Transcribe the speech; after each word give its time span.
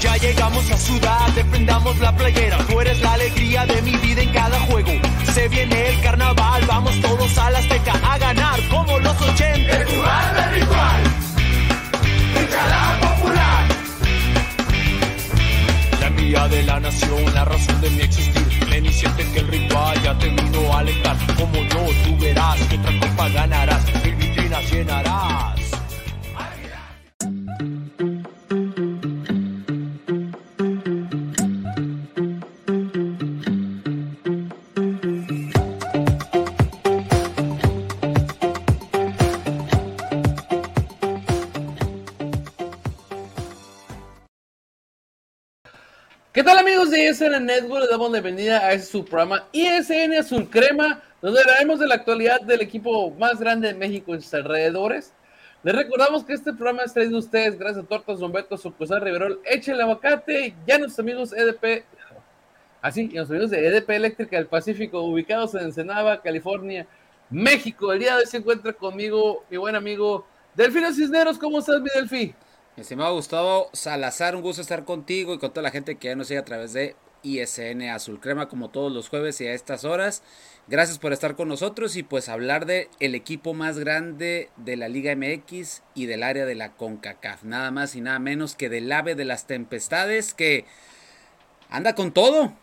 Ya 0.00 0.16
llegamos 0.16 0.70
a 0.70 0.76
Ciudad, 0.76 1.28
defendamos 1.34 1.98
la 1.98 2.14
playera. 2.14 2.58
Tú 2.68 2.80
eres 2.80 3.00
la 3.00 3.14
alegría 3.14 3.66
de 3.66 3.82
mi 3.82 3.96
vida 3.96 4.22
en 4.22 4.32
cada 4.32 4.60
juego. 4.60 4.92
Se 5.34 5.48
viene 5.48 5.88
el 5.88 6.00
carnaval, 6.00 6.62
vamos 6.68 7.00
todos 7.00 7.36
a 7.36 7.50
la 7.50 7.58
Azteca 7.58 7.92
a 8.04 8.18
ganar 8.18 8.60
como 8.68 8.96
los 9.00 9.20
80. 9.20 9.76
El 9.76 9.86
jugar 9.86 10.34
de 10.34 10.60
ritual, 10.60 11.02
hinchada 12.40 13.00
popular. 13.00 13.64
La 16.00 16.10
mía 16.10 16.48
de 16.48 16.62
la 16.62 16.80
nación, 16.80 17.34
la 17.34 17.44
razón 17.44 17.80
de 17.80 17.90
mi 17.90 18.02
existir. 18.02 18.66
Ven 18.70 18.86
y 18.86 18.92
siente 18.92 19.24
que 19.32 19.40
el 19.40 19.48
ritual 19.48 20.02
ya 20.02 20.16
te 20.16 20.28
vino 20.28 20.72
a 20.72 20.78
alentar. 20.78 21.16
Como 21.36 21.54
yo, 21.54 21.86
tú 22.04 22.16
verás 22.18 22.60
que 22.68 22.76
otra 22.76 23.00
copa 23.00 23.28
ganarás, 23.30 24.04
mil 24.04 24.14
vitrinas 24.14 24.70
llenarás. 24.70 25.57
¿Qué 46.38 46.44
tal 46.44 46.56
amigos 46.56 46.92
de 46.92 47.04
ISN 47.04 47.44
Network? 47.44 47.80
Les 47.80 47.90
damos 47.90 48.12
la 48.12 48.20
bienvenida 48.20 48.64
a 48.64 48.72
este 48.72 48.92
su 48.92 49.04
programa 49.04 49.48
ISN 49.50 50.14
Azul 50.20 50.48
Crema, 50.48 51.02
donde 51.20 51.40
hablaremos 51.40 51.80
de 51.80 51.88
la 51.88 51.96
actualidad 51.96 52.40
del 52.42 52.60
equipo 52.60 53.10
más 53.10 53.40
grande 53.40 53.66
de 53.66 53.74
México 53.74 54.14
en 54.14 54.22
sus 54.22 54.32
alrededores. 54.32 55.12
Les 55.64 55.74
recordamos 55.74 56.22
que 56.22 56.34
este 56.34 56.52
programa 56.52 56.84
es 56.84 56.94
traído 56.94 57.16
a 57.16 57.18
ustedes 57.18 57.58
gracias 57.58 57.84
a 57.84 57.88
Tortas 57.88 58.20
Don 58.20 58.30
Beto, 58.30 58.56
Sucursal 58.56 59.00
Riverol, 59.00 59.40
Échale 59.44 59.82
Aguacate, 59.82 60.54
ya 60.64 60.78
nuestros 60.78 61.00
amigos 61.00 61.32
EDP, 61.32 61.82
así, 62.82 63.00
y 63.10 63.14
nuestros 63.16 63.30
amigos 63.30 63.50
de 63.50 63.66
EDP 63.66 63.90
Eléctrica 63.90 64.36
del 64.36 64.46
Pacífico, 64.46 65.00
ubicados 65.00 65.56
en 65.56 65.62
Ensenada, 65.62 66.22
California, 66.22 66.86
México. 67.30 67.92
El 67.92 67.98
día 67.98 68.14
de 68.14 68.20
hoy 68.20 68.26
se 68.26 68.36
encuentra 68.36 68.72
conmigo 68.72 69.44
mi 69.50 69.56
buen 69.56 69.74
amigo 69.74 70.24
Delfino 70.54 70.92
Cisneros. 70.92 71.36
¿Cómo 71.36 71.58
estás, 71.58 71.80
mi 71.80 71.88
Delfi? 71.92 72.32
Estimado 72.78 73.14
Gustavo 73.14 73.70
Salazar, 73.72 74.36
un 74.36 74.42
gusto 74.42 74.62
estar 74.62 74.84
contigo 74.84 75.34
y 75.34 75.38
con 75.38 75.50
toda 75.50 75.62
la 75.62 75.72
gente 75.72 75.96
que 75.96 76.08
ya 76.08 76.14
nos 76.14 76.28
sigue 76.28 76.38
a 76.38 76.44
través 76.44 76.72
de 76.72 76.94
ISN 77.24 77.82
Azul 77.90 78.20
Crema 78.20 78.48
como 78.48 78.70
todos 78.70 78.92
los 78.92 79.08
jueves 79.08 79.40
y 79.40 79.48
a 79.48 79.52
estas 79.52 79.84
horas. 79.84 80.22
Gracias 80.68 80.98
por 80.98 81.12
estar 81.12 81.34
con 81.34 81.48
nosotros 81.48 81.96
y 81.96 82.04
pues 82.04 82.28
hablar 82.28 82.66
de 82.66 82.88
el 83.00 83.16
equipo 83.16 83.52
más 83.52 83.80
grande 83.80 84.50
de 84.56 84.76
la 84.76 84.88
Liga 84.88 85.16
MX 85.16 85.82
y 85.96 86.06
del 86.06 86.22
área 86.22 86.46
de 86.46 86.54
la 86.54 86.76
CONCACAF. 86.76 87.42
Nada 87.42 87.72
más 87.72 87.96
y 87.96 88.00
nada 88.00 88.20
menos 88.20 88.54
que 88.54 88.68
del 88.68 88.92
ave 88.92 89.16
de 89.16 89.24
las 89.24 89.48
tempestades 89.48 90.32
que 90.32 90.64
anda 91.70 91.96
con 91.96 92.12
todo, 92.12 92.54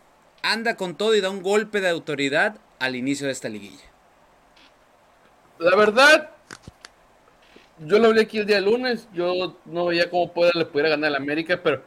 anda 0.42 0.76
con 0.76 0.96
todo 0.96 1.14
y 1.14 1.20
da 1.20 1.28
un 1.28 1.42
golpe 1.42 1.82
de 1.82 1.90
autoridad 1.90 2.56
al 2.78 2.96
inicio 2.96 3.26
de 3.26 3.34
esta 3.34 3.50
liguilla. 3.50 3.84
La 5.58 5.76
verdad, 5.76 6.30
yo 7.78 7.98
lo 7.98 8.08
hablé 8.08 8.22
aquí 8.22 8.38
el 8.38 8.46
día 8.46 8.60
lunes, 8.60 9.08
yo 9.12 9.56
no 9.64 9.86
veía 9.86 10.10
cómo 10.10 10.32
le 10.54 10.64
pudiera 10.66 10.90
ganar 10.90 11.10
el 11.10 11.16
América, 11.16 11.60
pero, 11.62 11.82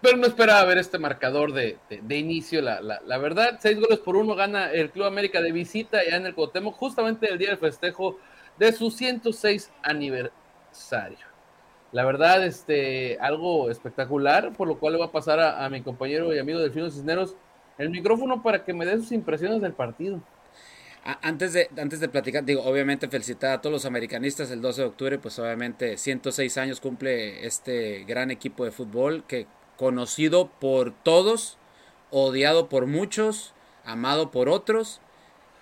pero 0.00 0.16
no 0.16 0.26
esperaba 0.26 0.64
ver 0.64 0.78
este 0.78 0.98
marcador 0.98 1.52
de, 1.52 1.78
de, 1.88 2.18
inicio. 2.18 2.62
La, 2.62 2.80
la, 2.80 3.00
la, 3.04 3.18
verdad, 3.18 3.58
seis 3.60 3.78
goles 3.78 3.98
por 3.98 4.16
uno 4.16 4.34
gana 4.34 4.70
el 4.72 4.90
Club 4.90 5.06
América 5.06 5.40
de 5.40 5.52
visita 5.52 5.98
ya 6.08 6.16
en 6.16 6.26
el 6.26 6.34
Cuauhtémoc, 6.34 6.76
justamente 6.76 7.30
el 7.30 7.38
día 7.38 7.50
del 7.50 7.58
festejo 7.58 8.18
de 8.58 8.72
su 8.72 8.90
106 8.90 9.70
aniversario. 9.82 11.26
La 11.92 12.04
verdad, 12.04 12.44
este, 12.44 13.18
algo 13.20 13.70
espectacular, 13.70 14.52
por 14.52 14.68
lo 14.68 14.78
cual 14.78 14.92
le 14.92 14.98
voy 14.98 15.08
a 15.08 15.12
pasar 15.12 15.40
a, 15.40 15.64
a 15.64 15.68
mi 15.68 15.82
compañero 15.82 16.32
y 16.34 16.38
amigo 16.38 16.60
Delfino 16.60 16.90
Cisneros 16.90 17.36
el 17.80 17.88
micrófono 17.88 18.42
para 18.42 18.62
que 18.62 18.74
me 18.74 18.84
dé 18.84 18.96
sus 18.98 19.10
impresiones 19.10 19.60
del 19.62 19.72
partido. 19.72 20.20
Antes 21.02 21.54
de, 21.54 21.68
antes 21.78 22.00
de 22.00 22.08
platicar, 22.08 22.44
digo, 22.44 22.62
obviamente 22.62 23.08
felicitar 23.08 23.52
a 23.52 23.60
todos 23.62 23.72
los 23.72 23.84
americanistas 23.86 24.50
el 24.50 24.60
12 24.60 24.82
de 24.82 24.86
octubre, 24.86 25.18
pues 25.18 25.38
obviamente 25.38 25.96
106 25.96 26.58
años 26.58 26.80
cumple 26.80 27.46
este 27.46 28.04
gran 28.04 28.30
equipo 28.30 28.64
de 28.64 28.70
fútbol 28.70 29.24
que 29.26 29.46
conocido 29.76 30.50
por 30.60 30.92
todos, 30.92 31.56
odiado 32.10 32.68
por 32.68 32.86
muchos, 32.86 33.54
amado 33.84 34.30
por 34.30 34.50
otros, 34.50 35.00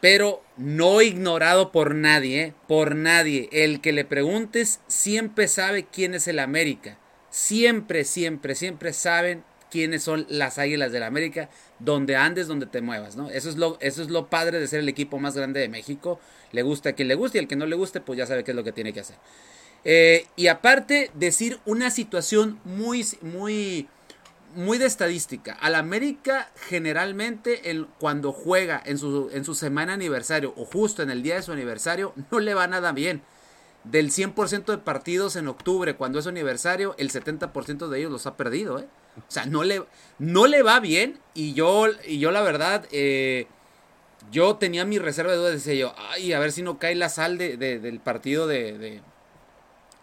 pero 0.01 0.43
no 0.57 1.03
ignorado 1.03 1.71
por 1.71 1.95
nadie, 1.95 2.43
¿eh? 2.43 2.55
por 2.67 2.97
nadie. 2.97 3.49
El 3.53 3.81
que 3.81 3.93
le 3.93 4.05
preguntes 4.05 4.81
siempre 4.89 5.47
sabe 5.47 5.85
quién 5.85 6.15
es 6.15 6.27
el 6.27 6.41
América. 6.41 6.99
Siempre, 7.31 8.05
siempre, 8.05 8.55
siempre 8.55 8.93
saben 8.93 9.45
quiénes 9.71 10.03
son 10.03 10.27
las 10.29 10.59
Águilas 10.59 10.93
del 10.93 11.01
la 11.01 11.07
América, 11.07 11.49
donde 11.79 12.17
andes, 12.17 12.47
donde 12.47 12.67
te 12.67 12.81
muevas, 12.81 13.17
¿no? 13.17 13.31
Eso 13.31 13.49
es 13.49 13.57
lo, 13.57 13.79
eso 13.81 14.03
es 14.03 14.11
lo 14.11 14.29
padre 14.29 14.59
de 14.61 14.67
ser 14.67 14.81
el 14.81 14.89
equipo 14.89 15.19
más 15.19 15.37
grande 15.37 15.61
de 15.61 15.69
México. 15.69 16.21
Le 16.53 16.63
gusta 16.63 16.91
a 16.91 16.93
quien 16.93 17.09
le 17.09 17.15
guste 17.15 17.39
y 17.39 17.41
el 17.41 17.49
que 17.49 17.57
no 17.57 17.67
le 17.67 17.77
guste, 17.77 18.01
pues 18.01 18.19
ya 18.19 18.27
sabe 18.27 18.45
qué 18.45 18.53
es 18.53 18.57
lo 18.57 18.65
que 18.65 18.73
tiene 18.73 18.93
que 18.93 19.01
hacer. 19.01 19.17
Eh, 19.85 20.27
y 20.37 20.49
aparte, 20.49 21.11
decir 21.15 21.61
una 21.65 21.91
situación 21.91 22.59
muy, 22.65 23.07
muy, 23.23 23.89
muy 24.55 24.79
de 24.79 24.87
estadística. 24.87 25.53
Al 25.55 25.75
América, 25.75 26.51
generalmente, 26.69 27.61
cuando 27.99 28.33
juega 28.33 28.83
en 28.85 28.99
su, 28.99 29.31
en 29.33 29.45
su 29.45 29.55
semana 29.55 29.95
aniversario 29.95 30.53
o 30.57 30.65
justo 30.65 31.03
en 31.03 31.11
el 31.11 31.23
día 31.23 31.37
de 31.37 31.43
su 31.43 31.53
aniversario, 31.53 32.13
no 32.31 32.41
le 32.41 32.55
va 32.55 32.67
nada 32.67 32.93
bien. 32.93 33.23
Del 33.85 34.11
100% 34.11 34.67
de 34.67 34.79
partidos 34.79 35.37
en 35.37 35.49
octubre, 35.49 35.95
cuando 35.97 36.19
es 36.19 36.27
aniversario, 36.27 36.95
el 36.99 37.11
70% 37.11 37.89
de 37.89 37.99
ellos 37.99 38.11
los 38.11 38.27
ha 38.27 38.37
perdido, 38.37 38.79
¿eh? 38.79 38.87
O 39.19 39.31
sea, 39.31 39.47
no 39.47 39.65
le, 39.65 39.83
no 40.19 40.47
le 40.47 40.63
va 40.63 40.81
bien. 40.81 41.19
Y 41.35 41.55
yo, 41.55 41.87
y 42.07 42.19
yo 42.19 42.31
la 42.31 42.43
verdad, 42.43 42.87
eh, 42.91 43.47
yo 44.31 44.57
tenía 44.57 44.85
mi 44.85 44.99
reserva 44.99 45.33
de 45.33 45.39
dudas. 45.39 45.53
Decía 45.53 45.75
yo, 45.75 45.95
ay, 45.97 46.33
a 46.33 46.39
ver 46.39 46.53
si 46.53 46.63
no 46.63 46.79
cae 46.79 46.95
la 46.95 47.09
sal 47.09 47.39
de, 47.39 47.57
de, 47.57 47.79
del 47.79 48.01
partido 48.01 48.47
de, 48.47 48.79
de, 48.79 49.03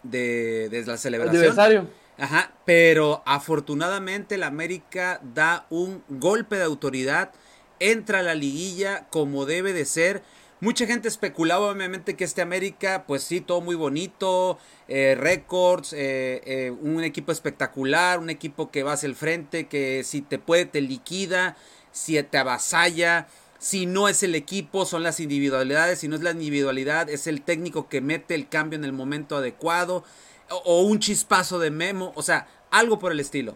de, 0.03 0.69
de 0.69 0.85
la 0.85 0.97
celebración. 0.97 1.37
Aniversario. 1.37 1.89
Ajá, 2.17 2.53
pero 2.65 3.23
afortunadamente 3.25 4.37
la 4.37 4.47
América 4.47 5.19
da 5.33 5.65
un 5.69 6.01
golpe 6.07 6.55
de 6.55 6.63
autoridad, 6.63 7.31
entra 7.79 8.19
a 8.19 8.23
la 8.23 8.35
liguilla 8.35 9.07
como 9.09 9.45
debe 9.45 9.73
de 9.73 9.83
ser. 9.83 10.23
Mucha 10.65 10.87
gente 10.87 11.07
especulaba 11.07 11.67
obviamente 11.67 12.15
que 12.15 12.23
este 12.23 12.41
América, 12.41 13.03
pues 13.05 13.21
sí, 13.21 13.39
todo 13.39 13.61
muy 13.61 13.75
bonito, 13.75 14.57
eh, 14.87 15.13
récords, 15.15 15.93
eh, 15.93 16.41
eh, 16.43 16.71
un 16.71 17.03
equipo 17.03 17.31
espectacular, 17.31 18.17
un 18.17 18.31
equipo 18.31 18.71
que 18.71 18.81
va 18.81 18.93
hacia 18.93 19.05
el 19.05 19.13
frente, 19.13 19.67
que 19.67 20.03
si 20.03 20.21
te 20.21 20.39
puede 20.39 20.65
te 20.65 20.81
liquida, 20.81 21.55
si 21.91 22.19
te 22.23 22.39
avasalla, 22.39 23.27
si 23.59 23.85
no 23.85 24.09
es 24.09 24.23
el 24.23 24.33
equipo 24.33 24.87
son 24.87 25.03
las 25.03 25.19
individualidades, 25.19 25.99
si 25.99 26.07
no 26.07 26.15
es 26.15 26.23
la 26.23 26.31
individualidad 26.31 27.11
es 27.11 27.27
el 27.27 27.43
técnico 27.43 27.87
que 27.87 28.01
mete 28.01 28.33
el 28.33 28.49
cambio 28.49 28.79
en 28.79 28.85
el 28.85 28.91
momento 28.91 29.37
adecuado, 29.37 30.03
o, 30.49 30.81
un 30.81 30.97
chispazo 30.97 31.59
de 31.59 31.69
memo, 31.69 32.11
o 32.15 32.23
sea, 32.23 32.47
algo 32.71 32.97
por 32.97 33.11
el 33.11 33.19
estilo. 33.19 33.55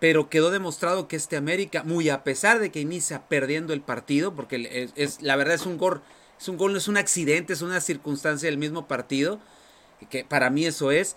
Pero 0.00 0.28
quedó 0.28 0.50
demostrado 0.50 1.06
que 1.06 1.14
este 1.14 1.36
América, 1.36 1.84
muy 1.84 2.08
a 2.08 2.24
pesar 2.24 2.58
de 2.58 2.72
que 2.72 2.80
inicia 2.80 3.28
perdiendo 3.28 3.72
el 3.72 3.82
partido, 3.82 4.34
porque 4.34 4.68
es, 4.72 4.92
es, 4.96 5.22
la 5.22 5.36
verdad 5.36 5.54
es 5.54 5.64
un 5.64 5.78
gol, 5.78 6.02
es 6.40 6.48
un 6.48 6.56
gol, 6.56 6.72
no 6.72 6.78
es 6.78 6.88
un 6.88 6.96
accidente, 6.96 7.52
es 7.52 7.60
una 7.60 7.80
circunstancia 7.80 8.48
del 8.48 8.58
mismo 8.58 8.88
partido, 8.88 9.40
que 10.08 10.24
para 10.24 10.48
mí 10.48 10.64
eso 10.64 10.90
es. 10.90 11.16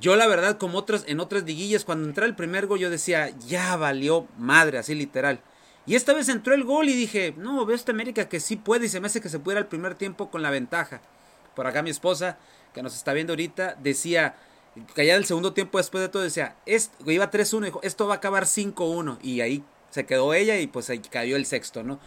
Yo 0.00 0.16
la 0.16 0.26
verdad, 0.26 0.58
como 0.58 0.78
otras, 0.78 1.04
en 1.06 1.20
otras 1.20 1.44
liguillas, 1.44 1.84
cuando 1.84 2.08
entró 2.08 2.24
el 2.24 2.34
primer 2.34 2.66
gol, 2.66 2.80
yo 2.80 2.90
decía, 2.90 3.30
ya 3.46 3.76
valió 3.76 4.26
madre, 4.38 4.78
así 4.78 4.94
literal. 4.94 5.40
Y 5.86 5.94
esta 5.94 6.12
vez 6.12 6.28
entró 6.28 6.54
el 6.54 6.64
gol 6.64 6.88
y 6.88 6.94
dije, 6.94 7.32
no, 7.36 7.64
veo 7.64 7.76
esta 7.76 7.92
América 7.92 8.28
que 8.28 8.40
sí 8.40 8.56
puede 8.56 8.86
y 8.86 8.88
se 8.88 9.00
me 9.00 9.06
hace 9.06 9.20
que 9.20 9.28
se 9.28 9.38
puede 9.38 9.58
al 9.58 9.68
primer 9.68 9.94
tiempo 9.94 10.30
con 10.30 10.42
la 10.42 10.50
ventaja. 10.50 11.00
Por 11.54 11.66
acá 11.66 11.82
mi 11.82 11.90
esposa, 11.90 12.36
que 12.74 12.82
nos 12.82 12.96
está 12.96 13.12
viendo 13.12 13.32
ahorita, 13.32 13.76
decía, 13.80 14.34
que 14.94 15.02
allá 15.02 15.14
el 15.14 15.26
segundo 15.26 15.52
tiempo 15.52 15.78
después 15.78 16.02
de 16.02 16.08
todo 16.08 16.22
decía, 16.22 16.56
esto, 16.66 17.10
iba 17.10 17.30
3-1, 17.30 17.64
dijo, 17.64 17.80
esto 17.82 18.06
va 18.08 18.14
a 18.14 18.16
acabar 18.18 18.44
5-1. 18.44 19.18
Y 19.22 19.40
ahí 19.42 19.64
se 19.90 20.06
quedó 20.06 20.34
ella 20.34 20.58
y 20.58 20.66
pues 20.66 20.90
ahí 20.90 20.98
cayó 20.98 21.36
el 21.36 21.46
sexto, 21.46 21.82
¿no? 21.82 22.00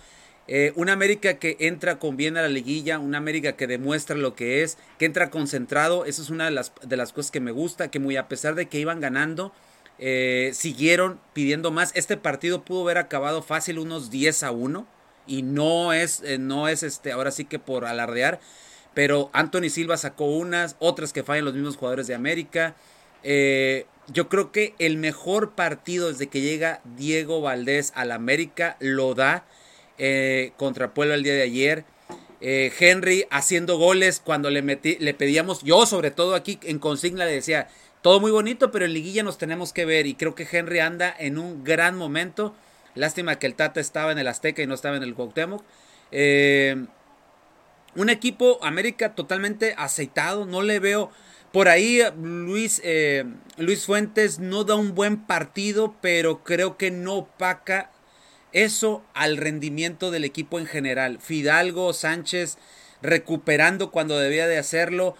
Eh, 0.48 0.74
una 0.75 0.94
América 0.94 1.36
que 1.36 1.56
entra 1.60 2.00
con 2.00 2.18
bien 2.18 2.36
a 2.36 2.42
la 2.42 2.50
liguilla, 2.50 3.00
una 3.00 3.18
América 3.18 3.54
que 3.54 3.66
demuestra 3.66 4.16
lo 4.16 4.36
que 4.36 4.62
es, 4.63 4.78
que 5.00 5.06
entra 5.06 5.30
concentrado, 5.30 6.06
eso 6.06 6.22
es 6.22 6.30
una 6.30 6.45
de 6.45 6.51
las, 6.51 6.74
de 6.81 6.98
las 6.98 7.13
cosas 7.13 7.31
que 7.31 7.40
me 7.40 7.51
gusta, 7.51 7.90
que 7.90 8.00
muy 8.00 8.18
a 8.18 8.28
pesar 8.28 8.56
de 8.56 8.68
que 8.68 8.80
iban 8.80 9.00
ganando, 9.00 9.54
eh, 10.00 10.51
siguieron 10.54 11.19
pidiendo 11.34 11.72
más. 11.72 11.92
Este 11.95 12.18
partido 12.18 12.63
pudo 12.63 12.81
haber 12.81 12.98
acabado 12.98 13.42
fácil 13.42 13.80
unos 13.80 14.10
10 14.10 14.44
a 14.44 14.51
1 14.51 14.86
y 15.28 15.44
no 15.44 15.94
es, 15.94 16.22
eh, 16.24 16.38
no 16.38 16.68
es 16.68 16.84
este, 16.84 17.12
ahora 17.12 17.31
sí 17.31 17.45
que 17.45 17.60
por 17.60 17.86
alardear, 17.86 18.40
pero 18.94 19.30
Anthony 19.34 19.69
Silva 19.69 19.98
sacó 19.98 20.25
unas, 20.25 20.75
otras 20.80 21.13
que 21.13 21.24
fallan 21.24 21.45
los 21.45 21.54
mismos 21.54 21.78
jugadores 21.78 22.07
de 22.07 22.16
América. 22.16 22.75
Eh, 23.24 23.86
yo 24.07 24.28
creo 24.28 24.51
que 24.51 24.75
el 24.80 24.98
mejor 24.98 25.51
partido 25.51 26.10
desde 26.10 26.28
que 26.28 26.42
llega 26.42 26.81
Diego 26.98 27.40
Valdés 27.40 27.94
al 27.95 28.12
América 28.12 28.75
lo 28.80 29.16
da 29.16 29.45
contra 30.57 30.94
Puebla 30.94 31.16
el 31.16 31.24
día 31.24 31.34
de 31.34 31.44
ayer. 31.44 31.86
Henry 32.42 33.25
haciendo 33.30 33.78
goles 33.78 34.22
cuando 34.24 34.50
le, 34.50 34.62
metí, 34.62 34.98
le 35.00 35.13
pedíamos, 35.13 35.62
yo 35.63 35.86
sobre 35.86 36.12
todo 36.12 36.36
aquí 36.36 36.60
en 36.63 36.78
consigna 36.78 37.24
le 37.24 37.31
decía, 37.31 37.69
todo 38.04 38.19
muy 38.19 38.31
bonito, 38.31 38.69
pero 38.69 38.84
en 38.84 38.92
liguilla 38.92 39.24
nos 39.24 39.38
tenemos 39.38 39.72
que 39.72 39.86
ver 39.86 40.07
y 40.07 40.16
creo 40.16 40.36
que 40.36 40.45
Henry 40.51 40.80
anda 40.80 41.16
en 41.18 41.38
un 41.38 41.63
gran 41.63 41.95
momento. 41.95 42.54
Lástima 42.95 43.40
que 43.40 43.48
el 43.48 43.56
Tata 43.56 43.80
estaba 43.80 44.12
en 44.12 44.19
el 44.19 44.28
Azteca 44.28 44.62
y 44.62 44.68
no 44.68 44.75
estaba 44.75 44.98
en 44.98 45.04
el 45.04 45.16
Cuauhtémoc. 45.16 45.63
Eh, 46.12 46.86
un 47.95 48.10
equipo 48.10 48.60
América 48.62 49.16
totalmente 49.16 49.74
aceitado, 49.78 50.45
no 50.45 50.62
le 50.62 50.80
veo 50.80 51.12
por 51.54 51.69
ahí 51.69 52.01
Luis 52.22 52.81
eh, 52.84 53.24
Luis 53.57 53.86
Fuentes 53.86 54.40
no 54.40 54.66
da 54.66 54.75
un 54.75 54.95
buen 54.95 55.25
partido, 55.25 55.95
pero 56.01 56.44
creo 56.44 56.75
que 56.75 56.92
no 56.92 57.13
opaca 57.19 57.90
eso 58.53 59.03
al 59.13 59.38
rendimiento 59.38 60.11
del 60.11 60.23
equipo 60.23 60.59
en 60.59 60.65
general. 60.65 61.19
Fidalgo, 61.19 61.91
Sánchez 61.94 62.57
recuperando 63.01 63.91
cuando 63.91 64.17
debía 64.17 64.47
de 64.47 64.57
hacerlo 64.57 65.15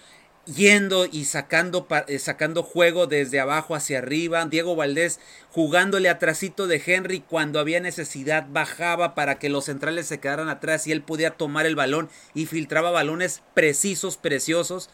yendo 0.45 1.06
y 1.06 1.25
sacando, 1.25 1.88
eh, 2.07 2.19
sacando 2.19 2.63
juego 2.63 3.07
desde 3.07 3.39
abajo 3.39 3.75
hacia 3.75 4.00
arriba. 4.00 4.45
Diego 4.45 4.75
Valdés 4.75 5.19
jugándole 5.51 6.09
atrásito 6.09 6.68
de 6.68 6.81
Henry 6.85 7.21
cuando 7.21 7.59
había 7.59 7.80
necesidad, 7.80 8.47
bajaba 8.50 9.15
para 9.15 9.39
que 9.39 9.50
los 9.50 9.65
centrales 9.65 10.07
se 10.07 10.19
quedaran 10.19 10.50
atrás 10.50 10.88
y 10.88 10.91
él 10.91 11.01
podía 11.01 11.31
tomar 11.31 11.65
el 11.65 11.75
balón 11.75 12.09
y 12.33 12.45
filtraba 12.45 12.91
balones 12.91 13.41
precisos, 13.53 14.18
preciosos. 14.18 14.89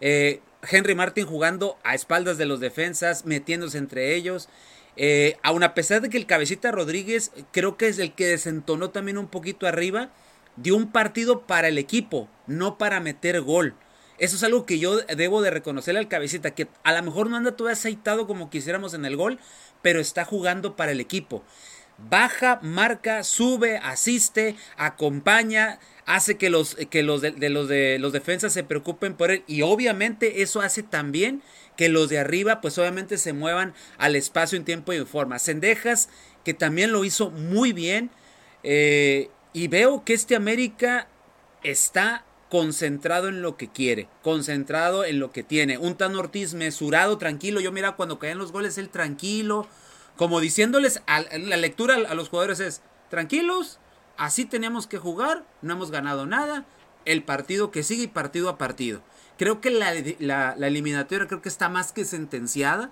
Eh, 0.00 0.40
Henry 0.68 0.94
Martin 0.94 1.26
jugando 1.26 1.78
a 1.84 1.94
espaldas 1.94 2.38
de 2.38 2.46
los 2.46 2.60
defensas, 2.60 3.24
metiéndose 3.24 3.78
entre 3.78 4.14
ellos. 4.14 4.48
Eh, 5.00 5.36
aun 5.44 5.62
a 5.62 5.74
pesar 5.74 6.02
de 6.02 6.10
que 6.10 6.16
el 6.16 6.26
cabecita 6.26 6.72
Rodríguez 6.72 7.30
creo 7.52 7.76
que 7.76 7.86
es 7.86 8.00
el 8.00 8.14
que 8.14 8.26
desentonó 8.26 8.90
también 8.90 9.16
un 9.16 9.28
poquito 9.28 9.68
arriba, 9.68 10.10
dio 10.56 10.74
un 10.74 10.90
partido 10.90 11.46
para 11.46 11.68
el 11.68 11.78
equipo, 11.78 12.28
no 12.48 12.78
para 12.78 12.98
meter 12.98 13.40
gol. 13.40 13.76
Eso 14.18 14.34
es 14.34 14.42
algo 14.42 14.66
que 14.66 14.80
yo 14.80 14.96
debo 14.96 15.40
de 15.40 15.52
reconocerle 15.52 16.00
al 16.00 16.08
cabecita, 16.08 16.50
que 16.50 16.66
a 16.82 16.92
lo 16.92 17.00
mejor 17.04 17.30
no 17.30 17.36
anda 17.36 17.54
todo 17.54 17.68
aceitado 17.68 18.26
como 18.26 18.50
quisiéramos 18.50 18.92
en 18.92 19.04
el 19.04 19.16
gol, 19.16 19.38
pero 19.82 20.00
está 20.00 20.24
jugando 20.24 20.74
para 20.74 20.90
el 20.90 20.98
equipo. 20.98 21.44
Baja, 21.98 22.58
marca, 22.60 23.22
sube, 23.22 23.78
asiste, 23.78 24.56
acompaña, 24.76 25.78
hace 26.06 26.36
que 26.36 26.50
los, 26.50 26.74
que 26.90 27.04
los, 27.04 27.20
de, 27.20 27.48
los, 27.50 27.68
de, 27.68 27.98
los 28.00 28.12
defensas 28.12 28.52
se 28.52 28.64
preocupen 28.64 29.14
por 29.14 29.30
él 29.30 29.44
y 29.46 29.62
obviamente 29.62 30.42
eso 30.42 30.60
hace 30.60 30.82
también 30.82 31.42
que 31.78 31.88
los 31.88 32.08
de 32.08 32.18
arriba 32.18 32.60
pues 32.60 32.76
obviamente 32.76 33.16
se 33.18 33.32
muevan 33.32 33.72
al 33.98 34.16
espacio 34.16 34.58
en 34.58 34.64
tiempo 34.64 34.92
y 34.92 34.96
en 34.96 35.06
forma. 35.06 35.38
Sendejas 35.38 36.10
que 36.44 36.52
también 36.52 36.90
lo 36.90 37.04
hizo 37.04 37.30
muy 37.30 37.72
bien 37.72 38.10
eh, 38.64 39.30
y 39.52 39.68
veo 39.68 40.04
que 40.04 40.12
este 40.12 40.34
América 40.34 41.06
está 41.62 42.24
concentrado 42.50 43.28
en 43.28 43.42
lo 43.42 43.56
que 43.56 43.68
quiere, 43.68 44.08
concentrado 44.22 45.04
en 45.04 45.20
lo 45.20 45.30
que 45.30 45.44
tiene. 45.44 45.78
Un 45.78 45.94
Tan 45.94 46.16
Ortiz 46.16 46.52
mesurado, 46.54 47.16
tranquilo. 47.16 47.60
Yo 47.60 47.70
mira 47.70 47.92
cuando 47.92 48.18
caen 48.18 48.38
los 48.38 48.50
goles, 48.50 48.76
él 48.76 48.88
tranquilo, 48.88 49.68
como 50.16 50.40
diciéndoles, 50.40 51.00
a, 51.06 51.20
la 51.20 51.56
lectura 51.56 51.94
a 51.94 52.14
los 52.14 52.28
jugadores 52.28 52.58
es, 52.58 52.82
tranquilos, 53.08 53.78
así 54.16 54.44
tenemos 54.44 54.88
que 54.88 54.98
jugar, 54.98 55.44
no 55.62 55.74
hemos 55.74 55.92
ganado 55.92 56.26
nada, 56.26 56.64
el 57.04 57.22
partido 57.22 57.70
que 57.70 57.84
sigue 57.84 58.02
y 58.04 58.08
partido 58.08 58.48
a 58.48 58.58
partido. 58.58 59.00
Creo 59.38 59.60
que 59.60 59.70
la, 59.70 60.52
eliminatoria 60.52 61.28
creo 61.28 61.40
que 61.40 61.48
está 61.48 61.68
más 61.68 61.92
que 61.92 62.04
sentenciada, 62.04 62.90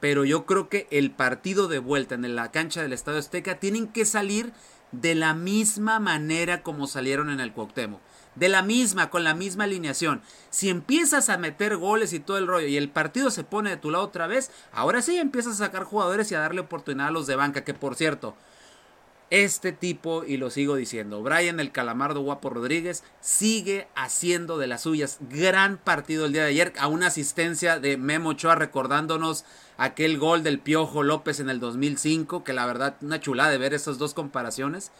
pero 0.00 0.24
yo 0.24 0.46
creo 0.46 0.68
que 0.68 0.86
el 0.90 1.10
partido 1.10 1.66
de 1.66 1.80
vuelta 1.80 2.14
en 2.14 2.36
la 2.36 2.52
cancha 2.52 2.80
del 2.80 2.92
Estadio 2.92 3.18
Azteca 3.18 3.58
tienen 3.58 3.88
que 3.88 4.04
salir 4.04 4.52
de 4.92 5.14
la 5.14 5.34
misma 5.34 5.98
manera 5.98 6.62
como 6.62 6.86
salieron 6.86 7.30
en 7.30 7.40
el 7.40 7.52
Cuauhtémoc 7.52 8.00
de 8.38 8.48
la 8.48 8.62
misma, 8.62 9.10
con 9.10 9.24
la 9.24 9.34
misma 9.34 9.64
alineación. 9.64 10.22
Si 10.50 10.68
empiezas 10.68 11.28
a 11.28 11.38
meter 11.38 11.76
goles 11.76 12.12
y 12.12 12.20
todo 12.20 12.38
el 12.38 12.46
rollo 12.46 12.66
y 12.66 12.76
el 12.76 12.88
partido 12.88 13.30
se 13.30 13.44
pone 13.44 13.70
de 13.70 13.76
tu 13.76 13.90
lado 13.90 14.04
otra 14.04 14.26
vez, 14.26 14.50
ahora 14.72 15.02
sí 15.02 15.16
empiezas 15.18 15.54
a 15.54 15.66
sacar 15.66 15.84
jugadores 15.84 16.30
y 16.30 16.34
a 16.34 16.40
darle 16.40 16.60
oportunidad 16.60 17.08
a 17.08 17.10
los 17.10 17.26
de 17.26 17.36
banca, 17.36 17.64
que 17.64 17.74
por 17.74 17.96
cierto, 17.96 18.36
este 19.30 19.72
tipo, 19.72 20.24
y 20.24 20.36
lo 20.38 20.50
sigo 20.50 20.76
diciendo, 20.76 21.22
Brian 21.22 21.60
el 21.60 21.70
Calamardo 21.70 22.20
Guapo 22.20 22.50
Rodríguez 22.50 23.04
sigue 23.20 23.88
haciendo 23.94 24.56
de 24.58 24.66
las 24.66 24.82
suyas. 24.82 25.18
Gran 25.30 25.76
partido 25.76 26.26
el 26.26 26.32
día 26.32 26.42
de 26.42 26.48
ayer, 26.48 26.72
a 26.78 26.86
una 26.86 27.08
asistencia 27.08 27.78
de 27.78 27.96
Memo 27.96 28.30
Ochoa 28.30 28.54
recordándonos 28.54 29.44
aquel 29.76 30.18
gol 30.18 30.42
del 30.42 30.58
Piojo 30.58 31.02
López 31.02 31.40
en 31.40 31.50
el 31.50 31.60
2005, 31.60 32.42
que 32.42 32.52
la 32.52 32.66
verdad, 32.66 32.96
una 33.02 33.20
chulada 33.20 33.50
de 33.50 33.58
ver 33.58 33.74
esas 33.74 33.98
dos 33.98 34.14
comparaciones. 34.14 34.90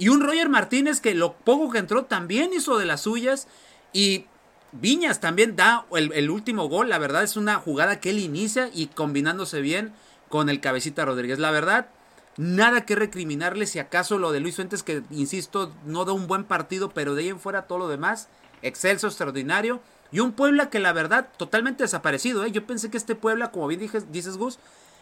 Y 0.00 0.08
un 0.08 0.22
Roger 0.22 0.48
Martínez 0.48 1.00
que 1.00 1.14
lo 1.14 1.34
poco 1.34 1.70
que 1.70 1.78
entró 1.78 2.06
también 2.06 2.52
hizo 2.54 2.78
de 2.78 2.86
las 2.86 3.02
suyas. 3.02 3.48
Y 3.92 4.24
Viñas 4.72 5.20
también 5.20 5.56
da 5.56 5.84
el, 5.92 6.30
último 6.30 6.68
gol. 6.70 6.88
La 6.88 6.98
verdad 6.98 7.22
es 7.22 7.36
una 7.36 7.56
jugada 7.56 8.00
que 8.00 8.08
él 8.08 8.18
inicia 8.18 8.70
y 8.72 8.86
combinándose 8.86 9.60
bien 9.60 9.92
con 10.30 10.48
el 10.48 10.60
cabecita 10.60 11.04
Rodríguez. 11.04 11.38
La 11.38 11.50
verdad, 11.50 11.90
nada 12.36 12.86
que 12.86 12.94
recriminarle 12.94 13.66
si 13.66 13.78
acaso 13.78 14.18
lo 14.18 14.32
de 14.32 14.40
Luis 14.40 14.56
Fuentes 14.56 14.82
que, 14.82 15.02
insisto, 15.10 15.72
no 15.84 16.04
da 16.04 16.12
un 16.12 16.26
buen 16.26 16.44
partido, 16.44 16.90
pero 16.90 17.14
de 17.14 17.22
ahí 17.22 17.28
en 17.28 17.40
fuera 17.40 17.66
todo 17.66 17.78
lo 17.78 17.88
demás, 17.88 18.28
excelso, 18.62 19.06
extraordinario. 19.06 19.80
Y 20.12 20.20
un 20.20 20.32
Puebla 20.32 20.70
que 20.70 20.80
la 20.80 20.92
verdad 20.92 21.28
totalmente 21.36 21.84
desaparecido. 21.84 22.44
¿eh? 22.44 22.50
Yo 22.50 22.66
pensé 22.66 22.90
que 22.90 22.96
este 22.96 23.14
Puebla, 23.14 23.50
como 23.50 23.68
bien 23.68 23.88
dices 24.10 24.36
Gus, 24.36 24.58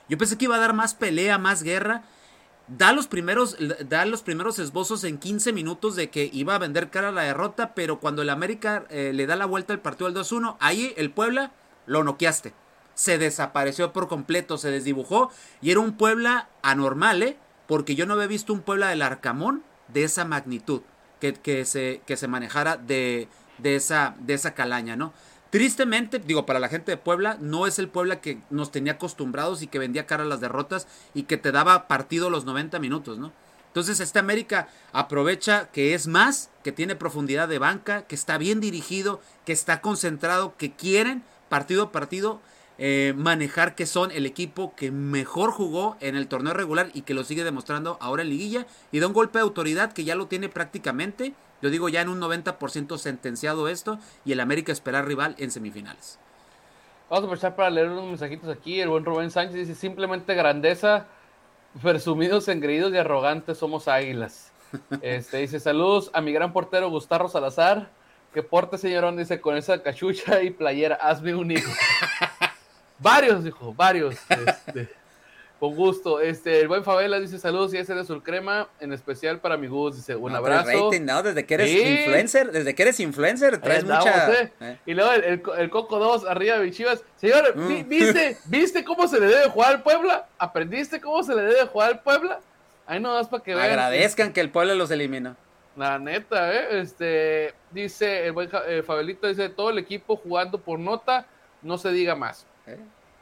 yo 0.09 0.19
pensé 0.19 0.37
que 0.37 0.45
iba 0.45 0.57
a 0.57 0.61
dar 0.61 0.75
más 0.75 0.95
pelea, 0.95 1.39
más 1.39 1.63
guerra 1.63 2.03
da 2.69 2.93
los 2.93 3.07
primeros, 3.07 3.57
da 3.89 4.05
los 4.05 4.23
primeros 4.23 4.59
esbozos 4.59 5.05
en 5.05 5.19
15 5.19 5.53
minutos 5.53 5.97
de 5.97 6.11
que 6.11 6.31
iba 6.33 6.55
a 6.55 6.59
vender 6.59 6.91
cara 6.91 7.09
a 7.09 7.13
la 7.13 7.23
derrota, 7.23 7.75
pero 7.75 7.99
cuando 7.99 8.23
el 8.23 8.31
América 8.31 8.85
eh, 8.91 9.13
le 9.15 9.27
da 9.27 9.37
la 9.37 9.47
vuelta 9.47 9.73
al 9.73 9.81
partido 9.81 10.07
al 10.07 10.15
2-1, 10.15 10.57
ahí 10.61 10.93
el 10.97 11.11
Puebla 11.11 11.53
lo 11.87 12.05
noqueaste. 12.05 12.53
Se 12.99 13.17
desapareció 13.17 13.93
por 13.93 14.09
completo, 14.09 14.59
se 14.59 14.73
desdibujó 14.73 15.31
y 15.63 15.71
era 15.71 15.79
un 15.79 15.97
Puebla 15.97 16.49
anormal, 16.63 17.23
¿eh? 17.23 17.37
Porque 17.69 17.95
yo 17.95 18.07
no 18.07 18.15
había 18.15 18.27
visto 18.27 18.53
un 18.53 18.63
Puebla 18.63 18.89
del 18.89 19.03
Arcamón 19.03 19.63
de 19.87 20.03
esa 20.03 20.25
magnitud, 20.25 20.83
que, 21.21 21.33
que, 21.35 21.65
se, 21.65 22.03
que 22.07 22.17
se 22.17 22.27
manejara 22.27 22.77
de, 22.77 23.29
de, 23.59 23.77
esa, 23.77 24.17
de 24.19 24.35
esa 24.35 24.55
calaña, 24.55 24.97
¿no? 24.97 25.13
Tristemente, 25.51 26.19
digo, 26.19 26.45
para 26.45 26.59
la 26.59 26.69
gente 26.69 26.91
de 26.91 26.97
Puebla, 26.97 27.39
no 27.41 27.69
es 27.69 27.79
el 27.79 27.89
Puebla 27.89 28.21
que 28.21 28.41
nos 28.51 28.73
tenía 28.73 28.95
acostumbrados 28.95 29.63
y 29.63 29.69
que 29.69 29.79
vendía 29.79 30.07
cara 30.07 30.25
a 30.25 30.27
las 30.27 30.41
derrotas 30.41 30.89
y 31.15 31.23
que 31.23 31.37
te 31.37 31.53
daba 31.53 31.87
partido 31.87 32.31
los 32.31 32.45
90 32.47 32.81
minutos, 32.81 33.17
¿no? 33.17 33.33
Entonces, 33.69 34.01
este 34.01 34.19
América 34.19 34.67
aprovecha 34.93 35.69
que 35.69 35.95
es 35.95 36.09
más, 36.09 36.51
que 36.65 36.73
tiene 36.73 36.97
profundidad 36.97 37.47
de 37.47 37.61
banca, 37.61 38.03
que 38.03 38.17
está 38.17 38.39
bien 38.39 38.61
dirigido, 38.61 39.21
que 39.47 39.53
está 39.53 39.81
concentrado, 39.81 40.57
que 40.57 40.73
quieren 40.73 41.23
partido 41.49 41.85
a 41.85 41.93
partido 41.93 42.41
eh, 42.79 43.13
manejar 43.17 43.75
que 43.75 43.87
son 43.87 44.11
el 44.11 44.25
equipo 44.25 44.75
que 44.77 44.91
mejor 44.91 45.51
jugó 45.51 45.97
en 46.01 46.17
el 46.17 46.29
torneo 46.29 46.55
regular 46.55 46.91
y 46.95 47.03
que 47.03 47.15
lo 47.15 47.25
sigue 47.25 47.45
demostrando 47.45 47.99
ahora 48.01 48.23
en 48.23 48.31
liguilla 48.31 48.67
y 48.93 49.01
da 49.01 49.07
un 49.07 49.13
golpe 49.13 49.39
de 49.39 49.43
autoridad 49.43 49.93
que 49.93 50.05
ya 50.05 50.15
lo 50.15 50.27
tiene 50.27 50.49
prácticamente 50.49 51.35
yo 51.61 51.71
digo 51.71 51.89
ya 51.89 52.01
en 52.01 52.09
un 52.09 52.21
90% 52.21 52.99
sentenciado 52.99 53.69
esto 53.69 53.99
y 54.25 54.33
el 54.33 54.41
América 54.41 54.73
esperar 54.73 55.07
rival 55.07 55.35
en 55.39 55.51
semifinales. 55.51 56.19
Vamos 57.11 57.23
a 57.23 57.27
aprovechar 57.27 57.57
para 57.57 57.71
leer 57.71 57.89
unos 57.89 58.05
mensajitos 58.05 58.49
aquí. 58.49 58.81
El 58.81 58.91
buen 58.91 59.05
Rubén 59.05 59.31
Sánchez 59.31 59.55
dice 59.57 59.75
simplemente 59.75 60.35
grandeza, 60.35 61.07
presumidos, 61.83 62.49
engreídos 62.49 62.93
y 62.93 62.99
arrogantes 62.99 63.59
somos 63.59 63.89
águilas. 63.89 64.53
Este 65.01 65.39
dice 65.39 65.59
saludos 65.59 66.11
a 66.13 66.21
mi 66.21 66.33
gran 66.33 66.53
portero 66.53 66.91
Gustavo 66.91 67.29
Salazar. 67.29 67.91
Que 68.33 68.43
porte 68.43 68.77
señorón, 68.77 69.17
dice 69.17 69.41
con 69.41 69.57
esa 69.57 69.83
cachucha 69.83 70.43
y 70.43 70.51
playera, 70.51 70.97
hazme 70.97 71.35
un 71.35 71.51
hijo. 71.51 71.73
varios, 72.99 73.45
dijo, 73.45 73.73
varios. 73.75 74.17
Este, 74.31 74.89
con 75.59 75.75
gusto. 75.75 76.21
Este, 76.21 76.61
el 76.61 76.69
buen 76.69 76.85
Favela 76.85 77.19
dice 77.19 77.39
saludos 77.39 77.75
y 77.75 77.79
ese 77.79 77.95
de 77.95 78.05
Surcrema, 78.05 78.69
en 78.81 78.93
especial 78.93 79.41
para 79.41 79.57
mi 79.57 79.67
Gus. 79.67 79.97
Dice 79.97 80.15
un 80.15 80.35
abrazo. 80.35 80.91
no, 81.01 81.23
desde 81.23 81.47
que 81.47 81.55
eres 81.55 81.71
influencer, 81.71 82.53
desde 82.53 82.75
que 82.75 82.83
eres 82.83 83.01
influencer, 83.01 83.59
traes 83.59 83.85
mucha. 83.85 84.33
Eh. 84.33 84.53
Eh. 84.61 84.79
Y 84.87 84.95
luego 84.95 85.13
el, 85.13 85.71
Coco 85.71 85.99
2 85.99 86.27
arriba 86.27 86.59
de 86.59 86.71
Chivas. 86.71 87.03
Señor, 87.17 87.57
mm. 87.57 87.89
¿viste, 87.89 88.39
¿viste 88.47 88.85
cómo 88.85 89.09
se 89.09 89.19
le 89.21 89.27
debe 89.27 89.49
jugar 89.51 89.75
al 89.75 89.83
Puebla? 89.83 90.29
¿Aprendiste 90.39 91.01
cómo 91.01 91.23
se 91.23 91.35
le 91.35 91.43
debe 91.43 91.67
jugar 91.67 91.91
al 91.91 92.01
Puebla? 92.01 92.41
Ahí 92.87 93.01
no 93.01 93.13
das 93.13 93.29
para 93.29 93.43
que 93.43 93.55
vean. 93.55 93.71
Agradezcan 93.71 94.33
que 94.33 94.41
el 94.41 94.51
Puebla 94.51 94.75
los 94.75 94.91
elimina. 94.91 95.37
La 95.77 95.99
neta, 95.99 96.53
¿eh? 96.53 96.81
Este, 96.81 97.55
dice 97.71 98.27
el 98.27 98.33
buen 98.33 98.49
eh, 98.67 98.83
Fabelito, 98.85 99.29
dice 99.29 99.49
todo 99.49 99.71
el 99.71 99.79
equipo 99.79 100.17
jugando 100.17 100.59
por 100.59 100.79
nota, 100.79 101.27
no 101.63 101.79
se 101.79 101.93
diga 101.93 102.17
más. 102.17 102.47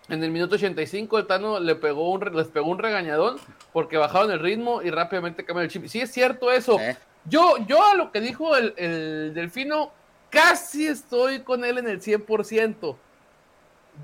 En 0.09 0.23
el 0.23 0.31
minuto 0.31 0.55
85 0.55 1.19
el 1.19 1.27
Tano 1.27 1.59
le 1.59 1.75
pegó 1.75 2.11
un, 2.11 2.21
les 2.37 2.47
pegó 2.49 2.71
un 2.71 2.79
regañadón 2.79 3.39
porque 3.73 3.97
bajaron 3.97 4.31
el 4.31 4.39
ritmo 4.39 4.83
y 4.83 4.91
rápidamente 4.91 5.45
cambiaron 5.45 5.65
el 5.65 5.71
chip. 5.71 5.87
Sí 5.87 6.01
es 6.01 6.13
cierto 6.13 6.53
eso. 6.53 6.79
Eh. 6.79 6.97
Yo, 7.25 7.57
yo 7.67 7.85
a 7.85 7.95
lo 7.95 8.13
que 8.13 8.21
dijo 8.21 8.57
el, 8.57 8.73
el 8.77 9.35
Delfino, 9.35 9.91
casi 10.31 10.87
estoy 10.87 11.41
con 11.41 11.65
él 11.65 11.79
en 11.79 11.89
el 11.89 12.01
100%. 12.01 12.97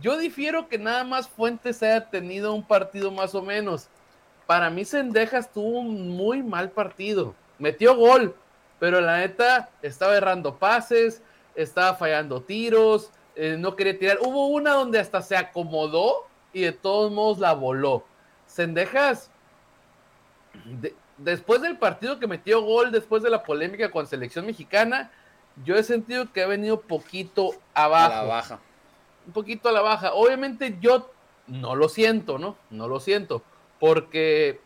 Yo 0.01 0.19
difiero 0.19 0.69
que 0.69 0.79
nada 0.79 1.05
más 1.05 1.29
Fuentes 1.29 1.83
haya 1.83 2.09
tenido 2.09 2.53
un 2.53 2.67
partido 2.67 3.13
más 3.13 3.35
o 3.35 3.43
menos. 3.43 3.89
Para 4.47 4.71
mí 4.71 4.85
Sendejas 4.85 5.53
tuvo 5.53 5.81
un 5.81 6.09
muy 6.09 6.43
mal 6.43 6.71
partido. 6.71 7.35
Metió 7.59 7.95
gol, 7.95 8.35
pero 8.81 9.01
la 9.01 9.19
neta 9.19 9.71
estaba 9.83 10.17
errando 10.17 10.59
pases, 10.59 11.23
estaba 11.55 11.95
fallando 11.95 12.43
tiros, 12.43 13.11
eh, 13.37 13.57
no 13.59 13.77
quería 13.77 13.99
tirar. 13.99 14.19
Hubo 14.21 14.47
una 14.49 14.73
donde 14.75 14.99
hasta 14.99 15.23
se 15.23 15.37
acomodó 15.37 16.27
y 16.53 16.63
de 16.63 16.73
todos 16.73 17.11
modos 17.13 17.39
la 17.39 17.53
voló. 17.55 18.05
Sendejas, 18.47 19.31
de- 20.65 20.95
después 21.19 21.63
del 21.63 21.79
partido 21.79 22.19
que 22.19 22.27
metió 22.27 22.61
gol, 22.63 22.91
después 22.93 23.23
de 23.23 23.31
la 23.31 23.43
polémica 23.43 23.91
con 23.91 24.07
selección 24.07 24.47
mexicana, 24.47 25.11
yo 25.65 25.77
he 25.77 25.83
sentido 25.83 26.33
que 26.33 26.43
ha 26.43 26.47
venido 26.47 26.81
poquito 26.81 27.51
A 27.75 27.85
abajo 27.85 28.15
la 28.15 28.23
baja. 28.23 28.61
un 29.27 29.33
poquito 29.33 29.69
a 29.69 29.73
la 29.73 29.81
baja. 29.83 30.13
Obviamente 30.15 30.77
yo 30.81 31.11
no 31.47 31.75
lo 31.77 31.89
siento, 31.89 32.39
¿no? 32.39 32.57
No 32.71 32.89
lo 32.89 33.01
siento, 33.01 33.43
porque 33.81 34.61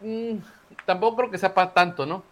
mm, 0.00 0.36
tampoco 0.84 1.16
creo 1.16 1.30
que 1.30 1.38
sea 1.38 1.54
para 1.54 1.72
tanto, 1.72 2.06
¿no? 2.06 2.22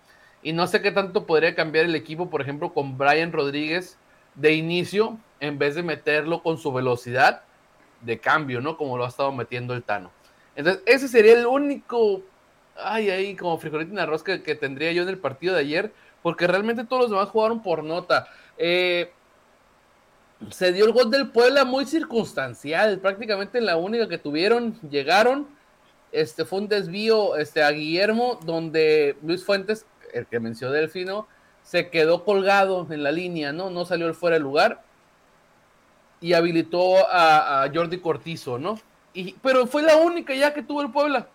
Y 0.43 0.53
no 0.53 0.67
sé 0.67 0.83
qué 0.83 0.91
tanto 0.93 1.25
podría 1.27 1.55
cambiar 1.55 1.87
el 1.87 1.95
equipo, 1.95 2.29
por 2.29 2.41
ejemplo, 2.43 2.73
con 2.75 2.99
Brian 2.99 3.33
Rodríguez 3.33 3.97
de 4.35 4.55
inicio, 4.55 5.19
en 5.41 5.59
vez 5.59 5.75
de 5.75 5.83
meterlo 5.83 6.43
con 6.43 6.59
su 6.59 6.73
velocidad 6.73 7.43
de 8.01 8.19
cambio, 8.19 8.61
¿no? 8.61 8.77
Como 8.77 8.97
lo 8.97 9.05
ha 9.05 9.09
estado 9.09 9.33
metiendo 9.33 9.75
el 9.75 9.83
Tano. 9.83 10.11
Entonces, 10.57 10.83
ese 10.87 11.09
sería 11.09 11.39
el 11.39 11.47
único, 11.47 12.23
ay, 12.77 13.11
ahí, 13.11 13.37
como 13.37 13.59
frijolito 13.59 13.93
en 13.93 13.99
arroz 13.99 14.23
que, 14.23 14.43
que 14.43 14.55
tendría 14.55 14.93
yo 14.93 15.03
en 15.03 15.09
el 15.09 15.19
partido 15.19 15.55
de 15.55 15.61
ayer, 15.61 15.93
porque 16.23 16.47
realmente 16.47 16.85
todos 16.85 17.03
los 17.03 17.11
demás 17.11 17.29
jugaron 17.29 17.63
por 17.63 17.85
nota. 17.85 18.27
Eh, 18.57 19.13
se 20.51 20.73
dio 20.73 20.85
el 20.85 20.93
gol 20.93 21.11
del 21.11 21.31
Puebla 21.31 21.65
muy 21.65 21.87
circunstancial, 21.87 22.99
prácticamente 22.99 23.61
la 23.61 23.77
única 23.77 24.09
que 24.09 24.19
tuvieron, 24.19 24.79
llegaron, 24.89 25.49
este 26.13 26.45
fue 26.45 26.61
un 26.61 26.69
desvío 26.69 27.37
este, 27.37 27.63
a 27.63 27.71
Guillermo, 27.71 28.39
donde 28.45 29.17
Luis 29.23 29.45
Fuentes, 29.45 29.87
el 30.13 30.27
que 30.27 30.41
mencionó 30.41 30.73
Delfino, 30.73 31.27
se 31.65 31.91
quedó 31.91 32.25
colgado 32.25 32.87
en 32.91 33.03
la 33.03 33.11
línea, 33.11 33.53
¿no? 33.53 33.71
No 33.71 33.85
salió 33.85 34.07
el 34.07 34.15
fuera 34.15 34.35
de 34.35 34.41
lugar 34.41 34.83
y 36.21 36.35
habilitó 36.35 37.09
a, 37.09 37.65
a 37.65 37.71
Jordi 37.75 37.99
Cortizo, 37.99 38.59
¿no? 38.59 38.79
Y, 39.13 39.33
pero 39.43 39.67
fue 39.67 39.83
la 39.83 39.97
única 39.97 40.35
ya 40.35 40.55
que 40.55 40.63
tuvo 40.63 40.83
el 40.83 40.91
Puebla. 40.91 41.29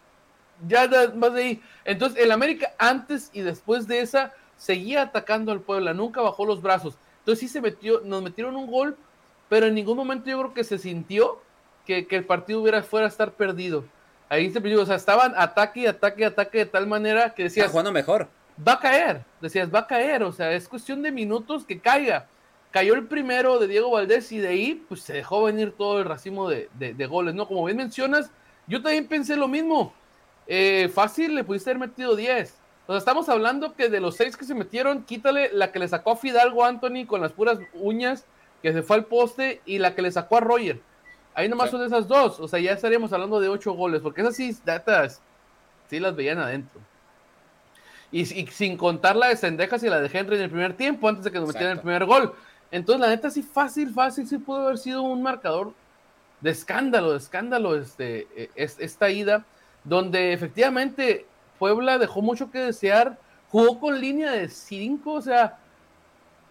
Ya 0.67 0.87
más 1.15 1.33
de 1.33 1.41
ahí. 1.41 1.63
Entonces, 1.85 2.21
el 2.21 2.31
América 2.31 2.73
antes 2.77 3.29
y 3.33 3.41
después 3.41 3.87
de 3.87 4.01
esa 4.01 4.33
seguía 4.57 5.03
atacando 5.03 5.51
al 5.51 5.61
Puebla, 5.61 5.93
nunca 5.93 6.21
bajó 6.21 6.45
los 6.45 6.61
brazos. 6.61 6.95
Entonces 7.19 7.39
sí 7.39 7.47
se 7.47 7.61
metió, 7.61 8.01
nos 8.01 8.21
metieron 8.21 8.55
un 8.55 8.69
gol, 8.69 8.97
pero 9.47 9.67
en 9.67 9.75
ningún 9.75 9.97
momento 9.97 10.29
yo 10.29 10.39
creo 10.39 10.53
que 10.53 10.63
se 10.63 10.77
sintió 10.77 11.41
que, 11.85 12.07
que 12.07 12.17
el 12.17 12.25
partido 12.25 12.61
hubiera 12.61 12.83
fuera 12.83 13.05
a 13.05 13.09
estar 13.09 13.31
perdido. 13.31 13.85
Ahí 14.27 14.51
se 14.51 14.61
perdió, 14.61 14.81
o 14.81 14.85
sea, 14.85 14.95
estaban 14.95 15.33
ataque 15.37 15.81
y 15.81 15.87
ataque 15.87 16.21
y 16.21 16.25
ataque 16.25 16.57
de 16.59 16.65
tal 16.65 16.87
manera 16.87 17.33
que 17.33 17.45
Está 17.45 17.61
decías, 17.61 17.71
jugando 17.71 17.91
mejor. 17.91 18.27
Va 18.67 18.73
a 18.73 18.79
caer, 18.79 19.23
decías, 19.41 19.73
va 19.73 19.79
a 19.79 19.87
caer, 19.87 20.23
o 20.23 20.31
sea, 20.31 20.51
es 20.53 20.67
cuestión 20.67 21.01
de 21.01 21.11
minutos 21.11 21.65
que 21.65 21.79
caiga. 21.79 22.27
Cayó 22.71 22.93
el 22.93 23.07
primero 23.07 23.57
de 23.57 23.67
Diego 23.67 23.89
Valdés 23.91 24.31
y 24.31 24.37
de 24.39 24.49
ahí, 24.49 24.85
pues 24.87 25.01
se 25.01 25.13
dejó 25.13 25.43
venir 25.43 25.73
todo 25.77 25.99
el 25.99 26.05
racimo 26.05 26.47
de, 26.49 26.69
de- 26.75 26.93
de 26.93 27.05
goles, 27.07 27.33
¿no? 27.33 27.47
Como 27.47 27.65
bien 27.65 27.77
mencionas, 27.77 28.29
yo 28.67 28.81
también 28.81 29.07
pensé 29.07 29.35
lo 29.35 29.47
mismo. 29.47 29.91
Eh, 30.47 30.89
fácil, 30.93 31.33
le 31.35 31.43
pudiste 31.43 31.69
haber 31.71 31.79
metido 31.87 32.15
10. 32.15 32.55
O 32.87 32.91
sea, 32.93 32.97
estamos 32.99 33.27
hablando 33.29 33.73
que 33.75 33.89
de 33.89 33.99
los 33.99 34.15
seis 34.15 34.35
que 34.37 34.45
se 34.45 34.53
metieron, 34.55 35.03
quítale 35.03 35.49
la 35.53 35.71
que 35.71 35.79
le 35.79 35.87
sacó 35.87 36.11
a 36.11 36.15
Fidalgo 36.17 36.63
Anthony 36.65 37.05
con 37.07 37.21
las 37.21 37.31
puras 37.31 37.59
uñas, 37.73 38.25
que 38.61 38.73
se 38.73 38.81
fue 38.83 38.97
al 38.97 39.05
poste, 39.05 39.61
y 39.65 39.77
la 39.79 39.95
que 39.95 40.01
le 40.01 40.11
sacó 40.11 40.37
a 40.37 40.41
Roger. 40.41 40.79
Ahí 41.33 41.47
nomás 41.49 41.69
Sí. 41.69 41.77
son 41.77 41.85
esas 41.85 42.07
dos. 42.07 42.39
O 42.39 42.47
sea, 42.47 42.59
ya 42.59 42.73
estaríamos 42.73 43.13
hablando 43.13 43.39
de 43.39 43.47
ocho 43.49 43.73
goles, 43.73 44.01
porque 44.01 44.21
esas 44.21 44.35
sí, 44.35 44.55
datas, 44.65 45.21
sí 45.89 45.99
las 45.99 46.15
veían 46.15 46.39
adentro. 46.39 46.79
Y, 48.11 48.21
y 48.21 48.47
sin 48.47 48.75
contar 48.77 49.15
la 49.15 49.27
de 49.27 49.37
Sendejas 49.37 49.83
y 49.83 49.89
la 49.89 50.01
de 50.01 50.09
Henry 50.11 50.35
en 50.37 50.43
el 50.43 50.49
primer 50.49 50.73
tiempo, 50.73 51.07
antes 51.07 51.23
de 51.25 51.31
que 51.31 51.39
nos 51.39 51.47
metieran 51.49 51.73
el 51.77 51.79
primer 51.81 52.05
gol. 52.05 52.33
Entonces, 52.71 53.01
la 53.01 53.07
neta, 53.09 53.29
sí, 53.29 53.43
fácil, 53.43 53.91
fácil, 53.93 54.27
sí 54.27 54.37
pudo 54.37 54.65
haber 54.65 54.77
sido 54.77 55.01
un 55.03 55.21
marcador 55.21 55.73
de 56.41 56.51
escándalo, 56.51 57.11
de 57.11 57.17
escándalo, 57.17 57.75
este, 57.75 58.27
es- 58.55 58.77
esta 58.79 59.09
ida, 59.09 59.45
donde 59.83 60.33
efectivamente 60.33 61.25
Puebla 61.57 61.97
dejó 61.97 62.21
mucho 62.21 62.49
que 62.51 62.59
desear, 62.59 63.17
jugó 63.49 63.79
con 63.79 63.99
línea 63.99 64.31
de 64.31 64.49
5, 64.49 65.13
o 65.13 65.21
sea, 65.21 65.57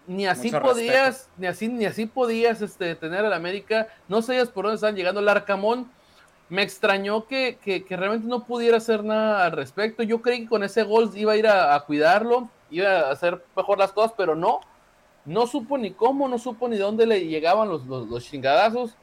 ni 0.07 0.27
así 0.27 0.47
Mucho 0.51 0.61
podías, 0.61 1.29
ni 1.37 1.47
así, 1.47 1.67
ni 1.67 1.85
así 1.85 2.05
podías 2.05 2.61
este, 2.61 2.95
tener 2.95 3.25
al 3.25 3.33
América, 3.33 3.87
no 4.07 4.21
sabías 4.21 4.49
por 4.49 4.65
dónde 4.65 4.75
estaban 4.75 4.95
llegando. 4.95 5.19
El 5.21 5.29
Arcamón 5.29 5.89
me 6.49 6.63
extrañó 6.63 7.25
que, 7.27 7.57
que- 7.63 7.85
realmente 7.95 8.27
no 8.27 8.43
pudiera 8.43 8.77
hacer 8.77 9.03
nada 9.03 9.45
al 9.45 9.51
respecto. 9.51 10.03
Yo 10.03 10.21
creí 10.21 10.41
que 10.41 10.49
con 10.49 10.63
ese 10.63 10.83
gol 10.83 11.11
iba 11.15 11.33
a 11.33 11.37
ir 11.37 11.47
a, 11.47 11.79
cuidarlo, 11.81 12.49
iba 12.71 12.89
a 13.01 13.11
hacer 13.11 13.43
mejor 13.55 13.77
las 13.77 13.91
cosas, 13.91 14.13
pero 14.17 14.35
no. 14.35 14.59
No 15.25 15.45
supo 15.45 15.77
ni 15.77 15.91
cómo, 15.91 16.27
no 16.27 16.39
supo 16.39 16.67
ni 16.67 16.77
dónde 16.77 17.05
le 17.05 17.27
llegaban 17.27 17.69
los, 17.69 17.85
los, 17.85 18.07
los 18.07 18.23
chingadazos 18.25 18.95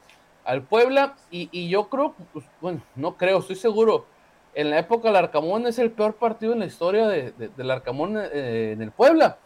al 0.44 0.62
Puebla. 0.62 1.14
Y, 1.30 1.48
y 1.52 1.68
yo 1.68 1.88
creo, 1.88 2.14
pues, 2.32 2.44
bueno, 2.60 2.80
no 2.96 3.16
creo, 3.16 3.38
estoy 3.38 3.56
seguro. 3.56 4.06
En 4.54 4.70
la 4.70 4.78
época 4.78 5.08
del 5.08 5.16
Arcamón 5.16 5.66
es 5.66 5.78
el 5.78 5.92
peor 5.92 6.14
partido 6.14 6.52
en 6.54 6.60
la 6.60 6.66
historia 6.66 7.06
de- 7.06 7.30
de- 7.32 7.48
del 7.48 7.70
Arcamón 7.70 8.16
eh, 8.18 8.72
en 8.72 8.82
el 8.82 8.90
Puebla. 8.90 9.36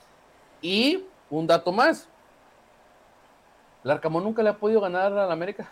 Y 0.63 1.05
un 1.29 1.47
dato 1.47 1.71
más. 1.73 2.09
El 3.85 3.91
Arcamón 3.91 4.25
nunca 4.25 4.43
le 4.43 4.51
ha 4.51 4.57
podido 4.57 4.81
ganar 4.81 5.13
al 5.13 5.31
América. 5.33 5.69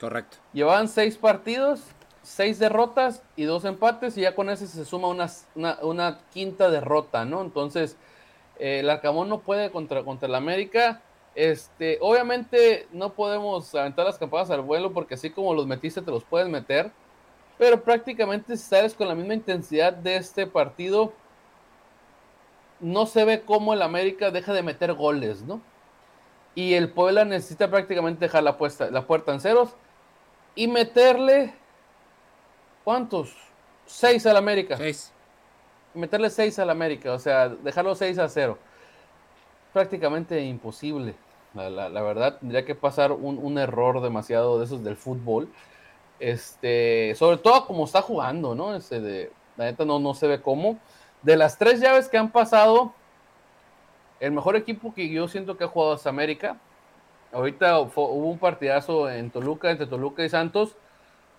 Correcto. 0.00 0.36
Llevaban 0.52 0.88
seis 0.88 1.16
partidos, 1.16 1.82
seis 2.22 2.58
derrotas 2.58 3.22
y 3.36 3.44
dos 3.44 3.64
empates, 3.64 4.16
y 4.16 4.22
ya 4.22 4.34
con 4.34 4.48
ese 4.48 4.66
se 4.66 4.84
suma 4.84 5.08
una, 5.08 6.18
quinta 6.32 6.70
derrota, 6.70 7.24
¿no? 7.24 7.42
Entonces, 7.42 7.96
eh, 8.58 8.80
el 8.80 8.90
Arcamón 8.90 9.28
no 9.28 9.40
puede 9.40 9.70
contra, 9.70 10.04
contra 10.04 10.28
el 10.28 10.34
América. 10.34 11.02
Este, 11.34 11.98
obviamente 12.00 12.88
no 12.92 13.12
podemos 13.12 13.74
aventar 13.74 14.06
las 14.06 14.18
campanas 14.18 14.50
al 14.50 14.62
vuelo 14.62 14.92
porque 14.92 15.14
así 15.14 15.30
como 15.30 15.54
los 15.54 15.66
metiste 15.66 16.02
te 16.02 16.10
los 16.10 16.24
puedes 16.24 16.48
meter, 16.48 16.90
pero 17.58 17.82
prácticamente 17.82 18.56
si 18.56 18.64
sales 18.64 18.94
con 18.94 19.08
la 19.08 19.14
misma 19.14 19.34
intensidad 19.34 19.92
de 19.92 20.16
este 20.16 20.46
partido, 20.46 21.12
no 22.80 23.06
se 23.06 23.24
ve 23.24 23.42
cómo 23.42 23.74
el 23.74 23.82
América 23.82 24.30
deja 24.30 24.52
de 24.52 24.62
meter 24.62 24.94
goles, 24.94 25.42
¿no? 25.42 25.60
Y 26.54 26.74
el 26.74 26.90
Puebla 26.90 27.24
necesita 27.24 27.70
prácticamente 27.70 28.24
dejar 28.26 28.42
la, 28.42 28.56
puesta, 28.56 28.90
la 28.90 29.06
puerta 29.06 29.32
en 29.32 29.40
ceros 29.40 29.76
y 30.58 30.66
meterle 30.68 31.54
¿cuántos? 32.84 33.34
Seis 33.86 34.26
al 34.26 34.36
América. 34.36 34.76
Seis. 34.76 35.12
Meterle 35.94 36.30
seis 36.30 36.58
al 36.58 36.70
América, 36.70 37.12
o 37.12 37.18
sea, 37.18 37.48
dejarlo 37.48 37.94
6 37.94 38.18
a 38.18 38.28
0. 38.28 38.58
Prácticamente 39.72 40.40
imposible. 40.42 41.14
La, 41.54 41.70
la- 41.70 41.88
la 41.88 42.02
verdad, 42.02 42.38
tendría 42.38 42.64
que 42.64 42.74
pasar 42.74 43.12
un, 43.12 43.38
un 43.38 43.58
error 43.58 44.00
demasiado 44.02 44.58
de 44.58 44.64
esos 44.66 44.84
del 44.84 44.96
fútbol. 44.96 45.48
Este, 46.20 47.14
sobre 47.16 47.38
todo 47.38 47.66
como 47.66 47.84
está 47.84 48.02
jugando, 48.02 48.54
¿no? 48.54 48.74
Este 48.74 49.00
de, 49.00 49.32
la 49.56 49.66
neta 49.66 49.84
no, 49.84 49.98
no 49.98 50.14
se 50.14 50.26
ve 50.26 50.42
cómo. 50.42 50.78
De 51.22 51.36
las 51.36 51.56
tres 51.58 51.80
llaves 51.80 52.08
que 52.08 52.18
han 52.18 52.30
pasado, 52.30 52.92
el 54.20 54.32
mejor 54.32 54.56
equipo 54.56 54.92
que 54.94 55.08
yo 55.08 55.28
siento 55.28 55.56
que 55.56 55.64
ha 55.64 55.68
jugado 55.68 55.94
es 55.94 56.06
América. 56.06 56.56
Ahorita 57.32 57.78
hubo 57.80 58.14
un 58.30 58.38
partidazo 58.38 59.10
en 59.10 59.30
Toluca, 59.30 59.70
entre 59.70 59.86
Toluca 59.86 60.24
y 60.24 60.28
Santos, 60.28 60.74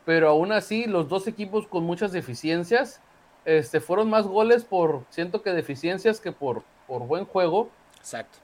pero 0.06 0.30
aún 0.30 0.52
así 0.52 0.86
los 0.86 1.10
dos 1.10 1.28
equipos 1.28 1.68
con 1.68 1.84
muchas 1.84 2.12
deficiencias, 2.12 3.02
este, 3.46 3.80
fueron 3.80 4.10
más 4.10 4.28
goles 4.28 4.64
por, 4.66 5.04
siento 5.10 5.42
que 5.42 5.52
deficiencias 5.52 6.20
que 6.20 6.32
por, 6.32 6.64
por 6.88 7.04
buen 7.08 7.26
juego. 7.26 7.70
Exacto. 7.98 8.38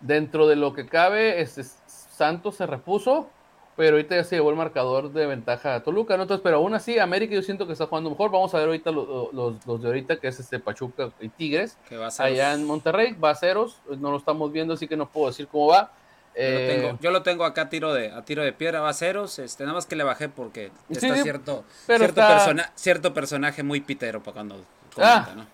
Dentro 0.00 0.46
de 0.46 0.56
lo 0.56 0.74
que 0.74 0.86
cabe, 0.86 1.40
este, 1.40 1.64
Santos 1.64 2.56
se 2.56 2.66
repuso, 2.66 3.28
pero 3.76 3.96
ahorita 3.96 4.14
ya 4.16 4.24
se 4.24 4.36
llevó 4.36 4.50
el 4.50 4.56
marcador 4.56 5.12
de 5.12 5.26
ventaja 5.26 5.74
a 5.74 5.82
Toluca, 5.82 6.16
¿no? 6.16 6.22
Entonces, 6.24 6.42
pero 6.44 6.58
aún 6.58 6.74
así, 6.74 6.98
América 6.98 7.34
yo 7.34 7.42
siento 7.42 7.66
que 7.66 7.72
está 7.72 7.86
jugando 7.86 8.10
mejor. 8.10 8.30
Vamos 8.30 8.54
a 8.54 8.58
ver 8.58 8.66
ahorita 8.68 8.92
lo- 8.92 9.32
los, 9.32 9.66
los 9.66 9.80
de 9.82 9.86
ahorita, 9.88 10.16
que 10.20 10.28
es 10.28 10.38
este 10.38 10.60
Pachuca 10.60 11.10
y 11.20 11.28
Tigres. 11.28 11.76
Que 11.88 11.96
va 11.96 12.06
a 12.08 12.10
ser. 12.12 12.26
Allá 12.26 12.52
en 12.52 12.64
Monterrey, 12.64 13.14
va 13.14 13.30
a 13.30 13.34
ceros, 13.34 13.80
no 13.98 14.10
lo 14.12 14.18
estamos 14.18 14.52
viendo, 14.52 14.74
así 14.74 14.86
que 14.86 14.96
no 14.96 15.08
puedo 15.08 15.26
decir 15.28 15.48
cómo 15.48 15.68
va. 15.68 15.90
Yo 16.36 16.42
lo 16.42 16.58
Eh, 16.58 16.66
tengo, 16.80 16.98
yo 17.00 17.10
lo 17.12 17.22
tengo 17.22 17.44
acá 17.44 17.62
a 17.62 17.68
tiro 17.68 17.92
de, 17.94 18.10
a 18.10 18.22
tiro 18.24 18.42
de 18.42 18.52
piedra, 18.52 18.80
va 18.80 18.88
a 18.90 18.94
ceros, 18.94 19.38
este, 19.38 19.62
nada 19.64 19.74
más 19.74 19.86
que 19.86 19.94
le 19.94 20.02
bajé 20.04 20.28
porque 20.28 20.72
está 20.90 21.14
sí, 21.14 21.22
cierto, 21.22 21.64
cierto, 21.86 22.04
está- 22.06 22.28
persona- 22.28 22.72
cierto 22.74 23.14
personaje 23.14 23.62
muy 23.62 23.80
pitero 23.80 24.20
para 24.22 24.34
cuando 24.34 24.64
comenta, 24.94 25.28
Ah, 25.30 25.34
¿no? 25.36 25.46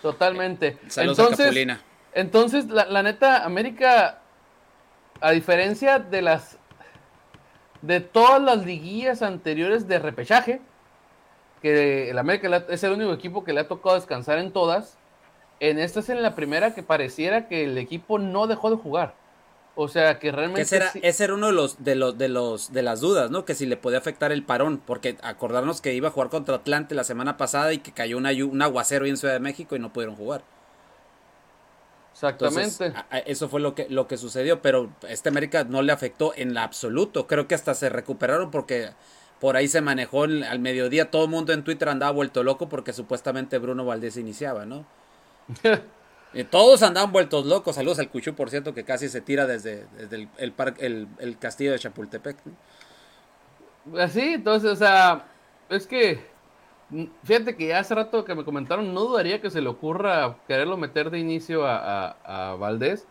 Totalmente. 0.00 0.78
Saludos 0.88 1.18
a 1.18 1.22
entonces, 1.22 1.46
Capulina. 1.46 1.80
entonces 2.14 2.66
la, 2.68 2.86
la 2.86 3.02
neta, 3.02 3.44
América, 3.44 4.20
a 5.20 5.30
diferencia 5.32 5.98
de 5.98 6.22
las 6.22 6.56
de 7.82 8.00
todas 8.00 8.40
las 8.40 8.64
liguillas 8.64 9.22
anteriores 9.22 9.86
de 9.88 9.98
repechaje, 9.98 10.60
que 11.60 12.10
el 12.10 12.18
América 12.18 12.64
es 12.68 12.82
el 12.84 12.92
único 12.92 13.12
equipo 13.12 13.44
que 13.44 13.52
le 13.52 13.60
ha 13.60 13.68
tocado 13.68 13.96
descansar 13.96 14.38
en 14.38 14.52
todas, 14.52 14.96
en 15.60 15.78
esta 15.78 16.00
es 16.00 16.08
en 16.08 16.22
la 16.22 16.34
primera 16.34 16.74
que 16.74 16.82
pareciera 16.82 17.48
que 17.48 17.64
el 17.64 17.76
equipo 17.78 18.18
no 18.18 18.46
dejó 18.46 18.70
de 18.70 18.76
jugar. 18.76 19.14
O 19.74 19.88
sea, 19.88 20.18
que 20.18 20.30
realmente. 20.30 20.60
ese, 20.60 20.76
era, 20.76 20.92
ese 21.02 21.24
era 21.24 21.34
uno 21.34 21.46
de 21.46 21.52
los, 21.52 21.82
de 21.82 21.94
los, 21.94 22.18
de 22.18 22.28
los, 22.28 22.72
de 22.72 22.82
las 22.82 23.00
dudas, 23.00 23.30
¿no? 23.30 23.46
Que 23.46 23.54
si 23.54 23.64
le 23.64 23.78
podía 23.78 23.98
afectar 23.98 24.30
el 24.30 24.42
parón, 24.42 24.78
porque 24.84 25.16
acordarnos 25.22 25.80
que 25.80 25.94
iba 25.94 26.08
a 26.08 26.10
jugar 26.10 26.28
contra 26.28 26.56
Atlante 26.56 26.94
la 26.94 27.04
semana 27.04 27.38
pasada 27.38 27.72
y 27.72 27.78
que 27.78 27.92
cayó 27.92 28.18
una, 28.18 28.30
un 28.32 28.60
aguacero 28.60 29.04
ahí 29.04 29.10
en 29.10 29.16
Ciudad 29.16 29.34
de 29.34 29.40
México 29.40 29.74
y 29.74 29.78
no 29.78 29.92
pudieron 29.92 30.14
jugar. 30.14 30.42
Exactamente. 32.12 32.92
eso 33.24 33.48
fue 33.48 33.60
lo 33.60 33.74
que, 33.74 33.86
lo 33.88 34.06
que 34.06 34.18
sucedió, 34.18 34.60
pero 34.60 34.90
este 35.08 35.30
América 35.30 35.64
no 35.64 35.80
le 35.80 35.92
afectó 35.92 36.34
en 36.36 36.56
absoluto. 36.58 37.26
Creo 37.26 37.48
que 37.48 37.54
hasta 37.54 37.74
se 37.74 37.88
recuperaron 37.88 38.50
porque 38.50 38.90
por 39.40 39.56
ahí 39.56 39.68
se 39.68 39.80
manejó 39.80 40.24
al 40.24 40.58
mediodía. 40.58 41.10
Todo 41.10 41.24
el 41.24 41.30
mundo 41.30 41.54
en 41.54 41.64
Twitter 41.64 41.88
andaba 41.88 42.12
vuelto 42.12 42.42
loco 42.42 42.68
porque 42.68 42.92
supuestamente 42.92 43.58
Bruno 43.58 43.86
Valdés 43.86 44.18
iniciaba, 44.18 44.66
¿no? 44.66 44.84
y 46.34 46.44
todos 46.44 46.82
andaban 46.82 47.12
vueltos 47.12 47.46
locos. 47.46 47.76
Saludos 47.76 47.98
al 47.98 48.08
Cuchú, 48.08 48.34
por 48.34 48.50
cierto, 48.50 48.74
que 48.74 48.84
casi 48.84 49.08
se 49.08 49.20
tira 49.20 49.46
desde, 49.46 49.86
el, 50.10 50.28
el, 50.78 51.08
el, 51.18 51.38
castillo 51.38 51.72
de 51.72 51.78
Chapultepec. 51.78 52.36
Así, 53.98 54.34
entonces, 54.34 54.70
o 54.70 54.76
sea, 54.76 55.26
es 55.68 55.86
que 55.86 56.32
Fíjate 57.24 57.56
que 57.56 57.68
ya 57.68 57.78
hace 57.78 57.94
rato 57.94 58.24
que 58.24 58.34
me 58.34 58.44
comentaron, 58.44 58.92
no 58.92 59.00
dudaría 59.00 59.40
que 59.40 59.50
se 59.50 59.62
le 59.62 59.68
ocurra 59.68 60.36
quererlo 60.46 60.76
meter 60.76 61.10
de 61.10 61.18
inicio 61.18 61.66
a, 61.66 62.56
Valdés. 62.58 63.06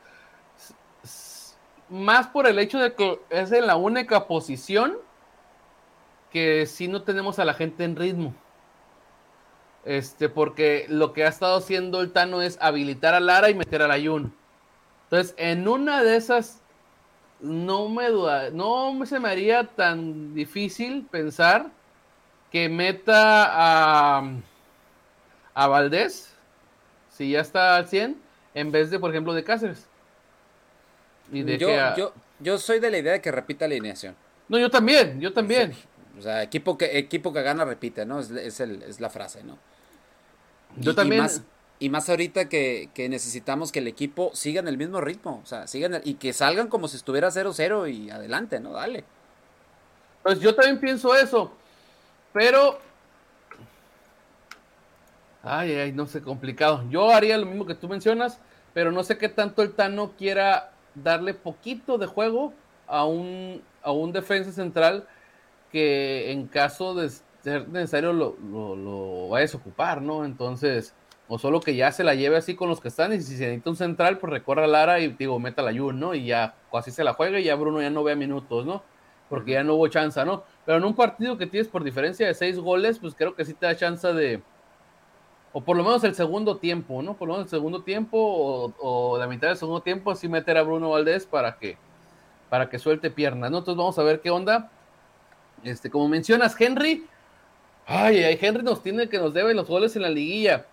Más 1.90 2.28
por 2.28 2.46
el 2.48 2.60
hecho 2.60 2.78
de 2.80 2.94
que 2.94 3.20
es 3.30 3.51
en 3.51 3.66
la 3.66 3.75
única 3.75 4.28
posición 4.28 4.98
que 6.32 6.66
sí 6.68 6.88
no 6.88 7.01
tenemos 7.01 7.40
a 7.40 7.46
la 7.46 7.56
gente 7.56 7.84
en 7.84 7.96
ritmo. 7.96 8.36
Este, 9.84 10.30
porque 10.30 10.86
lo 10.90 11.12
que 11.14 11.26
ha 11.26 11.28
estado 11.28 11.58
haciendo 11.58 12.02
el 12.02 12.12
Tano 12.12 12.42
es 12.42 12.58
habilitar 12.62 13.14
a 13.14 13.20
Lara 13.20 13.50
y 13.50 13.56
meter 13.56 13.82
al 13.82 13.92
Ayun. 13.92 14.34
Entonces, 15.06 15.34
en 15.38 15.68
una 15.68 16.04
de 16.04 16.16
esas, 16.16 16.62
no 17.40 17.90
me 17.90 18.10
duda, 18.10 18.52
no 18.52 19.06
se 19.06 19.20
me 19.20 19.30
haría 19.30 19.64
tan 19.64 20.34
difícil 20.36 21.08
pensar 21.10 21.72
que 22.52 22.70
meta 22.70 23.48
a, 23.50 24.32
a 25.54 25.68
Valdés, 25.68 26.34
si 27.10 27.32
ya 27.32 27.42
está 27.42 27.78
al 27.78 27.88
100, 27.88 28.18
en 28.54 28.72
vez 28.72 28.92
de, 28.92 29.00
por 29.00 29.10
ejemplo, 29.10 29.34
de 29.34 29.44
Cáceres. 29.44 29.88
Y 31.32 31.44
de 31.44 31.58
yo, 31.58 32.14
yo, 32.40 32.58
soy 32.58 32.80
de 32.80 32.92
la 32.92 32.98
idea 32.98 33.14
de 33.14 33.22
que 33.22 33.32
repita 33.32 33.68
la 33.68 33.76
alineación. 33.76 34.16
No, 34.50 34.60
yo 34.60 34.70
también, 34.70 35.20
yo 35.22 35.32
también. 35.32 35.74
O 36.18 36.22
sea, 36.22 36.44
equipo 36.44 36.78
que, 36.78 36.98
equipo 36.98 37.32
que 37.32 37.42
gana 37.42 37.64
repite, 37.64 38.06
¿no? 38.06 38.20
Es, 38.20 38.60
el, 38.60 38.84
es 38.84 39.00
la 39.00 39.10
frase, 39.10 39.44
¿no? 39.44 39.58
Yo 40.78 40.96
también. 40.96 41.28
Y 41.80 41.90
más, 41.90 42.10
ahorita 42.10 42.48
que, 42.48 42.92
necesitamos 43.10 43.72
que 43.72 43.80
el 43.80 43.88
equipo 43.88 44.30
siga 44.36 44.60
en 44.60 44.68
el 44.68 44.78
mismo 44.78 45.01
ritmo, 45.01 45.42
o 45.44 45.48
sea, 45.48 45.66
sigan 45.66 46.00
y 46.04 46.13
que 46.13 46.32
salgan 46.32 46.68
como 46.68 46.88
si 46.88 46.96
estuviera 46.96 47.30
0-0 47.30 47.92
y 47.92 48.12
adelante, 48.12 48.60
¿no? 48.60 48.74
Dale. 48.74 49.04
Pues 50.22 50.40
yo 50.40 50.54
también 50.54 50.80
pienso 50.80 51.16
eso. 51.16 51.51
Pero. 52.34 52.80
Ay, 55.42 55.74
ay, 55.74 55.92
no 55.92 56.06
sé, 56.06 56.22
complicado. 56.22 56.84
Yo 56.92 57.10
haría 57.10 57.36
lo 57.40 57.48
mismo 57.48 57.66
que 57.66 57.74
tú 57.74 57.90
mencionas, 57.90 58.38
pero 58.75 58.92
no 58.92 59.04
sé 59.04 59.18
qué 59.18 59.28
tanto 59.28 59.63
el 59.63 59.74
Tano 59.74 60.12
quiera 60.16 60.72
darle 60.94 61.34
poquito 61.34 61.98
de 61.98 62.06
juego 62.06 62.54
a 62.86 63.06
un, 63.06 63.63
a 63.82 63.92
un 63.92 64.12
defensa 64.12 64.51
central 64.51 65.08
que 65.72 66.32
en 66.32 66.46
caso 66.46 66.94
de 66.94 67.10
ser 67.44 67.68
necesario 67.70 68.14
lo, 68.14 68.36
lo, 68.40 69.30
va 69.30 69.40
a 69.40 69.42
desocupar, 69.42 70.02
¿no? 70.02 70.26
Entonces, 70.26 70.94
o 71.27 71.40
solo 71.40 71.60
que 71.62 71.75
ya 71.75 71.92
se 71.92 72.04
la 72.04 72.14
lleve 72.16 72.38
así 72.38 72.56
con 72.56 72.70
los 72.70 72.82
que 72.82 72.90
están, 72.90 73.14
y 73.14 73.22
si 73.22 73.38
se 73.38 73.46
necesita 73.46 73.70
un 73.70 73.75
central, 73.75 74.18
pues 74.20 74.32
recorra 74.32 74.66
a 74.66 74.68
Lara 74.68 75.00
y 75.00 75.10
digo, 75.10 75.40
meta 75.40 75.62
la 75.62 75.72
Jun, 75.72 76.00
¿no? 76.00 76.14
Y 76.14 76.25
ya, 76.25 76.56
así 76.74 76.92
se 76.92 77.04
la 77.04 77.14
juega 77.14 77.40
y 77.40 77.46
ya 77.46 77.56
Bruno 77.56 77.82
ya 77.82 77.90
no 77.90 78.04
vea 78.04 78.16
minutos, 78.16 78.66
¿no? 78.66 78.84
Porque 79.30 79.54
ya 79.54 79.64
no 79.64 79.75
hubo 79.75 79.88
chance, 79.88 80.24
¿no? 80.25 80.44
Pero 80.66 80.77
en 80.77 80.84
un 80.84 80.94
partido 80.94 81.38
que 81.38 81.48
tienes 81.48 81.70
por 81.70 81.84
diferencia 81.84 82.27
de 82.27 82.34
seis 82.34 82.60
goles, 82.60 83.00
pues 83.00 83.16
creo 83.16 83.36
que 83.36 83.46
sí 83.46 83.54
te 83.54 83.66
da 83.66 83.75
chance 83.75 84.12
de. 84.14 84.42
O 85.54 85.62
por 85.62 85.75
lo 85.75 85.84
menos 85.84 86.04
el 86.04 86.16
segundo 86.16 86.58
tiempo, 86.58 87.01
¿no? 87.01 87.16
Por 87.16 87.27
lo 87.27 87.34
menos 87.36 87.48
el 87.48 87.50
segundo 87.50 87.82
tiempo 87.84 88.74
o, 88.80 89.18
la 89.18 89.27
mitad 89.27 89.48
del 89.48 89.58
segundo 89.58 89.82
tiempo, 89.82 90.12
así 90.12 90.30
meter 90.30 90.58
a 90.58 90.64
Bruno 90.64 90.90
Valdés 90.92 91.25
para 91.25 91.58
que, 91.58 91.77
para 92.50 92.70
que 92.70 92.80
suelte 92.80 93.10
piernas, 93.10 93.51
¿no? 93.51 93.60
Entonces 93.60 93.77
vamos 93.77 93.98
a 94.00 94.04
ver 94.04 94.22
qué 94.22 94.30
onda. 94.30 94.70
Este, 95.64 95.90
como 95.90 96.08
mencionas, 96.08 96.60
Henry. 96.60 97.06
Ay, 97.85 98.37
Henry 98.39 98.63
nos 98.63 98.81
tiene 98.81 99.09
que 99.09 99.17
nos 99.17 99.33
debe 99.33 99.53
los 99.53 99.67
goles 99.67 99.96
en 99.96 100.03
la 100.03 100.09
liguilla. 100.09 100.65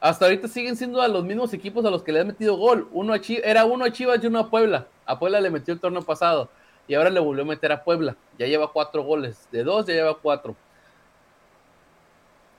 Hasta 0.00 0.26
ahorita 0.26 0.48
siguen 0.48 0.76
siendo 0.76 1.00
a 1.00 1.08
los 1.08 1.24
mismos 1.24 1.52
equipos 1.54 1.84
a 1.84 1.90
los 1.90 2.02
que 2.02 2.12
le 2.12 2.20
han 2.20 2.26
metido 2.26 2.56
gol. 2.56 2.88
Uno 2.92 3.14
a 3.14 3.20
era 3.42 3.64
uno 3.64 3.84
a 3.84 3.92
Chivas 3.92 4.22
y 4.22 4.26
uno 4.26 4.38
a 4.38 4.50
Puebla. 4.50 4.86
A 5.06 5.18
Puebla 5.18 5.40
le 5.40 5.50
metió 5.50 5.72
el 5.72 5.80
torneo 5.80 6.02
pasado 6.02 6.50
y 6.86 6.94
ahora 6.94 7.10
le 7.10 7.20
volvió 7.20 7.42
a 7.42 7.46
meter 7.46 7.72
a 7.72 7.82
Puebla. 7.82 8.16
Ya 8.38 8.46
lleva 8.46 8.70
cuatro 8.70 9.02
goles. 9.02 9.48
De 9.50 9.64
dos 9.64 9.86
ya 9.86 9.94
lleva 9.94 10.18
cuatro. 10.18 10.54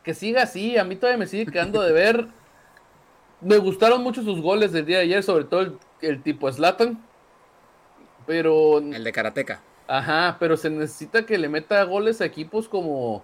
Que 0.03 0.13
siga 0.13 0.43
así. 0.43 0.77
A 0.77 0.83
mí 0.83 0.95
todavía 0.95 1.19
me 1.19 1.27
sigue 1.27 1.45
quedando 1.45 1.81
de 1.81 1.91
ver. 1.91 2.27
Me 3.41 3.57
gustaron 3.57 4.01
mucho 4.01 4.23
sus 4.23 4.41
goles 4.41 4.71
del 4.71 4.85
día 4.85 4.97
de 4.97 5.03
ayer, 5.03 5.23
sobre 5.23 5.43
todo 5.43 5.77
el, 6.01 6.23
tipo 6.23 6.51
Slatan. 6.51 7.03
Pero. 8.25 8.79
El 8.79 9.03
de 9.03 9.11
Karateka. 9.11 9.61
Ajá, 9.87 10.37
pero 10.39 10.57
se 10.57 10.69
necesita 10.71 11.27
que 11.27 11.37
le 11.37 11.47
meta 11.47 11.83
goles 11.83 12.21
a 12.21 12.25
equipos 12.25 12.67
como 12.67 13.23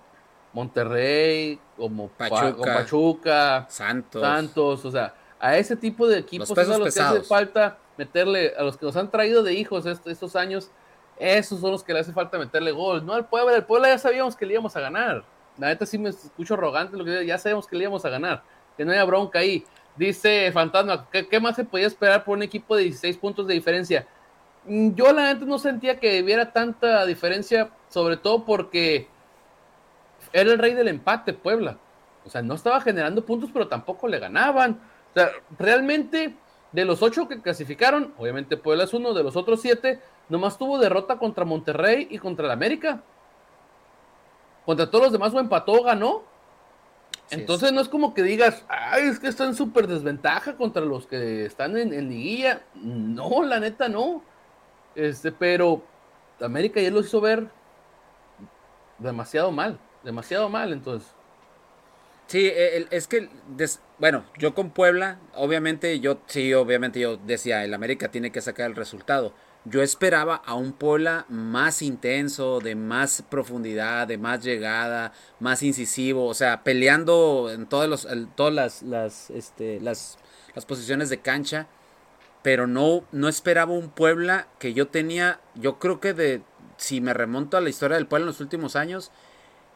Monterrey, 0.54 1.60
como 1.78 2.10
Pachuca, 2.10 3.66
Santos. 3.70 4.22
Santos, 4.22 4.86
o 4.86 4.92
sea, 4.92 5.14
a 5.40 5.58
ese 5.58 5.76
tipo 5.76 6.08
de 6.08 6.20
equipos 6.20 6.52
es 6.52 6.70
a 6.70 6.78
los 6.78 6.94
que 6.94 7.02
hace 7.02 7.22
falta 7.22 7.78
meterle, 7.98 8.54
a 8.58 8.64
los 8.64 8.78
que 8.78 8.86
nos 8.86 8.96
han 8.96 9.10
traído 9.10 9.44
de 9.44 9.54
hijos 9.54 9.86
estos 9.86 10.36
años, 10.36 10.72
esos 11.18 11.60
son 11.60 11.72
los 11.72 11.84
que 11.84 11.94
le 11.94 12.00
hace 12.00 12.12
falta 12.12 12.38
meterle 12.38 12.72
gol. 12.72 13.06
No 13.06 13.14
al 13.14 13.28
Puebla, 13.28 13.56
el 13.56 13.64
Puebla 13.64 13.90
ya 13.90 13.98
sabíamos 13.98 14.36
que 14.36 14.46
le 14.46 14.54
íbamos 14.54 14.76
a 14.76 14.80
ganar. 14.80 15.24
La 15.58 15.68
neta 15.68 15.86
sí 15.86 15.98
me 15.98 16.10
escucho 16.10 16.56
arrogante, 16.56 16.98
lo 16.98 17.06
que 17.06 17.26
ya 17.26 17.38
sabíamos 17.38 17.68
que 17.68 17.76
le 17.76 17.84
íbamos 17.84 18.04
a 18.06 18.10
ganar. 18.10 18.44
Que 18.76 18.84
no 18.84 18.92
haya 18.92 19.04
bronca 19.04 19.40
ahí. 19.40 19.64
Dice 19.96 20.52
Fantasma, 20.52 21.08
¿qué, 21.12 21.40
más 21.40 21.56
se 21.56 21.64
podía 21.64 21.88
esperar 21.88 22.24
por 22.24 22.38
un 22.38 22.44
equipo 22.44 22.76
de 22.76 22.84
16 22.84 23.18
puntos 23.18 23.46
de 23.46 23.54
diferencia? 23.54 24.08
Mm, 24.66 24.96
yo 24.96 25.12
la 25.12 25.34
neta 25.34 25.46
no 25.46 25.60
sentía 25.60 26.00
que 26.00 26.24
hubiera 26.24 26.52
tanta 26.52 27.06
diferencia, 27.06 27.70
sobre 27.90 28.18
todo 28.18 28.46
porque 28.46 29.08
era 30.34 30.52
el 30.52 30.60
rey 30.60 30.74
del 30.74 30.88
empate 30.88 31.34
Puebla. 31.34 31.78
O 32.26 32.30
sea, 32.30 32.42
no 32.42 32.54
estaba 32.54 32.82
generando 32.82 33.26
puntos, 33.26 33.50
pero 33.52 33.68
tampoco 33.68 34.08
le 34.08 34.20
ganaban. 34.20 34.80
O 35.12 35.14
sea, 35.14 35.30
realmente 35.58 36.36
de 36.72 36.86
los 36.86 37.02
ocho 37.02 37.28
que 37.28 37.42
clasificaron, 37.42 38.14
obviamente 38.18 38.58
Puebla 38.58 38.86
es 38.86 38.94
uno, 38.94 39.14
de 39.14 39.24
los 39.24 39.36
otros 39.36 39.62
siete, 39.62 40.00
nomás 40.30 40.58
tuvo 40.58 40.78
derrota 40.80 41.18
contra 41.18 41.44
Monterrey 41.44 42.08
y 42.10 42.18
contra 42.18 42.46
el 42.46 42.52
América. 42.52 43.02
Contra 44.66 44.90
todos 44.90 45.06
los 45.06 45.14
demás 45.14 45.34
o 45.34 45.40
empató 45.40 45.74
o 45.74 45.84
ganó. 45.84 46.24
Entonces 47.30 47.72
no 47.72 47.82
es 47.82 47.90
como 47.90 48.14
que 48.14 48.24
digas, 48.24 48.66
ay, 48.68 49.04
es 49.04 49.20
que 49.20 49.28
está 49.28 49.46
en 49.46 49.56
súper 49.56 49.88
desventaja 49.88 50.56
contra 50.56 50.84
los 50.84 51.08
que 51.08 51.46
están 51.46 51.78
en, 51.78 51.94
en, 51.94 52.10
liguilla. 52.10 52.62
No, 52.76 53.44
la 53.44 53.60
neta 53.60 53.88
no. 53.88 54.22
Este, 54.96 55.32
pero 55.32 55.82
América 56.42 56.82
ya 56.82 56.92
lo 56.92 57.00
hizo 57.00 57.22
ver 57.22 57.50
demasiado 58.98 59.52
mal, 59.52 59.80
demasiado 60.04 60.50
mal, 60.50 60.74
entonces. 60.74 61.10
Sí, 62.28 62.48
e, 62.48 62.88
es 62.92 63.08
que, 63.08 63.28
bueno, 64.00 64.24
yo 64.38 64.54
con 64.54 64.70
Puebla, 64.70 65.20
obviamente, 65.36 66.00
yo, 66.00 66.20
sí, 66.28 66.54
obviamente 66.54 67.00
yo 67.00 67.18
decía, 67.18 67.66
el 67.66 67.74
América 67.74 68.10
tiene 68.10 68.32
que 68.32 68.42
sacar 68.42 68.70
el 68.70 68.76
resultado. 68.78 69.34
Yo 69.66 69.84
esperaba 69.84 70.36
a 70.46 70.56
un 70.56 70.72
Puebla 70.72 71.26
más 71.28 71.82
intenso, 71.82 72.62
de 72.62 72.76
más 72.76 73.22
profundidad, 73.30 74.08
de 74.08 74.18
más 74.18 74.44
llegada, 74.44 75.12
más 75.40 75.62
incisivo, 75.62 76.26
o 76.26 76.34
sea, 76.34 76.64
peleando 76.64 77.52
en 77.54 77.68
todas, 77.68 77.90
los, 77.90 78.08
todas 78.36 78.54
las, 78.54 78.82
las, 78.82 79.30
este, 79.30 79.82
las, 79.82 80.18
las 80.56 80.66
posiciones 80.66 81.10
de 81.10 81.20
cancha, 81.20 81.68
pero 82.42 82.66
no, 82.66 83.04
no 83.12 83.28
esperaba 83.28 83.74
un 83.74 83.90
Puebla 83.90 84.48
que 84.58 84.74
yo 84.74 84.88
tenía, 84.88 85.42
yo 85.56 85.80
creo 85.80 86.00
que 86.00 86.14
de, 86.14 86.42
si 86.78 87.02
me 87.02 87.14
remonto 87.14 87.58
a 87.58 87.62
la 87.62 87.70
historia 87.70 87.98
del 87.98 88.08
Puebla 88.08 88.24
en 88.24 88.28
los 88.28 88.40
últimos 88.40 88.76
años, 88.76 89.12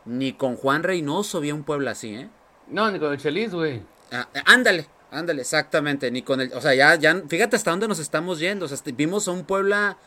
ni 0.06 0.34
con 0.34 0.56
Juan 0.56 0.84
Reynoso 0.84 1.39
había 1.39 1.54
un 1.54 1.63
Puebla 1.63 1.91
así, 1.91 2.15
¿eh? 2.15 2.30
No, 2.68 2.89
ni 2.91 3.00
con 3.00 3.12
el 3.12 3.20
Chelis, 3.20 3.54
güey. 3.54 3.82
Ah, 4.12 4.28
eh, 4.34 4.41
ándale, 4.46 4.88
ándale, 5.12 5.41
exactamente. 5.41 6.10
Ni 6.12 6.22
con 6.22 6.41
el. 6.41 6.54
O 6.54 6.62
sea, 6.62 6.74
ya, 6.74 6.96
ya. 6.96 7.22
Fíjate 7.28 7.56
hasta 7.56 7.72
dónde 7.72 7.88
nos 7.88 8.00
estamos 8.00 8.39
yendo. 8.39 8.65
O 8.65 8.68
sea, 8.68 8.78
vimos 8.96 9.28
a 9.28 9.32
un 9.32 9.46
Puebla 9.46 9.98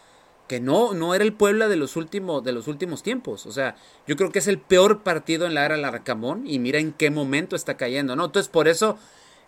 que 0.48 0.60
no, 0.60 0.94
no 0.94 1.14
era 1.14 1.24
el 1.24 1.32
Puebla 1.32 1.68
de 1.68 1.76
los 1.76 1.96
últimos, 1.96 2.42
de 2.42 2.52
los 2.52 2.68
últimos 2.68 3.02
tiempos. 3.02 3.46
O 3.46 3.52
sea, 3.52 3.76
yo 4.06 4.16
creo 4.16 4.32
que 4.32 4.38
es 4.38 4.48
el 4.48 4.58
peor 4.58 5.02
partido 5.02 5.46
en 5.46 5.54
la 5.54 5.64
era 5.64 5.76
Larcamón. 5.76 6.46
Y 6.46 6.58
mira 6.58 6.78
en 6.78 6.92
qué 6.92 7.10
momento 7.10 7.54
está 7.54 7.76
cayendo, 7.76 8.16
¿no? 8.16 8.26
Entonces, 8.26 8.48
por 8.48 8.66
eso, 8.66 8.98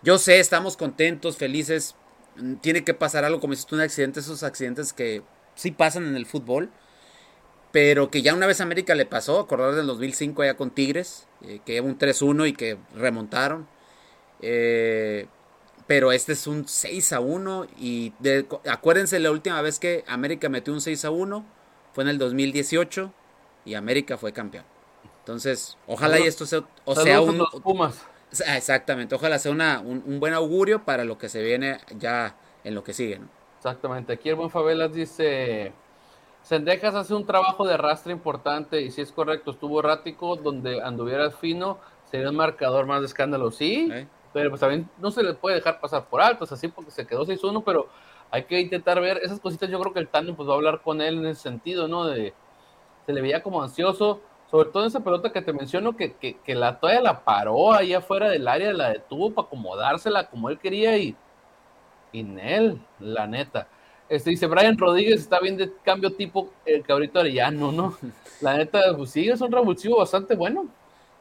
yo 0.03 0.19
sé, 0.19 0.41
estamos 0.41 0.77
contentos, 0.77 1.37
felices. 1.37 1.95
Mm, 2.37 2.57
tiene 2.57 2.85
que 2.85 2.95
pasar 2.95 3.25
algo 3.25 3.41
como 3.41 3.55
si 3.55 3.67
un 3.75 3.81
accidente, 3.81 4.21
esos 4.21 4.43
accidentes 4.43 4.93
que 4.93 5.23
sí 5.55 5.71
pasan 5.71 6.07
en 6.07 6.17
el 6.17 6.27
fútbol. 6.27 6.71
Pero 7.73 8.11
que 8.11 8.23
ya 8.23 8.35
una 8.35 8.47
vez 8.47 8.61
América 8.61 8.95
le 8.95 9.07
pasó, 9.07 9.39
acordar 9.39 9.75
del 9.75 9.87
2005 9.87 10.43
allá 10.43 10.57
con 10.57 10.71
Tigres, 10.71 11.29
eh, 11.43 11.61
que 11.65 11.81
un 11.81 11.99
3-1 11.99 12.49
y 12.49 12.53
que 12.53 12.79
remontaron. 12.95 13.69
Eh, 14.41 15.27
pero 15.87 16.13
este 16.13 16.33
es 16.33 16.47
un 16.47 16.69
6 16.69 17.13
a 17.13 17.21
1 17.21 17.67
y 17.79 18.13
de, 18.21 18.47
acuérdense 18.71 19.19
la 19.19 19.31
última 19.31 19.61
vez 19.61 19.79
que 19.79 20.05
América 20.07 20.49
metió 20.49 20.73
un 20.73 20.81
6 20.81 21.05
a 21.05 21.11
1 21.11 21.45
fue 21.93 22.05
en 22.05 22.11
el 22.11 22.19
2018 22.19 23.13
y 23.65 23.75
América 23.75 24.17
fue 24.17 24.33
campeón. 24.33 24.65
Entonces, 25.19 25.77
ojalá 25.87 26.19
y 26.19 26.23
esto 26.23 26.47
sea, 26.47 26.63
o 26.85 26.95
sea 26.95 27.21
un 27.21 27.45
Pumas. 27.63 28.07
Exactamente, 28.47 29.15
ojalá 29.17 29.41
sea 29.41 29.51
una, 29.51 29.81
un, 29.81 30.03
un, 30.07 30.21
buen 30.21 30.33
augurio 30.33 30.85
para 30.85 31.05
lo 31.05 31.19
que 31.19 31.29
se 31.29 31.43
viene 31.43 31.79
ya 31.99 32.37
en 32.63 32.77
lo 32.77 32.85
que 32.85 32.93
sigue. 32.93 33.19
¿no? 33.19 33.29
Exactamente, 33.57 34.13
aquí 34.13 34.29
el 34.29 34.37
buen 34.37 34.51
Favelas 34.51 34.93
dice, 34.93 35.73
Sendejas 36.43 36.95
hace 36.95 37.15
un 37.15 37.27
trabajo 37.27 37.67
de 37.67 37.75
arrastre 37.75 38.13
importante 38.13 38.81
y 38.81 38.91
si 38.91 39.03
es 39.03 39.13
correcto, 39.13 39.51
estuvo 39.51 39.81
errático, 39.81 40.37
donde 40.37 40.83
anduvieras 40.83 41.37
fino, 41.37 41.79
sería 42.05 42.31
un 42.31 42.37
marcador 42.37 42.87
más 42.87 43.01
de 43.01 43.07
escándalo, 43.07 43.51
sí, 43.51 43.89
¿Eh? 43.93 44.07
pero 44.33 44.51
pues 44.51 44.61
también 44.61 44.89
no 44.99 45.11
se 45.11 45.23
le 45.23 45.35
puede 45.35 45.57
dejar 45.57 45.81
pasar 45.81 46.07
por 46.07 46.21
alto, 46.21 46.45
es 46.45 46.53
así 46.53 46.69
porque 46.69 46.91
se 46.91 47.07
quedó 47.07 47.25
6-1, 47.25 47.63
pero 47.65 47.89
hay 48.31 48.45
que 48.45 48.61
intentar 48.61 49.01
ver 49.01 49.19
esas 49.23 49.41
cositas, 49.41 49.69
yo 49.69 49.79
creo 49.81 49.93
que 49.93 50.01
el 50.01 50.09
Tandem 50.09 50.35
pues 50.35 50.49
va 50.49 50.53
a 50.53 50.57
hablar 50.57 50.81
con 50.83 51.01
él 51.01 51.19
en 51.19 51.27
ese 51.27 51.43
sentido, 51.43 51.89
¿no? 51.89 52.07
De, 52.07 52.33
se 53.07 53.13
le 53.13 53.21
veía 53.21 53.43
como 53.43 53.63
ansioso, 53.63 54.21
sobre 54.51 54.71
todo 54.71 54.83
en 54.85 54.89
esa 54.89 55.01
pelota 55.01 55.31
que 55.31 55.43
te 55.43 55.53
menciono, 55.53 55.97
que, 55.97 56.15
que, 56.15 56.39
que 56.39 56.55
la 56.55 56.81
toalla 56.81 57.01
la 57.01 57.25
paró 57.25 57.73
ahí 57.73 57.95
afuera 57.95 58.29
del 58.29 58.49
área, 58.49 58.73
la 58.73 58.91
detuvo 58.91 59.33
para 59.33 59.47
acomodársela 59.47 60.29
como 60.29 60.49
él 60.49 60.59
quería 60.59 60.97
y, 60.97 61.17
y 62.13 62.21
en 62.21 62.39
él, 62.39 62.83
la 62.99 63.27
neta. 63.27 63.69
Este, 64.11 64.31
dice 64.31 64.49
Brian 64.49 64.77
Rodríguez 64.77 65.21
está 65.21 65.39
bien 65.39 65.57
de 65.57 65.73
cambio 65.85 66.11
tipo 66.11 66.51
el 66.67 66.83
cabrito 66.83 67.21
arellano, 67.21 67.71
¿no? 67.71 67.97
La 68.41 68.57
neta, 68.57 68.81
pues 68.97 69.11
sí, 69.11 69.29
es 69.29 69.41
un 69.41 69.53
revulsivo 69.53 69.99
bastante 69.99 70.35
bueno. 70.35 70.67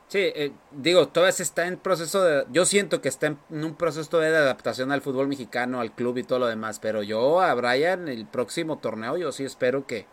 Sí, 0.08 0.18
eh, 0.18 0.52
digo, 0.72 1.08
todavía 1.08 1.34
se 1.34 1.44
está 1.44 1.68
en 1.68 1.78
proceso 1.78 2.24
de. 2.24 2.46
Yo 2.52 2.66
siento 2.66 3.00
que 3.00 3.10
está 3.10 3.28
en 3.28 3.38
un 3.52 3.76
proceso 3.76 4.18
de 4.18 4.30
adaptación 4.30 4.92
al 4.92 5.02
fútbol 5.02 5.28
mexicano, 5.28 5.82
al 5.82 5.92
club 5.92 6.18
y 6.18 6.24
todo 6.24 6.40
lo 6.40 6.48
demás. 6.48 6.80
Pero 6.80 7.04
yo 7.04 7.42
a 7.42 7.54
Brian, 7.54 8.08
el 8.08 8.26
próximo 8.26 8.80
torneo, 8.80 9.18
yo 9.18 9.32
sí 9.32 9.44
espero 9.44 9.86
que, 9.86 10.08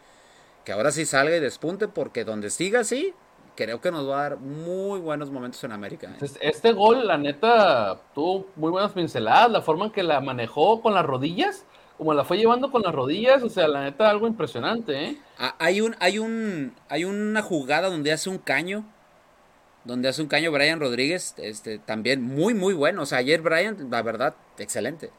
que 0.66 0.72
ahora 0.72 0.90
sí 0.90 1.06
salga 1.06 1.34
y 1.34 1.40
despunte, 1.40 1.88
porque 1.88 2.24
donde 2.24 2.50
siga 2.50 2.80
así, 2.80 3.14
creo 3.54 3.80
que 3.80 3.90
nos 3.90 4.06
va 4.06 4.18
a 4.18 4.22
dar 4.28 4.38
muy 4.38 5.00
buenos 5.00 5.30
momentos 5.30 5.64
en 5.64 5.72
América. 5.72 6.14
¿eh? 6.20 6.26
Este 6.42 6.72
gol, 6.72 7.06
la 7.06 7.16
neta, 7.16 7.98
tuvo 8.14 8.48
muy 8.56 8.70
buenas 8.70 8.92
pinceladas, 8.92 9.50
la 9.50 9.62
forma 9.62 9.86
en 9.86 9.92
que 9.92 10.02
la 10.02 10.20
manejó 10.20 10.82
con 10.82 10.92
las 10.92 11.06
rodillas 11.06 11.64
como 11.96 12.14
la 12.14 12.24
fue 12.24 12.36
llevando 12.36 12.70
con 12.70 12.82
las 12.82 12.94
rodillas, 12.94 13.42
o 13.42 13.48
sea, 13.48 13.68
la 13.68 13.82
neta 13.84 14.10
algo 14.10 14.26
impresionante, 14.26 15.04
¿eh? 15.04 15.16
Ah, 15.38 15.54
hay 15.58 15.80
un 15.80 15.96
hay 15.98 16.18
un 16.18 16.74
hay 16.88 17.04
una 17.04 17.42
jugada 17.42 17.88
donde 17.88 18.12
hace 18.12 18.28
un 18.28 18.38
caño 18.38 18.84
donde 19.84 20.08
hace 20.08 20.20
un 20.20 20.28
caño 20.28 20.50
Brian 20.50 20.80
Rodríguez, 20.80 21.34
este 21.38 21.78
también 21.78 22.22
muy 22.22 22.54
muy 22.54 22.74
bueno, 22.74 23.02
o 23.02 23.06
sea, 23.06 23.18
ayer 23.18 23.40
Brian, 23.40 23.88
la 23.90 24.02
verdad, 24.02 24.34
excelente. 24.58 25.10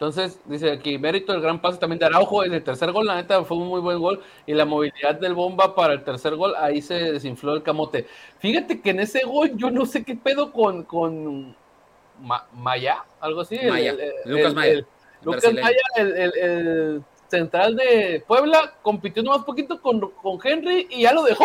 Entonces, 0.00 0.40
dice 0.46 0.70
aquí, 0.70 0.96
mérito 0.96 1.34
el 1.34 1.42
gran 1.42 1.60
pase 1.60 1.78
también 1.78 1.98
de 1.98 2.06
Araujo, 2.06 2.42
en 2.42 2.54
el 2.54 2.64
tercer 2.64 2.90
gol, 2.90 3.06
la 3.06 3.16
neta, 3.16 3.44
fue 3.44 3.58
un 3.58 3.68
muy 3.68 3.82
buen 3.82 3.98
gol, 3.98 4.22
y 4.46 4.54
la 4.54 4.64
movilidad 4.64 5.20
del 5.20 5.34
bomba 5.34 5.74
para 5.74 5.92
el 5.92 6.04
tercer 6.04 6.36
gol, 6.36 6.54
ahí 6.56 6.80
se 6.80 6.94
desinfló 6.94 7.54
el 7.54 7.62
camote. 7.62 8.06
Fíjate 8.38 8.80
que 8.80 8.90
en 8.90 9.00
ese 9.00 9.26
gol 9.26 9.52
yo 9.56 9.70
no 9.70 9.84
sé 9.84 10.02
qué 10.02 10.16
pedo 10.16 10.52
con, 10.52 10.84
con 10.84 11.54
Maya, 12.54 13.04
algo 13.20 13.42
así. 13.42 13.58
Maya, 13.68 13.90
el, 13.90 14.00
el, 14.00 14.12
Lucas 14.24 14.54
Maya. 14.54 14.86
Lucas 15.22 15.52
Maya, 15.52 15.76
el, 15.96 16.16
el, 16.16 16.38
el, 16.38 17.04
central 17.28 17.76
de 17.76 18.24
Puebla, 18.26 18.74
compitió 18.82 19.22
nomás 19.22 19.44
poquito 19.44 19.80
con, 19.80 20.00
con 20.00 20.38
Henry 20.42 20.88
y 20.90 21.02
ya 21.02 21.12
lo 21.12 21.22
dejó. 21.22 21.44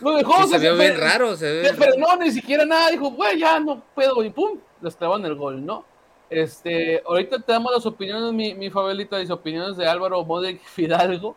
Lo 0.00 0.16
dejó. 0.16 0.42
Sí, 0.42 0.50
se, 0.50 0.58
vio 0.58 0.76
bien 0.76 0.98
raro. 0.98 1.36
Se 1.36 1.50
ve 1.50 1.74
pero 1.78 1.96
no, 1.96 2.16
ni 2.16 2.30
siquiera 2.30 2.64
nada. 2.64 2.90
Dijo, 2.90 3.10
güey, 3.10 3.38
ya 3.38 3.58
no 3.60 3.82
puedo. 3.94 4.22
Y 4.24 4.30
pum, 4.30 4.58
les 4.80 4.96
en 5.00 5.24
el 5.24 5.34
gol, 5.34 5.64
¿no? 5.64 5.84
Este, 6.28 7.02
ahorita 7.06 7.38
te 7.38 7.52
damos 7.52 7.72
las 7.72 7.86
opiniones, 7.86 8.32
mi, 8.32 8.54
mi 8.54 8.70
Fabelita, 8.70 9.18
las 9.18 9.30
opiniones 9.30 9.76
de 9.76 9.86
Álvaro 9.86 10.24
Modric 10.24 10.62
Fidalgo. 10.64 11.36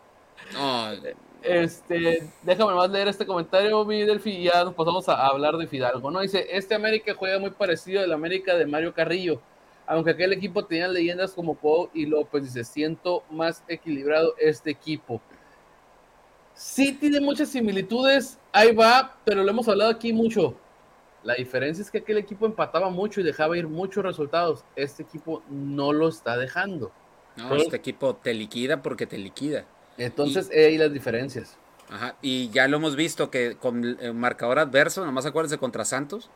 Oh. 0.59 0.91
Este, 1.43 2.27
déjame 2.41 2.73
más 2.73 2.89
leer 2.89 3.07
este 3.07 3.25
comentario, 3.25 3.85
mi 3.85 4.03
Delphi, 4.03 4.31
y 4.31 4.43
ya 4.45 4.63
nos 4.63 4.73
pasamos 4.73 5.07
a 5.07 5.27
hablar 5.27 5.55
de 5.55 5.67
Fidalgo, 5.67 6.09
¿no? 6.09 6.19
Dice, 6.19 6.47
este 6.49 6.75
América 6.75 7.13
juega 7.15 7.39
muy 7.39 7.51
parecido 7.51 8.01
al 8.01 8.11
América 8.11 8.55
de 8.55 8.65
Mario 8.65 8.93
Carrillo 8.93 9.39
aunque 9.87 10.11
aquel 10.11 10.33
equipo 10.33 10.65
tenía 10.65 10.87
leyendas 10.89 11.31
como 11.31 11.55
Pau 11.55 11.89
y 11.93 12.05
López, 12.05 12.43
dice, 12.43 12.63
siento 12.65 13.23
más 13.31 13.63
equilibrado 13.69 14.35
este 14.37 14.69
equipo. 14.69 15.21
Sí 16.53 16.93
tiene 16.93 17.21
muchas 17.21 17.49
similitudes, 17.49 18.37
ahí 18.51 18.75
va, 18.75 19.15
pero 19.23 19.43
lo 19.43 19.49
hemos 19.49 19.67
hablado 19.69 19.89
aquí 19.89 20.11
mucho. 20.11 20.55
La 21.23 21.35
diferencia 21.35 21.81
es 21.81 21.89
que 21.89 21.99
aquel 21.99 22.17
equipo 22.17 22.45
empataba 22.45 22.89
mucho 22.89 23.21
y 23.21 23.23
dejaba 23.23 23.57
ir 23.57 23.67
muchos 23.67 24.03
resultados. 24.03 24.65
Este 24.75 25.03
equipo 25.03 25.41
no 25.49 25.93
lo 25.93 26.09
está 26.09 26.37
dejando. 26.37 26.91
No, 27.37 27.55
este 27.55 27.77
equipo 27.77 28.15
te 28.15 28.33
liquida 28.33 28.81
porque 28.81 29.07
te 29.07 29.17
liquida. 29.17 29.65
Entonces, 29.97 30.49
y, 30.53 30.57
ahí 30.57 30.77
las 30.77 30.91
diferencias. 30.91 31.55
Ajá, 31.89 32.15
y 32.21 32.49
ya 32.49 32.67
lo 32.67 32.77
hemos 32.77 32.95
visto 32.95 33.29
que 33.31 33.55
con 33.55 33.83
el 33.83 34.13
marcador 34.13 34.59
adverso, 34.59 35.05
nomás 35.05 35.25
acuérdense 35.25 35.57
contra 35.57 35.85
Santos, 35.85 36.29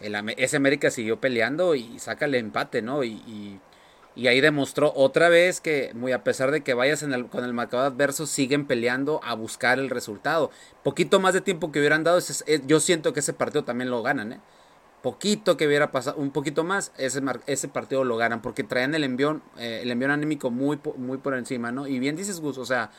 el, 0.00 0.34
ese 0.36 0.56
América 0.56 0.90
siguió 0.90 1.20
peleando 1.20 1.74
y 1.74 1.98
saca 1.98 2.26
el 2.26 2.34
empate, 2.34 2.82
¿no? 2.82 3.04
Y, 3.04 3.12
y, 3.26 3.60
y, 4.14 4.28
ahí 4.28 4.40
demostró 4.40 4.92
otra 4.94 5.28
vez 5.28 5.60
que, 5.60 5.92
muy 5.94 6.12
a 6.12 6.24
pesar 6.24 6.50
de 6.50 6.62
que 6.62 6.74
vayas 6.74 7.02
en 7.02 7.12
el, 7.12 7.26
con 7.26 7.44
el 7.44 7.52
marcador 7.52 7.92
adverso, 7.92 8.26
siguen 8.26 8.66
peleando 8.66 9.20
a 9.24 9.34
buscar 9.34 9.78
el 9.78 9.90
resultado. 9.90 10.50
Poquito 10.82 11.20
más 11.20 11.34
de 11.34 11.40
tiempo 11.40 11.72
que 11.72 11.78
hubieran 11.78 12.04
dado, 12.04 12.18
ese, 12.18 12.62
yo 12.66 12.80
siento 12.80 13.12
que 13.12 13.20
ese 13.20 13.32
partido 13.32 13.64
también 13.64 13.90
lo 13.90 14.02
ganan, 14.02 14.32
¿eh? 14.34 14.40
Poquito 15.02 15.56
que 15.56 15.68
hubiera 15.68 15.92
pasado, 15.92 16.16
un 16.18 16.32
poquito 16.32 16.64
más, 16.64 16.92
ese, 16.98 17.22
ese 17.46 17.68
partido 17.68 18.02
lo 18.02 18.16
ganan, 18.16 18.42
porque 18.42 18.64
traían 18.64 18.96
el 18.96 19.04
envión, 19.04 19.42
eh, 19.56 19.80
el 19.84 19.90
envión 19.92 20.10
anímico 20.10 20.50
muy, 20.50 20.80
muy 20.96 21.18
por 21.18 21.34
encima, 21.34 21.70
¿no? 21.70 21.86
Y 21.86 22.00
bien 22.00 22.16
dices, 22.16 22.40
Gus, 22.40 22.58
o 22.58 22.64
sea, 22.64 22.90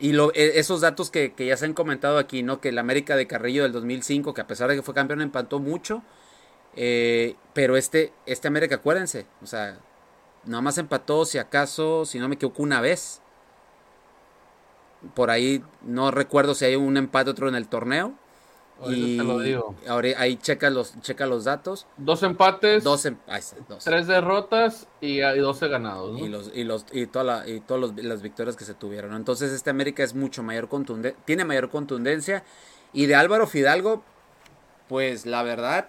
y 0.00 0.12
lo, 0.12 0.32
e, 0.34 0.58
esos 0.58 0.80
datos 0.80 1.10
que, 1.10 1.32
que, 1.32 1.46
ya 1.46 1.56
se 1.56 1.64
han 1.64 1.74
comentado 1.74 2.18
aquí, 2.18 2.42
¿no? 2.42 2.60
Que 2.60 2.70
el 2.70 2.78
América 2.78 3.16
de 3.16 3.26
Carrillo 3.26 3.62
del 3.62 3.72
2005, 3.72 4.34
que 4.34 4.40
a 4.40 4.46
pesar 4.46 4.68
de 4.68 4.76
que 4.76 4.82
fue 4.82 4.94
campeón, 4.94 5.20
empató 5.22 5.58
mucho. 5.60 6.02
Eh, 6.76 7.36
pero 7.54 7.76
este, 7.76 8.12
este 8.26 8.48
América, 8.48 8.76
acuérdense, 8.76 9.26
o 9.42 9.46
sea, 9.46 9.78
nada 10.44 10.62
más 10.62 10.78
empató, 10.78 11.24
si 11.24 11.38
acaso, 11.38 12.04
si 12.04 12.18
no 12.18 12.28
me 12.28 12.36
equivoco, 12.36 12.62
una 12.62 12.80
vez. 12.80 13.20
Por 15.14 15.30
ahí 15.30 15.62
no 15.82 16.10
recuerdo 16.10 16.54
si 16.54 16.64
hay 16.64 16.74
un 16.74 16.96
empate 16.96 17.30
otro 17.30 17.48
en 17.48 17.54
el 17.54 17.68
torneo. 17.68 18.14
y 18.88 19.18
ahora 19.88 20.08
ahí 20.18 20.36
checa 20.36 20.70
los, 20.70 21.00
checa 21.00 21.26
los 21.26 21.44
datos. 21.44 21.86
Dos 21.96 22.22
empates, 22.24 22.82
dos, 22.82 23.06
em, 23.06 23.16
dos. 23.68 23.84
tres 23.84 24.06
derrotas 24.08 24.88
y, 25.00 25.20
y 25.20 25.38
12 25.38 25.68
ganados. 25.68 26.18
¿no? 26.18 26.24
Y 26.24 26.28
los, 26.28 26.50
y 26.52 26.64
los, 26.64 26.84
y 26.92 27.06
toda 27.06 27.24
la, 27.24 27.48
y 27.48 27.60
todas 27.60 27.92
las 27.96 28.22
victorias 28.22 28.56
que 28.56 28.64
se 28.64 28.74
tuvieron. 28.74 29.14
Entonces 29.14 29.52
este 29.52 29.70
América 29.70 30.02
es 30.02 30.14
mucho 30.14 30.42
mayor 30.42 30.68
contundencia, 30.68 31.18
tiene 31.24 31.44
mayor 31.44 31.70
contundencia. 31.70 32.44
Y 32.92 33.06
de 33.06 33.14
Álvaro 33.14 33.46
Fidalgo, 33.46 34.02
pues 34.88 35.26
la 35.26 35.42
verdad, 35.42 35.88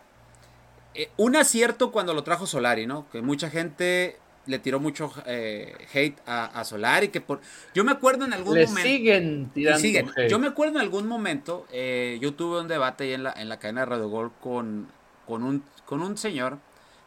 eh, 1.00 1.10
un 1.16 1.38
acierto 1.38 1.92
cuando 1.92 2.14
lo 2.14 2.24
trajo 2.24 2.46
Solari, 2.46 2.86
¿no? 2.86 3.06
Que 3.10 3.22
mucha 3.22 3.50
gente 3.50 4.18
le 4.50 4.60
tiró 4.60 4.82
mucho 4.82 5.14
eh, 5.26 5.74
hate 5.94 6.18
a, 6.26 6.46
a, 6.60 6.66
Solari, 6.66 7.08
que 7.08 7.22
por... 7.22 7.40
Yo 7.74 7.86
me 7.86 7.94
acuerdo 7.94 8.26
en 8.26 8.34
algún 8.34 8.56
le 8.56 8.66
momento... 8.66 8.90
siguen 8.90 9.50
tirando 9.54 9.80
siguen. 9.80 10.10
hate. 10.10 10.30
Yo 10.30 10.40
me 10.40 10.48
acuerdo 10.48 10.76
en 10.76 10.82
algún 10.82 11.08
momento, 11.08 11.66
eh, 11.72 12.18
yo 12.22 12.34
tuve 12.34 12.60
un 12.60 12.68
debate 12.68 13.06
ahí 13.06 13.14
en 13.14 13.24
la, 13.24 13.32
en 13.32 13.48
la 13.48 13.60
cadena 13.60 13.82
de 13.82 13.86
Radio 13.86 14.10
Gol 14.10 14.32
con, 14.42 14.88
con, 15.26 15.44
un, 15.44 15.64
con 15.86 16.02
un 16.02 16.18
señor, 16.18 16.58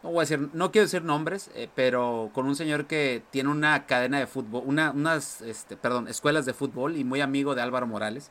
no 0.02 0.10
voy 0.10 0.18
a 0.18 0.20
decir, 0.22 0.48
no 0.54 0.72
quiero 0.72 0.86
decir 0.86 1.02
nombres, 1.02 1.50
eh, 1.54 1.68
pero 1.74 2.30
con 2.32 2.46
un 2.46 2.56
señor 2.56 2.86
que 2.86 3.22
tiene 3.30 3.50
una 3.50 3.84
cadena 3.84 4.18
de 4.18 4.26
fútbol, 4.26 4.62
una, 4.64 4.92
unas, 4.92 5.42
este, 5.42 5.76
perdón, 5.76 6.08
escuelas 6.08 6.46
de 6.46 6.54
fútbol 6.54 6.96
y 6.96 7.04
muy 7.04 7.20
amigo 7.20 7.54
de 7.54 7.60
Álvaro 7.60 7.86
Morales, 7.86 8.30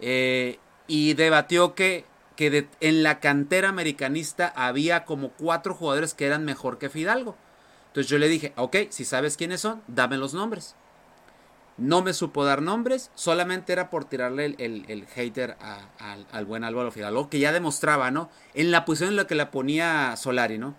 y 0.00 1.14
debatió 1.14 1.74
que 1.74 2.04
que 2.38 2.68
en 2.78 3.02
la 3.02 3.18
cantera 3.18 3.68
americanista 3.68 4.52
había 4.54 5.04
como 5.04 5.30
cuatro 5.30 5.74
jugadores 5.74 6.14
que 6.14 6.24
eran 6.24 6.44
mejor 6.44 6.78
que 6.78 6.88
Fidalgo. 6.88 7.34
Entonces 7.88 8.08
yo 8.08 8.16
le 8.16 8.28
dije, 8.28 8.52
ok, 8.54 8.76
si 8.90 9.04
sabes 9.04 9.36
quiénes 9.36 9.60
son, 9.60 9.82
dame 9.88 10.18
los 10.18 10.34
nombres. 10.34 10.76
No 11.78 12.00
me 12.00 12.12
supo 12.12 12.44
dar 12.44 12.62
nombres, 12.62 13.10
solamente 13.16 13.72
era 13.72 13.90
por 13.90 14.04
tirarle 14.04 14.54
el, 14.56 14.84
el, 14.86 15.06
hater 15.06 15.56
al 15.98 16.44
buen 16.44 16.62
Álvaro 16.62 16.92
Fidalgo, 16.92 17.28
que 17.28 17.40
ya 17.40 17.50
demostraba, 17.50 18.12
¿no? 18.12 18.30
En 18.54 18.70
la 18.70 18.84
posición 18.84 19.10
en 19.10 19.16
la 19.16 19.26
que 19.26 19.34
la 19.34 19.50
ponía 19.50 20.14
Solari, 20.16 20.58
¿no? 20.58 20.76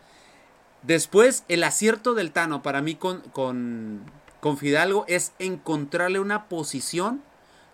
Después, 0.83 1.43
el 1.49 1.65
acierto 1.65 2.13
del 2.13 2.31
Tano 2.31 2.61
para 2.61 2.81
mí 2.81 2.95
con, 2.95 3.19
con, 3.33 4.05
con 4.39 4.57
Fidalgo 4.57 5.03
es 5.09 5.33
encontrarle 5.39 6.21
una 6.21 6.47
posición 6.47 7.21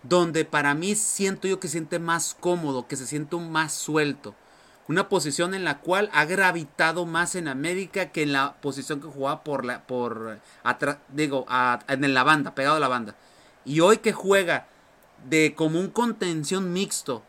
donde 0.07 0.45
para 0.45 0.73
mí 0.73 0.95
siento 0.95 1.47
yo 1.47 1.59
que 1.59 1.67
siente 1.67 1.99
más 1.99 2.35
cómodo, 2.39 2.87
que 2.87 2.95
se 2.95 3.07
siente 3.07 3.35
más 3.37 3.73
suelto. 3.73 4.35
Una 4.87 5.09
posición 5.09 5.55
en 5.55 5.63
la 5.63 5.79
cual 5.79 6.11
ha 6.13 6.25
gravitado 6.25 7.05
más 7.07 7.33
en 7.33 7.47
América 7.47 8.11
que 8.11 8.21
en 8.21 8.33
la 8.33 8.53
posición 8.61 9.01
que 9.01 9.07
jugaba 9.07 9.43
por 9.43 9.65
la, 9.65 9.87
por 9.87 10.39
digo, 11.09 11.47
en 11.87 12.13
la 12.13 12.23
banda, 12.23 12.53
pegado 12.53 12.75
a 12.75 12.79
la 12.79 12.87
banda. 12.87 13.15
Y 13.65 13.79
hoy 13.79 13.97
que 13.97 14.13
juega 14.13 14.67
de 15.27 15.55
como 15.55 15.79
un 15.79 15.89
contención 15.89 16.71
mixto, 16.71 17.23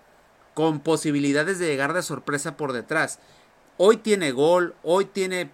con 0.52 0.80
posibilidades 0.80 1.58
de 1.58 1.66
llegar 1.66 1.92
de 1.92 2.02
sorpresa 2.02 2.56
por 2.56 2.72
detrás. 2.72 3.18
Hoy 3.76 3.98
tiene 3.98 4.32
gol, 4.32 4.74
hoy 4.82 5.04
tiene... 5.04 5.50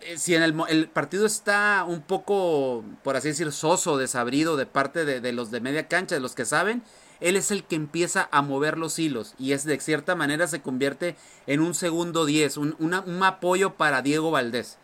eh, 0.00 0.18
Si 0.18 0.34
en 0.34 0.42
el, 0.42 0.88
partido 0.88 1.26
está 1.26 1.84
un 1.86 2.02
poco, 2.02 2.84
por 3.02 3.16
así 3.16 3.28
decir, 3.28 3.52
soso, 3.52 3.96
desabrido 3.96 4.56
de 4.56 4.66
parte 4.66 5.04
de, 5.04 5.32
los 5.32 5.50
de 5.50 5.60
media 5.60 5.88
cancha, 5.88 6.14
de 6.14 6.20
los 6.20 6.34
que 6.34 6.44
saben, 6.44 6.82
él 7.20 7.36
es 7.36 7.50
el 7.50 7.64
que 7.64 7.76
empieza 7.76 8.28
a 8.30 8.42
mover 8.42 8.76
los 8.76 8.98
hilos 8.98 9.34
y 9.38 9.52
es 9.52 9.64
de 9.64 9.80
cierta 9.80 10.14
manera 10.14 10.46
se 10.48 10.60
convierte 10.60 11.16
en 11.46 11.60
un 11.60 11.74
segundo 11.74 12.26
10, 12.26 12.58
un, 12.58 12.76
un 12.78 13.22
apoyo 13.22 13.74
para 13.74 14.02
Diego 14.02 14.30
Valdés. 14.30 14.78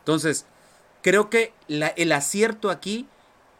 Entonces, 0.00 0.46
creo 1.02 1.30
que 1.30 1.52
el 1.68 2.12
acierto 2.12 2.70
aquí, 2.70 3.06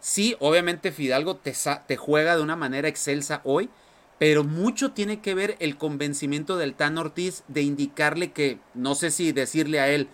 sí, 0.00 0.36
obviamente 0.40 0.92
Fidalgo 0.92 1.36
te, 1.36 1.54
te 1.86 1.96
juega 1.96 2.36
de 2.36 2.42
una 2.42 2.56
manera 2.56 2.88
excelsa 2.88 3.40
hoy, 3.44 3.70
pero 4.18 4.44
mucho 4.44 4.92
tiene 4.92 5.20
que 5.20 5.34
ver 5.34 5.56
el 5.60 5.76
convencimiento 5.76 6.56
del 6.56 6.74
Tan 6.74 6.98
Ortiz 6.98 7.44
de 7.48 7.62
indicarle 7.62 8.32
que, 8.32 8.58
no 8.74 8.94
sé 8.94 9.10
si 9.10 9.32
decirle 9.32 9.80
a 9.80 9.88
él, 9.88 10.08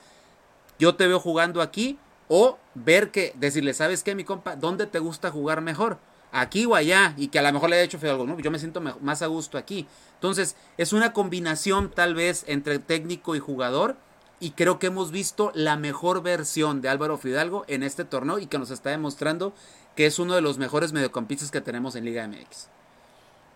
yo 0.79 0.95
te 0.97 1.07
veo 1.07 1.21
jugando 1.21 1.63
aquí, 1.63 1.99
o 2.29 2.59
ver 2.75 3.11
que, 3.11 3.33
decirle, 3.37 3.75
¿sabes 3.75 4.03
qué, 4.03 4.15
mi 4.15 4.25
compa? 4.25 4.57
¿Dónde 4.57 4.87
te 4.87 4.99
gusta 4.99 5.31
jugar 5.31 5.61
mejor? 5.61 5.99
Aquí 6.33 6.67
o 6.67 6.75
allá, 6.75 7.15
y 7.17 7.29
que 7.29 7.39
a 7.39 7.43
lo 7.43 7.53
mejor 7.53 7.71
le 7.71 7.77
haya 7.77 7.85
hecho 7.85 7.99
Fidalgo, 7.99 8.27
no, 8.27 8.39
yo 8.41 8.51
me 8.51 8.59
siento 8.59 8.81
más 8.81 9.23
a 9.23 9.27
gusto 9.27 9.57
aquí. 9.57 9.87
Entonces, 10.15 10.57
es 10.79 10.93
una 10.93 11.13
combinación 11.13 11.91
tal 11.91 12.15
vez 12.15 12.45
entre 12.49 12.79
técnico 12.79 13.37
y 13.37 13.39
jugador, 13.39 13.97
y 14.41 14.51
creo 14.51 14.79
que 14.79 14.89
hemos 14.89 15.11
visto 15.11 15.53
la 15.55 15.77
mejor 15.77 16.23
versión 16.23 16.81
de 16.83 16.89
Álvaro 16.89 17.19
Fidalgo 17.19 17.65
en 17.69 17.83
este 17.83 18.05
torneo 18.05 18.39
y 18.39 18.47
que 18.47 18.59
nos 18.59 18.71
está 18.71 18.91
demostrando 18.91 19.55
que 19.95 20.07
es 20.07 20.19
uno 20.19 20.35
de 20.35 20.41
los 20.41 20.59
mejores 20.59 20.93
mediocampistas 20.93 21.51
que 21.51 21.61
tenemos 21.61 21.95
en 21.95 22.05
Liga 22.05 22.27
MX. 22.27 22.69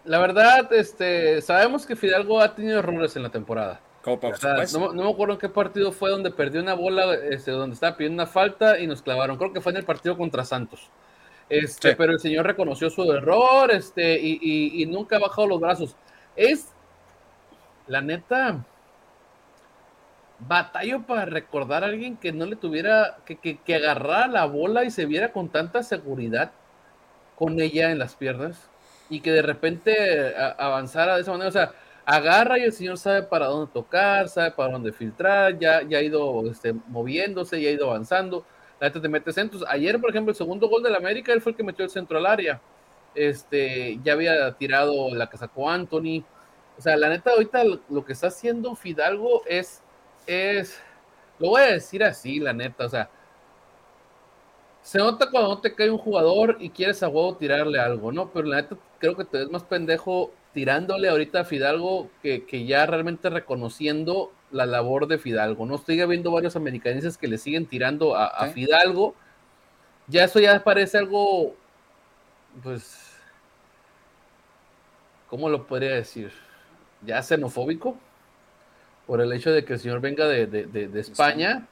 La 0.04 0.18
verdad, 0.18 0.72
este, 0.72 1.42
sabemos 1.42 1.85
que 1.85 1.96
Fidalgo 1.96 2.40
ha 2.40 2.54
tenido 2.54 2.78
errores 2.78 3.16
en 3.16 3.22
la 3.22 3.31
temporada. 3.31 3.81
Como 4.02 4.20
por 4.20 4.34
O 4.34 4.37
sea, 4.37 4.54
no, 4.72 4.80
me- 4.90 4.96
no 4.96 5.04
me 5.04 5.11
acuerdo 5.11 5.34
en 5.34 5.40
qué 5.40 5.48
partido 5.48 5.92
fue 5.92 6.11
donde 6.11 6.30
perdió 6.30 6.61
una 6.62 6.74
bola, 6.74 7.14
este, 7.14 7.50
donde 7.50 7.74
estaba 7.74 7.96
pidiendo 7.96 8.22
una 8.22 8.30
falta 8.30 8.78
y 8.78 8.87
nos 8.87 9.02
clavaron. 9.02 9.37
Creo 9.37 9.52
que 9.52 9.61
fue 9.61 9.72
en 9.72 9.78
el 9.78 9.84
partido 9.84 10.16
contra 10.16 10.44
Santos. 10.44 10.88
Este, 11.48 11.90
Sí. 11.90 11.94
Pero 11.98 12.12
el 12.12 12.20
señor 12.20 12.46
reconoció 12.46 12.90
su 12.90 13.11
error 13.12 13.70
este, 13.70 14.18
y, 14.20 14.38
y- 14.40 14.82
y 14.82 14.87
nunca 14.87 15.16
ha 15.16 15.20
bajado 15.20 15.48
los 15.48 15.61
brazos. 15.61 15.96
Es, 16.37 16.68
la 17.87 18.00
neta, 18.00 18.64
batallo 20.40 21.02
para 21.02 21.24
recordar 21.24 21.82
a 21.82 21.88
alguien 21.88 22.16
que 22.16 22.32
no 22.32 22.46
le 22.46 22.54
tuviera, 22.56 23.18
que, 23.24 23.37
que, 23.37 23.58
que 23.58 23.74
agarrara 23.74 24.28
la 24.28 24.44
bola 24.44 24.84
y 24.84 24.90
se 24.90 25.06
viera 25.06 25.32
con 25.32 25.48
tanta 25.48 25.82
seguridad 25.82 26.52
con 27.37 27.61
ella 27.61 27.90
en 27.90 27.98
las 27.98 28.14
piernas 28.14 28.68
y 29.11 29.20
que 29.20 29.32
de 29.32 29.42
repente 29.42 30.37
a- 30.37 30.50
avanzara 30.58 31.16
de 31.16 31.22
esa 31.22 31.32
manera. 31.32 31.48
O 31.48 31.52
sea, 31.52 31.72
agarra 32.08 32.58
y 32.58 32.62
el 32.62 32.72
señor 32.72 32.96
sabe 32.96 33.22
para 33.22 33.48
dónde 33.48 33.70
tocar, 33.70 34.30
sabe 34.30 34.50
para 34.52 34.72
dónde 34.72 34.92
filtrar, 34.92 35.58
ya, 35.58 35.82
ya 35.82 35.98
ha 35.98 36.02
ido 36.02 36.50
este, 36.50 36.72
moviéndose, 36.72 37.60
ya 37.60 37.68
ha 37.68 37.72
ido 37.72 37.90
avanzando. 37.90 38.46
La 38.80 38.88
neta 38.88 39.02
te 39.02 39.08
mete 39.10 39.30
centros. 39.30 39.62
Ayer, 39.68 40.00
por 40.00 40.08
ejemplo, 40.08 40.30
el 40.30 40.36
segundo 40.36 40.70
gol 40.70 40.82
del 40.82 40.96
América, 40.96 41.34
él 41.34 41.42
fue 41.42 41.52
el 41.52 41.56
que 41.56 41.62
metió 41.62 41.84
el 41.84 41.90
centro 41.90 42.16
al 42.16 42.24
área. 42.24 42.62
Este, 43.14 44.00
ya 44.02 44.14
había 44.14 44.50
tirado 44.52 45.14
la 45.14 45.28
que 45.28 45.36
sacó 45.36 45.68
Anthony. 45.68 46.24
O 46.78 46.80
sea, 46.80 46.96
la 46.96 47.10
neta, 47.10 47.32
ahorita 47.32 47.62
lo, 47.64 48.04
que 48.06 48.14
está 48.14 48.28
haciendo 48.28 48.74
Fidalgo 48.74 49.42
es, 49.46 49.82
es, 50.26 50.80
lo 51.38 51.50
voy 51.50 51.60
a 51.60 51.72
decir 51.72 52.02
así, 52.02 52.40
la 52.40 52.54
neta, 52.54 52.86
o 52.86 52.88
sea, 52.88 53.10
se 54.80 54.96
nota 54.98 55.30
cuando 55.30 55.58
te 55.60 55.74
cae 55.74 55.90
un 55.90 55.98
jugador 55.98 56.56
y 56.58 56.70
quieres 56.70 57.02
a 57.02 57.08
huevo 57.08 57.36
tirarle 57.36 57.78
algo, 57.78 58.12
¿no? 58.12 58.30
Pero 58.30 58.46
la 58.46 58.62
neta 58.62 58.78
creo 58.98 59.14
que 59.14 59.24
te 59.24 59.38
ves 59.38 59.50
más 59.50 59.64
pendejo 59.64 60.32
tirándole 60.58 61.08
ahorita 61.08 61.42
a 61.42 61.44
Fidalgo 61.44 62.10
que, 62.20 62.44
que 62.44 62.66
ya 62.66 62.84
realmente 62.84 63.30
reconociendo 63.30 64.32
la 64.50 64.66
labor 64.66 65.06
de 65.06 65.16
Fidalgo, 65.18 65.66
¿no? 65.66 65.76
Estoy 65.76 66.04
viendo 66.04 66.32
varios 66.32 66.56
americanistas 66.56 67.16
que 67.16 67.28
le 67.28 67.38
siguen 67.38 67.64
tirando 67.66 68.16
a, 68.16 68.26
a 68.26 68.48
Sí. 68.48 68.54
Fidalgo. 68.54 69.14
Ya 70.08 70.24
eso 70.24 70.40
ya 70.40 70.64
parece 70.64 70.98
algo, 70.98 71.54
pues, 72.64 73.14
¿cómo 75.30 75.48
lo 75.48 75.64
podría 75.68 75.94
decir? 75.94 76.32
Ya 77.06 77.22
xenofóbico 77.22 77.96
por 79.06 79.20
el 79.20 79.32
hecho 79.32 79.52
de 79.52 79.64
que 79.64 79.74
el 79.74 79.78
señor 79.78 80.00
venga 80.00 80.26
de, 80.26 80.48
de- 80.48 80.66
de- 80.66 80.88
de 80.88 81.00
España 81.00 81.68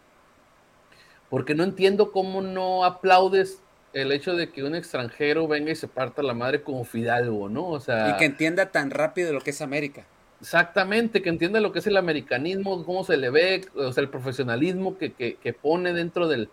porque 1.29 1.57
no 1.57 1.64
entiendo 1.64 2.12
cómo 2.12 2.40
no 2.40 2.85
aplaudes 2.85 3.61
el 4.03 4.13
hecho 4.13 4.35
de 4.37 4.51
que 4.51 4.63
un 4.63 4.75
extranjero 4.75 5.49
venga 5.49 5.71
y 5.71 5.77
se 5.77 5.89
parta 5.89 6.23
la 6.23 6.35
madre 6.35 6.63
como 6.63 6.85
Fidalgo, 6.85 7.49
¿no? 7.49 7.69
O 7.69 7.81
sea, 7.81 8.11
Y 8.11 8.17
que 8.19 8.27
entienda 8.27 8.71
tan 8.71 8.91
rápido 8.91 9.33
lo 9.33 9.41
que 9.41 9.51
es 9.51 9.63
América. 9.63 10.05
exactamente, 10.41 11.23
que 11.23 11.31
entienda 11.31 11.61
lo 11.61 11.73
que 11.73 11.79
es 11.79 11.87
el 11.87 11.97
americanismo, 11.97 12.85
cómo 12.85 13.05
se 13.05 13.17
le 13.17 13.31
ve, 13.31 13.65
o 13.75 13.93
sea, 13.93 14.03
el 14.03 14.11
profesionalismo 14.11 14.99
que, 14.99 15.13
que- 15.15 15.37
que 15.37 15.53
pone 15.55 15.93
dentro 15.95 16.29
del, 16.29 16.51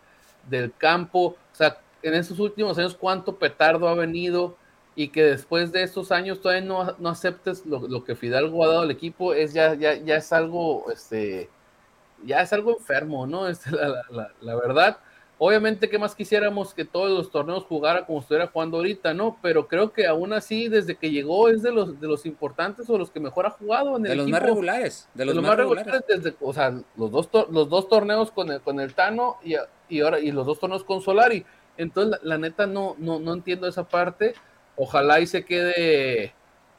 del 0.49 0.73
campo, 0.77 1.36
o 1.51 1.56
sea, 1.56 1.79
en 2.01 2.13
estos 2.13 2.39
últimos 2.39 2.77
años 2.77 2.95
cuánto 2.95 3.36
petardo 3.38 3.88
ha 3.89 3.93
venido 3.95 4.56
y 4.95 5.10
que 5.10 5.23
después 5.23 5.71
de 5.71 5.84
estos 5.84 6.12
años 6.12 6.39
todavía 6.41 6.63
no, 6.65 6.95
no 6.99 7.10
aceptes 7.10 7.65
lo, 7.65 7.88
lo 7.88 8.03
que 8.06 8.15
Fidalgo 8.15 8.63
ha 8.63 8.67
dado 8.67 8.82
al 8.82 8.91
equipo, 8.91 9.34
es 9.34 9.53
ya, 9.53 9.73
ya, 9.73 9.95
ya 9.95 10.15
es 10.17 10.32
algo, 10.32 10.89
este, 10.93 11.49
ya 12.25 12.41
es 12.41 12.53
algo 12.53 12.77
enfermo, 12.77 13.27
¿no? 13.27 13.47
Este, 13.49 13.71
la, 13.71 13.88
la- 13.89 14.06
la- 14.12 14.32
la 14.41 14.56
verdad. 14.56 14.97
Obviamente, 15.45 15.89
¿qué 15.89 15.99
más 15.99 16.15
quisiéramos 16.15 16.73
que 16.73 16.86
todos 16.86 17.12
los 17.12 17.29
torneos 17.29 17.65
jugara 17.65 18.06
como 18.06 18.21
estuviera 18.21 18.47
jugando 18.47 18.77
ahorita, 18.77 19.13
¿no? 19.13 19.38
Pero 19.41 19.67
creo 19.67 19.91
que 19.91 20.08
aún 20.08 20.32
así, 20.32 20.69
desde 20.69 20.95
que 20.95 21.12
llegó, 21.12 21.49
es 21.49 21.62
de 21.62 21.73
los, 21.73 21.99
de 21.99 22.08
los 22.08 22.25
importantes 22.25 22.89
o 22.89 22.97
los 22.97 23.12
que 23.12 23.19
mejor 23.19 23.47
ha 23.47 23.49
jugado 23.49 23.97
en 23.97 24.06
el 24.06 24.12
De 24.12 24.15
los 24.15 24.23
equipo. 24.23 24.38
más 24.39 24.43
regulares. 24.47 25.10
De 25.13 25.25
los, 25.25 25.36
De 25.36 25.41
los 25.41 25.49
más 25.49 25.58
regulares. 25.58 25.93
desde, 26.08 26.34
o 26.39 26.53
sea, 26.53 26.73
los 26.95 27.12
dos, 27.12 27.29
los 27.51 27.67
dos 27.67 27.89
torneos 27.89 28.32
con 28.32 28.51
el, 28.51 28.62
con 28.62 28.79
el 28.79 28.93
Tano 28.93 29.36
y, 29.43 29.56
y 29.89 29.99
ahora 29.99 30.21
y 30.21 30.32
los 30.32 30.45
dos 30.45 30.62
torneos 30.62 30.86
con 30.86 31.01
Solari. 31.01 31.45
Entonces, 31.75 32.12
la, 32.23 32.36
la 32.36 32.38
neta, 32.38 32.65
no, 32.65 32.95
no, 32.97 33.19
no 33.19 33.34
entiendo 33.34 33.67
esa 33.67 33.84
parte. 33.86 34.36
Ojalá 34.77 35.19
y 35.19 35.27
se 35.27 35.43
quede 35.43 36.34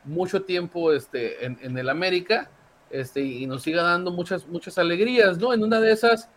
mucho 0.04 0.42
tiempo 0.44 0.90
este, 0.94 1.44
en, 1.44 1.58
en 1.60 1.76
el 1.76 1.90
América 1.90 2.48
este, 2.88 3.20
y 3.20 3.46
nos 3.46 3.62
siga 3.62 3.82
dando 3.82 4.10
muchas, 4.10 4.46
muchas 4.46 4.78
alegrías, 4.78 5.36
¿no? 5.36 5.52
En 5.52 5.62
una 5.62 5.80
de 5.80 5.92
esas, 5.92 6.30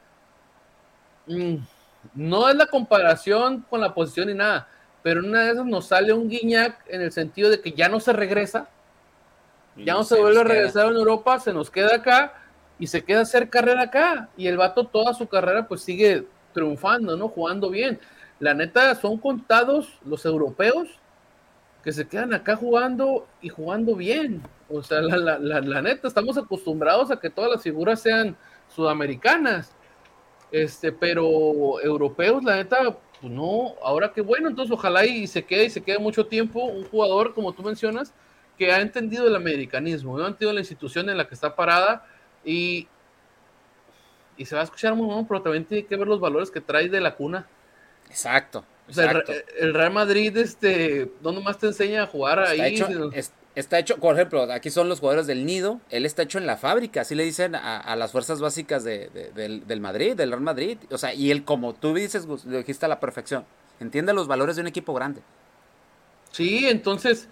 mm, 1.28 1.56
no 2.14 2.50
es 2.50 2.56
la 2.56 2.68
comparación 2.68 3.66
con 3.70 3.82
la 3.82 3.94
posición 3.94 4.28
ni 4.28 4.34
nada, 4.34 4.68
pero 5.04 5.20
en 5.22 5.30
una 5.30 5.44
de 5.44 5.52
esas 5.52 5.66
nos 5.66 5.88
sale 5.88 6.14
un 6.14 6.30
Guiñac 6.30 6.84
en 6.88 7.02
el 7.02 7.12
sentido 7.12 7.50
de 7.50 7.62
que 7.62 7.72
ya 7.72 7.90
no 7.90 8.00
se 8.00 8.14
regresa, 8.14 8.70
ya 9.76 9.94
no 9.94 10.04
se, 10.04 10.20
vuelve 10.20 10.40
a 10.40 10.44
queda. 10.44 10.54
regresar 10.54 10.88
en 10.88 10.96
Europa, 10.96 11.40
se 11.40 11.54
nos 11.54 11.70
queda 11.70 11.96
acá 11.96 12.34
y 12.80 12.88
se 12.88 13.04
queda 13.04 13.20
a 13.20 13.24
hacer 13.24 13.50
carrera 13.50 13.84
acá. 13.84 14.30
Y 14.36 14.48
el 14.48 14.58
vato 14.58 14.86
toda 14.88 15.14
su 15.14 15.28
carrera 15.28 15.68
pues 15.68 15.82
sigue 15.82 16.26
triunfando, 16.54 17.16
¿no? 17.16 17.30
Jugando 17.30 17.70
bien. 17.70 18.00
La 18.40 18.54
neta, 18.54 18.94
son 18.96 19.18
contados 19.18 20.00
los 20.06 20.26
europeos 20.26 20.88
que 21.84 21.92
se 21.92 22.08
quedan 22.08 22.34
acá 22.34 22.56
jugando 22.56 23.28
y 23.42 23.50
jugando 23.50 23.96
bien. 23.96 24.42
O 24.70 24.84
sea, 24.84 25.02
la, 25.02 25.18
la, 25.18 25.40
la, 25.40 25.62
la 25.62 25.82
neta, 25.82 26.08
estamos 26.08 26.38
acostumbrados 26.38 27.12
a 27.12 27.20
que 27.20 27.30
todas 27.30 27.52
las 27.52 27.62
figuras 27.62 28.02
sean 28.02 28.36
sudamericanas. 28.76 29.72
Este, 30.52 30.92
pero 30.92 31.82
europeos, 31.82 32.44
la 32.44 32.56
neta, 32.56 32.78
pues 33.20 33.32
no, 33.34 33.74
ahora 33.84 34.12
qué 34.14 34.22
bueno, 34.22 34.48
entonces 34.48 34.72
ojalá 34.74 35.06
y 35.06 35.28
se 35.28 35.44
quede 35.44 35.66
y 35.66 35.70
se 35.70 35.82
quede 35.82 36.00
mucho 36.00 36.26
tiempo 36.26 36.64
un 36.64 36.86
jugador, 36.86 37.34
como 37.34 37.52
tú 37.54 37.64
mencionas, 37.64 38.14
que 38.58 38.72
ha 38.72 38.80
entendido 38.80 39.28
el 39.28 39.36
americanismo, 39.36 40.18
no 40.18 40.24
ha 40.26 40.28
entendido 40.30 40.54
la 40.54 40.62
institución 40.62 41.10
en 41.10 41.18
la 41.18 41.28
que 41.28 41.36
está 41.36 41.56
parada 41.56 42.06
y, 42.46 42.88
y 44.38 44.46
se 44.46 44.56
va 44.56 44.62
a 44.62 44.64
escuchar 44.64 44.96
muy 44.96 45.06
bueno, 45.06 45.26
pero 45.28 45.42
también 45.42 45.66
tiene 45.66 45.86
que 45.86 45.96
ver 45.96 46.08
los 46.08 46.20
valores 46.20 46.50
que 46.50 46.62
trae 46.62 46.90
de 46.90 47.02
la 47.02 47.16
cuna. 47.16 47.46
Exacto. 48.10 48.64
O 48.90 48.94
sea, 48.94 49.12
el, 49.60 49.74
Real 49.74 49.92
Madrid, 49.92 50.36
este, 50.38 51.12
no 51.22 51.34
nomás 51.34 51.58
te 51.58 51.68
enseña 51.68 52.04
a 52.04 52.08
jugar 52.08 52.40
Está 52.40 52.52
ahí. 52.64 52.76
hecho, 52.76 52.88
sino- 52.88 53.12
es- 53.12 53.34
está 53.60 53.80
hecho, 53.80 53.98
por 53.98 54.13
ejemplo, 54.13 54.43
aquí 54.54 54.70
son 54.70 54.88
los 54.88 55.00
jugadores 55.00 55.26
del 55.26 55.43
nido, 55.43 55.82
él 55.89 56.06
está 56.06 56.22
hecho 56.22 56.38
en 56.38 56.46
la 56.46 56.58
fábrica, 56.58 57.02
así 57.02 57.15
le 57.15 57.24
dicen 57.24 57.56
a, 57.56 57.96
las 57.96 58.12
fuerzas 58.12 58.39
básicas 58.39 58.84
de, 58.84 59.10
de- 59.10 59.62
del, 59.65 59.82
Madrid, 59.82 60.15
del 60.15 60.30
Real 60.30 60.41
Madrid, 60.41 60.78
o 60.91 60.98
sea, 60.98 61.13
y 61.15 61.32
él 61.32 61.43
como 61.43 61.74
tú 61.74 61.96
dices, 61.96 62.26
lo 62.28 62.38
dijiste 62.38 62.86
a 62.86 62.89
la 62.89 63.00
perfección, 63.00 63.46
entiende 63.80 64.13
los 64.13 64.28
valores 64.28 64.56
de 64.58 64.62
un 64.62 64.67
equipo 64.67 64.93
grande. 64.93 65.22
Sí, 66.32 66.67
entonces, 66.67 67.28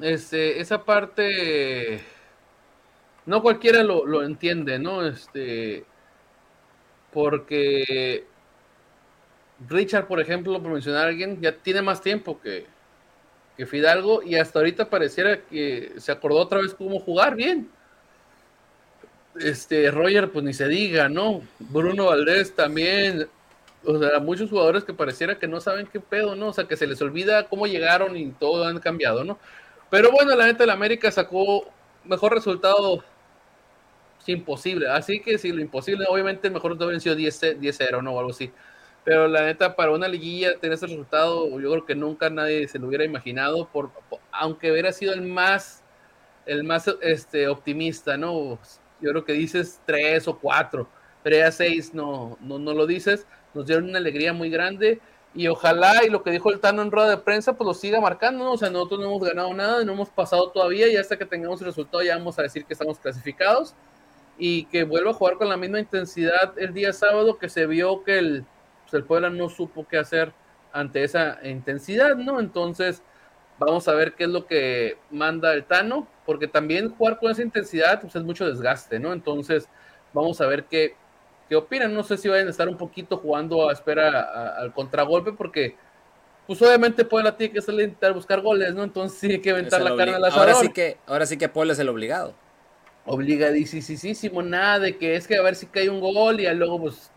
este, 0.00 0.60
esa 0.60 0.84
parte, 0.84 2.02
no 3.26 3.42
cualquiera 3.42 3.82
lo, 3.82 4.06
lo 4.06 4.22
entiende, 4.22 4.78
¿no? 4.78 5.04
Este, 5.04 5.84
porque 7.12 8.24
Richard, 9.68 10.06
por 10.06 10.20
ejemplo, 10.20 10.62
por 10.62 10.70
mencionar 10.70 11.06
a 11.06 11.08
alguien, 11.08 11.40
ya 11.40 11.52
tiene 11.52 11.82
más 11.82 12.00
tiempo 12.00 12.40
que, 12.40 12.66
que 13.58 13.66
Fidalgo 13.66 14.22
y 14.22 14.36
hasta 14.36 14.60
ahorita 14.60 14.88
pareciera 14.88 15.40
que 15.40 15.92
se 15.98 16.12
acordó 16.12 16.38
otra 16.38 16.60
vez 16.60 16.72
cómo 16.74 17.00
jugar 17.00 17.34
bien. 17.34 17.68
Este, 19.40 19.90
Roger, 19.90 20.30
pues 20.30 20.44
ni 20.44 20.54
se 20.54 20.68
diga, 20.68 21.08
¿no? 21.08 21.42
Bruno 21.58 22.06
Valdés 22.06 22.54
también, 22.54 23.28
o 23.84 23.98
sea, 23.98 24.20
muchos 24.20 24.48
jugadores 24.48 24.84
que 24.84 24.94
pareciera 24.94 25.40
que 25.40 25.48
no 25.48 25.60
saben 25.60 25.88
qué 25.88 25.98
pedo, 25.98 26.36
¿no? 26.36 26.48
O 26.48 26.52
sea, 26.52 26.64
que 26.64 26.76
se 26.76 26.86
les 26.86 27.02
olvida 27.02 27.48
cómo 27.48 27.66
llegaron 27.66 28.16
y 28.16 28.30
todo 28.30 28.64
han 28.64 28.78
cambiado, 28.78 29.24
¿no? 29.24 29.38
Pero 29.90 30.12
bueno, 30.12 30.36
la 30.36 30.46
neta, 30.46 30.62
el 30.62 30.70
América 30.70 31.10
sacó 31.10 31.68
mejor 32.04 32.34
resultado 32.34 33.02
imposible. 34.26 34.88
Así 34.88 35.20
que 35.20 35.38
si 35.38 35.50
lo 35.50 35.60
imposible, 35.60 36.06
obviamente 36.08 36.50
mejor 36.50 36.76
no 36.76 36.86
hubiera 36.86 37.00
sido 37.00 37.16
10-0, 37.16 38.02
¿no? 38.02 38.12
O 38.12 38.18
algo 38.20 38.30
así. 38.30 38.52
Pero 39.08 39.26
la 39.26 39.46
neta, 39.46 39.74
para 39.74 39.92
una 39.92 40.06
liguilla 40.06 40.58
tener 40.58 40.74
ese 40.74 40.86
resultado, 40.86 41.48
yo 41.58 41.70
creo 41.70 41.86
que 41.86 41.94
nunca 41.94 42.28
nadie 42.28 42.68
se 42.68 42.78
lo 42.78 42.88
hubiera 42.88 43.06
imaginado, 43.06 43.66
por, 43.66 43.90
aunque 44.30 44.70
hubiera 44.70 44.92
sido 44.92 45.14
el 45.14 45.22
más, 45.22 45.82
el 46.44 46.62
más 46.62 46.86
este, 47.00 47.48
optimista, 47.48 48.18
¿no? 48.18 48.58
Yo 49.00 49.10
creo 49.12 49.24
que 49.24 49.32
dices 49.32 49.80
3 49.86 50.28
o 50.28 50.38
4, 50.38 50.86
pero 51.22 51.36
ya 51.36 51.50
6 51.50 51.94
no, 51.94 52.36
no, 52.42 52.58
no 52.58 52.74
lo 52.74 52.86
dices. 52.86 53.26
Nos 53.54 53.64
dieron 53.64 53.88
una 53.88 53.96
alegría 53.96 54.34
muy 54.34 54.50
grande 54.50 55.00
y 55.34 55.48
ojalá, 55.48 56.04
y 56.04 56.10
lo 56.10 56.22
que 56.22 56.30
dijo 56.30 56.52
el 56.52 56.60
Tano 56.60 56.82
en 56.82 56.90
rueda 56.90 57.08
de 57.08 57.16
prensa, 57.16 57.54
pues 57.54 57.66
lo 57.66 57.72
siga 57.72 58.02
marcando, 58.02 58.44
¿no? 58.44 58.52
O 58.52 58.58
sea, 58.58 58.68
nosotros 58.68 59.00
no 59.00 59.06
hemos 59.06 59.26
ganado 59.26 59.54
nada, 59.54 59.84
no 59.84 59.94
hemos 59.94 60.10
pasado 60.10 60.50
todavía, 60.50 60.86
y 60.86 60.96
hasta 60.96 61.16
que 61.16 61.24
tengamos 61.24 61.62
el 61.62 61.68
resultado 61.68 62.02
ya 62.02 62.18
vamos 62.18 62.38
a 62.38 62.42
decir 62.42 62.66
que 62.66 62.74
estamos 62.74 62.98
clasificados, 62.98 63.74
y 64.36 64.64
que 64.66 64.84
vuelva 64.84 65.12
a 65.12 65.14
jugar 65.14 65.38
con 65.38 65.48
la 65.48 65.56
misma 65.56 65.80
intensidad 65.80 66.52
el 66.58 66.74
día 66.74 66.92
sábado, 66.92 67.38
que 67.38 67.48
se 67.48 67.66
vio 67.66 68.04
que 68.04 68.18
el, 68.18 68.44
pues 68.88 69.00
el 69.00 69.06
Puebla 69.06 69.28
no 69.28 69.50
supo 69.50 69.86
qué 69.86 69.98
hacer 69.98 70.32
ante 70.72 71.04
esa 71.04 71.38
intensidad, 71.42 72.16
¿no? 72.16 72.40
Entonces, 72.40 73.02
vamos 73.58 73.86
a 73.86 73.92
ver 73.92 74.14
qué 74.14 74.24
es 74.24 74.30
lo 74.30 74.46
que 74.46 74.96
manda 75.10 75.52
el 75.52 75.64
Tano, 75.64 76.08
porque 76.24 76.48
también 76.48 76.94
jugar 76.94 77.18
con 77.18 77.30
esa 77.30 77.42
intensidad, 77.42 78.00
pues 78.00 78.16
es 78.16 78.22
mucho 78.22 78.48
desgaste, 78.48 78.98
¿no? 78.98 79.12
Entonces, 79.12 79.68
vamos 80.14 80.40
a 80.40 80.46
ver 80.46 80.64
qué, 80.64 80.94
qué 81.48 81.56
opinan. 81.56 81.92
No 81.92 82.02
sé 82.02 82.16
si 82.16 82.28
vayan 82.28 82.46
a 82.46 82.50
estar 82.50 82.68
un 82.68 82.78
poquito 82.78 83.18
jugando 83.18 83.68
a 83.68 83.72
espera 83.72 84.54
al 84.56 84.72
contragolpe, 84.72 85.32
porque 85.32 85.76
pues 86.46 86.62
obviamente 86.62 87.04
Puebla 87.04 87.36
tiene 87.36 87.52
que 87.52 87.60
salir 87.60 87.80
a 87.80 87.84
intentar 87.84 88.14
buscar 88.14 88.40
goles, 88.40 88.74
¿no? 88.74 88.82
Entonces 88.82 89.18
sí 89.18 89.32
hay 89.32 89.40
que 89.40 89.50
aventar 89.50 89.82
la 89.82 89.94
carne 89.96 90.14
al 90.14 90.24
asador. 90.24 90.48
Ahora 90.48 90.60
sí 90.60 90.72
que, 90.72 90.96
ahora 91.06 91.26
sí 91.26 91.36
que 91.36 91.50
Puebla 91.50 91.74
es 91.74 91.78
el 91.78 91.90
obligado. 91.90 92.34
Obligadísimo, 93.04 94.42
nada 94.42 94.78
de 94.78 94.96
que 94.96 95.14
es 95.16 95.26
que 95.26 95.36
a 95.36 95.42
ver 95.42 95.56
si 95.56 95.66
cae 95.66 95.90
un 95.90 96.00
gol 96.00 96.40
y 96.40 96.54
luego 96.54 96.80
pues 96.80 97.10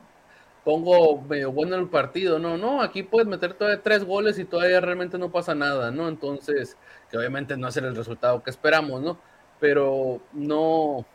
pongo 0.63 1.21
medio 1.21 1.51
bueno 1.51 1.75
el 1.75 1.89
partido. 1.89 2.39
No, 2.39 2.57
no, 2.57 2.81
aquí 2.81 3.03
puedes 3.03 3.27
meter 3.27 3.53
todavía 3.53 3.81
tres 3.81 4.03
goles 4.03 4.39
y 4.39 4.45
todavía 4.45 4.81
realmente 4.81 5.17
no 5.17 5.31
pasa 5.31 5.55
nada, 5.55 5.91
¿no? 5.91 6.07
Entonces, 6.07 6.77
que 7.09 7.17
obviamente 7.17 7.57
no 7.57 7.67
es 7.67 7.77
el 7.77 7.95
resultado 7.95 8.43
que 8.43 8.49
esperamos, 8.49 9.01
¿no? 9.01 9.19
Pero 9.59 10.21
no, 10.33 11.05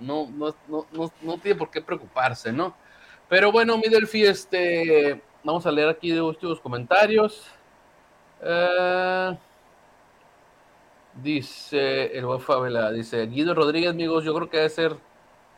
no, 0.00 0.28
no, 0.30 0.54
no, 0.68 1.12
no, 1.22 1.38
tiene 1.38 1.58
por 1.58 1.70
qué 1.70 1.80
preocuparse, 1.80 2.52
¿no? 2.52 2.76
Pero 3.28 3.50
bueno, 3.50 3.76
mi 3.76 3.88
Delphi, 3.88 4.24
este, 4.24 5.20
vamos 5.42 5.66
a 5.66 5.72
leer 5.72 5.88
aquí 5.88 6.10
de 6.10 6.20
últimos 6.20 6.60
comentarios. 6.60 7.44
Eh, 8.42 9.36
dice 11.14 12.16
el 12.16 12.26
buen 12.26 12.40
Favela, 12.40 12.92
dice 12.92 13.26
Guido 13.26 13.54
Rodríguez, 13.54 13.90
amigos, 13.90 14.24
yo 14.24 14.34
creo 14.34 14.50
que 14.50 14.58
debe 14.58 14.68
ser 14.68 14.96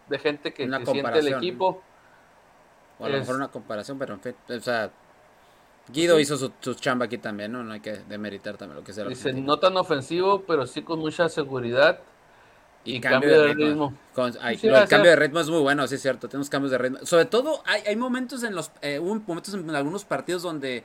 de 0.09 0.19
gente 0.19 0.55
que, 0.55 0.67
siente 0.87 1.19
el 1.19 1.29
equipo. 1.29 1.83
O 2.99 3.07
a 3.07 3.09
lo 3.09 3.19
mejor 3.19 3.37
una 3.37 3.49
comparación, 3.49 3.99
pero 3.99 4.15
en 4.15 4.21
fin, 4.21 4.35
o 4.49 4.61
sea, 4.61 4.91
Guido 5.93 6.19
hizo 6.21 6.37
su, 6.37 6.75
chamba 6.75 7.07
aquí 7.07 7.19
también, 7.19 7.53
¿no? 7.53 7.63
No 7.63 7.73
hay 7.73 7.81
que 7.81 7.93
demeritar 8.09 8.57
también 8.57 8.77
lo 8.77 8.85
que 8.85 8.93
sea. 8.93 9.05
Dice, 9.05 9.33
no 9.33 9.59
tan 9.59 9.77
ofensivo, 9.77 10.43
pero 10.43 10.67
sí 10.67 10.83
con 10.83 10.99
mucha 10.99 11.29
seguridad 11.29 12.01
y, 12.85 13.01
cambio, 13.01 13.43
de 13.43 13.55
ritmo. 13.55 13.95
el 14.43 14.89
cambio 14.89 15.11
de 15.11 15.17
ritmo 15.17 15.41
es 15.41 15.49
muy 15.49 15.61
bueno, 15.61 15.87
sí 15.87 15.97
es 15.97 16.03
cierto, 16.03 16.29
tenemos 16.29 16.51
cambios 16.51 16.73
de 16.73 16.79
ritmo. 16.79 16.99
Sobre 17.05 17.25
todo 17.25 17.63
hay, 17.67 17.83
hay 17.87 17.97
momentos 17.97 18.43
en 18.43 18.55
los 18.55 18.71
eh, 18.83 19.01
momentos 19.01 19.55
en 19.55 19.71
algunos 19.75 20.05
partidos 20.05 20.43
donde 20.43 20.85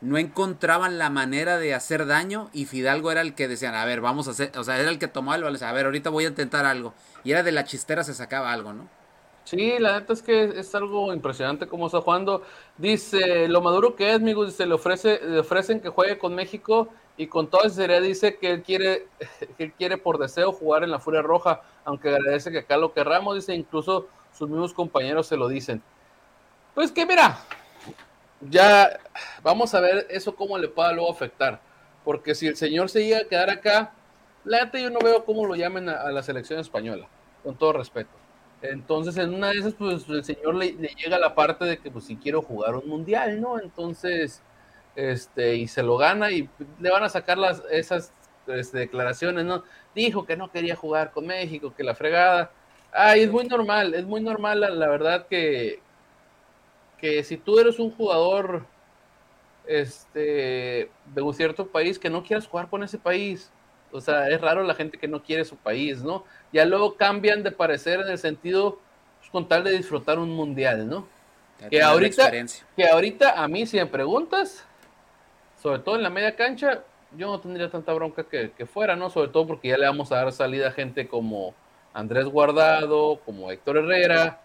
no 0.00 0.18
encontraban 0.18 0.98
la 0.98 1.10
manera 1.10 1.58
de 1.58 1.74
hacer 1.74 2.06
daño 2.06 2.50
y 2.52 2.66
Fidalgo 2.66 3.10
era 3.10 3.22
el 3.22 3.34
que 3.34 3.48
decían, 3.48 3.74
a 3.74 3.84
ver, 3.84 4.00
vamos 4.00 4.28
a 4.28 4.32
hacer, 4.32 4.52
o 4.56 4.64
sea, 4.64 4.78
era 4.78 4.90
el 4.90 4.98
que 4.98 5.08
tomaba 5.08 5.36
el 5.36 5.44
balón, 5.44 5.62
a 5.62 5.72
ver, 5.72 5.86
ahorita 5.86 6.10
voy 6.10 6.26
a 6.26 6.28
intentar 6.28 6.66
algo. 6.66 6.94
Y 7.24 7.32
era 7.32 7.42
de 7.42 7.52
la 7.52 7.64
chistera 7.64 8.04
se 8.04 8.14
sacaba 8.14 8.52
algo, 8.52 8.72
¿no? 8.72 8.88
Sí, 9.44 9.78
la 9.78 9.98
neta 9.98 10.14
es 10.14 10.22
que 10.22 10.44
es 10.58 10.74
algo 10.74 11.12
impresionante 11.12 11.66
cómo 11.66 11.86
está 11.86 12.00
jugando. 12.00 12.42
Dice, 12.78 13.46
lo 13.48 13.60
maduro 13.60 13.94
que 13.94 14.10
es, 14.10 14.16
amigos, 14.16 14.48
dice, 14.48 14.66
le, 14.66 14.74
ofrece, 14.74 15.20
le 15.22 15.40
ofrecen 15.40 15.80
que 15.80 15.90
juegue 15.90 16.18
con 16.18 16.34
México 16.34 16.88
y 17.16 17.26
con 17.26 17.48
toda 17.48 17.64
sinceridad 17.64 18.00
dice 18.00 18.36
que 18.38 18.52
él 18.52 18.62
quiere, 18.62 19.06
que 19.56 19.64
él 19.64 19.72
quiere 19.72 19.98
por 19.98 20.18
deseo 20.18 20.52
jugar 20.52 20.82
en 20.82 20.90
la 20.90 20.98
Furia 20.98 21.22
Roja, 21.22 21.62
aunque 21.84 22.08
agradece 22.08 22.50
que 22.50 22.60
acá 22.60 22.76
lo 22.76 22.92
querramos, 22.92 23.34
dice, 23.34 23.54
incluso 23.54 24.08
sus 24.32 24.48
mismos 24.48 24.72
compañeros 24.72 25.26
se 25.26 25.36
lo 25.36 25.46
dicen. 25.48 25.82
Pues 26.74 26.90
que 26.90 27.06
mira, 27.06 27.38
ya 28.40 28.98
vamos 29.42 29.74
a 29.74 29.80
ver 29.80 30.06
eso 30.10 30.34
cómo 30.34 30.58
le 30.58 30.68
pueda 30.68 30.92
luego 30.92 31.10
afectar, 31.10 31.60
porque 32.02 32.34
si 32.34 32.46
el 32.46 32.56
señor 32.56 32.90
se 32.90 33.04
llega 33.04 33.18
a 33.18 33.24
quedar 33.24 33.50
acá, 33.50 33.92
la 34.44 34.64
neta 34.64 34.78
yo 34.78 34.90
no 34.90 34.98
veo 34.98 35.24
cómo 35.24 35.46
lo 35.46 35.54
llamen 35.54 35.88
a, 35.88 36.10
la 36.10 36.22
selección 36.22 36.58
española, 36.58 37.06
con 37.42 37.56
todo 37.56 37.74
respeto. 37.74 38.23
Entonces, 38.70 39.16
en 39.18 39.34
una 39.34 39.50
de 39.50 39.58
esas, 39.58 39.74
pues 39.74 40.08
el 40.08 40.24
señor 40.24 40.54
le, 40.54 40.72
le 40.72 40.88
llega 40.88 41.18
la 41.18 41.34
parte 41.34 41.64
de 41.64 41.78
que, 41.78 41.90
pues, 41.90 42.06
si 42.06 42.16
quiero 42.16 42.40
jugar 42.42 42.74
un 42.76 42.88
mundial, 42.88 43.40
¿no? 43.40 43.60
Entonces, 43.60 44.42
este, 44.96 45.56
y 45.56 45.68
se 45.68 45.82
lo 45.82 45.96
gana 45.96 46.30
y 46.30 46.48
le 46.80 46.90
van 46.90 47.02
a 47.04 47.08
sacar 47.08 47.38
las, 47.38 47.62
esas 47.70 48.12
este, 48.46 48.78
declaraciones, 48.78 49.44
¿no? 49.44 49.64
Dijo 49.94 50.24
que 50.24 50.36
no 50.36 50.50
quería 50.50 50.76
jugar 50.76 51.12
con 51.12 51.26
México, 51.26 51.74
que 51.76 51.84
la 51.84 51.94
fregada. 51.94 52.52
Ay, 52.92 53.22
es 53.22 53.30
muy 53.30 53.46
normal, 53.46 53.94
es 53.94 54.04
muy 54.04 54.20
normal 54.20 54.60
la, 54.60 54.88
verdad 54.88 55.26
que, 55.26 55.80
que 56.98 57.24
si 57.24 57.36
tú 57.36 57.58
eres 57.58 57.78
un 57.78 57.90
jugador 57.90 58.66
este, 59.66 60.90
de 61.12 61.22
un 61.22 61.34
cierto 61.34 61.66
país, 61.66 61.98
que 61.98 62.10
no 62.10 62.22
quieras 62.22 62.46
jugar 62.46 62.68
con 62.68 62.82
ese 62.84 62.98
país. 62.98 63.50
O 63.94 64.00
sea, 64.00 64.28
es 64.28 64.40
raro 64.40 64.64
la 64.64 64.74
gente 64.74 64.98
que 64.98 65.06
no 65.06 65.22
quiere 65.22 65.44
su 65.44 65.56
país, 65.56 66.02
¿no? 66.02 66.24
Ya 66.52 66.64
luego 66.64 66.96
cambian 66.96 67.44
de 67.44 67.52
parecer 67.52 68.00
en 68.00 68.08
el 68.08 68.18
sentido 68.18 68.80
pues, 69.20 69.30
con 69.30 69.46
tal 69.46 69.62
de 69.62 69.70
disfrutar 69.70 70.18
un 70.18 70.30
mundial, 70.30 70.88
¿no? 70.88 71.06
Que 71.70 71.80
ahorita, 71.80 72.28
que 72.76 72.88
ahorita 72.88 73.40
a 73.40 73.46
mí 73.46 73.66
si 73.66 73.76
me 73.76 73.86
preguntas, 73.86 74.66
sobre 75.62 75.78
todo 75.78 75.94
en 75.94 76.02
la 76.02 76.10
media 76.10 76.34
cancha, 76.34 76.82
yo 77.16 77.28
no 77.28 77.38
tendría 77.38 77.70
tanta 77.70 77.92
bronca 77.92 78.24
que, 78.24 78.66
fuera, 78.66 78.96
¿no? 78.96 79.10
Sobre 79.10 79.28
todo 79.28 79.46
porque 79.46 79.68
ya 79.68 79.78
le 79.78 79.86
vamos 79.86 80.10
a 80.10 80.16
dar 80.16 80.32
salida 80.32 80.68
a 80.68 80.72
gente 80.72 81.06
como 81.06 81.54
Andrés 81.92 82.26
Guardado, 82.26 83.20
como 83.24 83.52
Héctor 83.52 83.76
Herrera, 83.76 84.40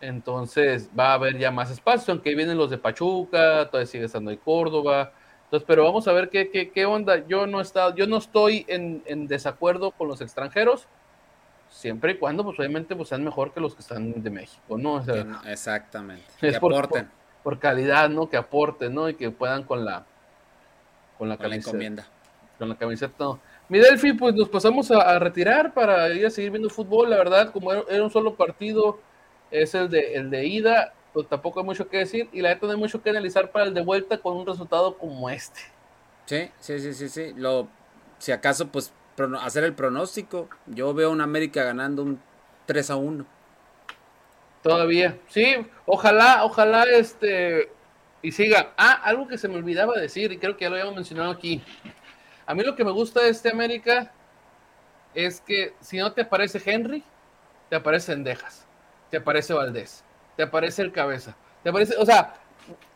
entonces 0.00 0.88
va 0.96 1.10
a 1.10 1.14
haber 1.14 1.38
ya 1.38 1.50
más 1.50 1.72
espacio, 1.72 2.12
aunque 2.12 2.36
vienen 2.36 2.56
los 2.56 2.70
de 2.70 2.78
Pachuca, 2.78 3.68
todavía 3.68 3.86
sigue 3.86 4.04
estando 4.04 4.30
ahí 4.30 4.36
Córdoba, 4.36 5.12
entonces, 5.52 5.66
pero 5.66 5.84
vamos 5.84 6.08
a 6.08 6.12
ver 6.12 6.30
qué, 6.30 6.70
qué, 6.74 6.86
onda. 6.86 7.26
Yo 7.26 7.46
no, 7.46 7.60
está, 7.60 7.94
yo 7.94 8.06
no 8.06 8.16
estoy 8.16 8.64
en, 8.68 9.26
desacuerdo 9.26 9.90
con 9.90 10.08
los 10.08 10.22
extranjeros, 10.22 10.88
siempre 11.68 12.12
y 12.12 12.16
cuando, 12.16 12.42
pues 12.42 12.58
obviamente, 12.58 12.96
pues 12.96 13.10
sean 13.10 13.22
mejor 13.22 13.52
que 13.52 13.60
los 13.60 13.74
que 13.74 13.82
están 13.82 14.22
de 14.22 14.30
México, 14.30 14.78
¿no? 14.78 15.04
Exactamente. 15.44 16.24
Que 16.40 16.56
aporten. 16.56 17.10
por, 17.42 17.58
calidad, 17.58 18.08
¿no? 18.08 18.30
Que 18.30 18.38
aporten, 18.38 18.94
¿no? 18.94 19.10
Y 19.10 19.14
que 19.14 19.30
puedan 19.30 19.64
con 19.64 19.84
la, 19.84 20.06
con 21.18 21.28
la, 21.28 21.36
camiseta, 21.36 21.68
encomienda. 21.68 22.06
Con 22.58 22.70
la 22.70 22.76
camiseta, 22.76 23.14
no. 23.18 23.38
Mi 23.68 23.78
Delphi, 23.78 24.14
pues 24.14 24.34
nos 24.34 24.48
pasamos 24.48 24.90
a, 24.90 25.18
retirar 25.18 25.74
para 25.74 26.08
ir 26.14 26.24
a 26.24 26.30
seguir 26.30 26.52
viendo 26.52 26.70
fútbol. 26.70 27.10
La 27.10 27.18
verdad, 27.18 27.52
como 27.52 27.74
era, 27.74 28.02
un 28.02 28.10
solo 28.10 28.36
partido, 28.36 29.00
es 29.50 29.74
el 29.74 29.90
de, 29.90 30.14
el 30.14 30.30
de 30.30 30.46
ida, 30.46 30.94
pues 31.12 31.28
tampoco 31.28 31.60
hay 31.60 31.66
mucho 31.66 31.88
que 31.88 31.98
decir. 31.98 32.28
Y 32.32 32.40
la 32.40 32.50
verdad, 32.50 32.68
no 32.68 32.72
hay 32.72 32.78
mucho 32.78 33.02
que 33.02 33.10
analizar 33.10 33.50
para 33.50 33.66
el 33.66 33.74
de 33.74 33.82
vuelta 33.82 34.18
con 34.18 34.36
un 34.36 34.46
resultado 34.46 34.96
como 34.98 35.28
este. 35.30 35.60
Sí, 36.26 36.50
sí, 36.60 36.78
sí, 36.78 36.94
sí, 36.94 37.08
sí. 37.08 37.32
Lo, 37.36 37.68
si 38.18 38.32
acaso, 38.32 38.68
pues 38.68 38.92
hacer 39.40 39.64
el 39.64 39.74
pronóstico. 39.74 40.48
Yo 40.66 40.94
veo 40.94 41.08
a 41.08 41.12
un 41.12 41.20
América 41.20 41.64
ganando 41.64 42.02
un 42.02 42.20
3 42.66 42.90
a 42.90 42.96
1. 42.96 43.26
Todavía, 44.62 45.18
sí, 45.26 45.56
ojalá, 45.86 46.44
ojalá 46.44 46.84
este 46.84 47.68
y 48.22 48.30
siga. 48.30 48.72
Ah, 48.76 48.92
algo 49.04 49.26
que 49.26 49.36
se 49.36 49.48
me 49.48 49.56
olvidaba 49.56 49.94
decir, 49.98 50.30
y 50.30 50.38
creo 50.38 50.56
que 50.56 50.64
ya 50.64 50.70
lo 50.70 50.76
habíamos 50.76 50.94
mencionado 50.94 51.32
aquí. 51.32 51.62
A 52.46 52.54
mí 52.54 52.62
lo 52.62 52.76
que 52.76 52.84
me 52.84 52.92
gusta 52.92 53.22
de 53.22 53.30
este 53.30 53.50
América 53.50 54.12
es 55.14 55.40
que 55.40 55.74
si 55.80 55.98
no 55.98 56.12
te 56.12 56.22
aparece 56.22 56.62
Henry, 56.64 57.02
te 57.68 57.76
aparece 57.76 58.12
Endejas, 58.12 58.66
te 59.10 59.16
aparece 59.16 59.52
Valdés, 59.52 60.04
te 60.42 60.48
aparece 60.48 60.82
el 60.82 60.90
cabeza, 60.90 61.36
te 61.62 61.68
aparece, 61.68 61.94
o 61.96 62.04
sea, 62.04 62.34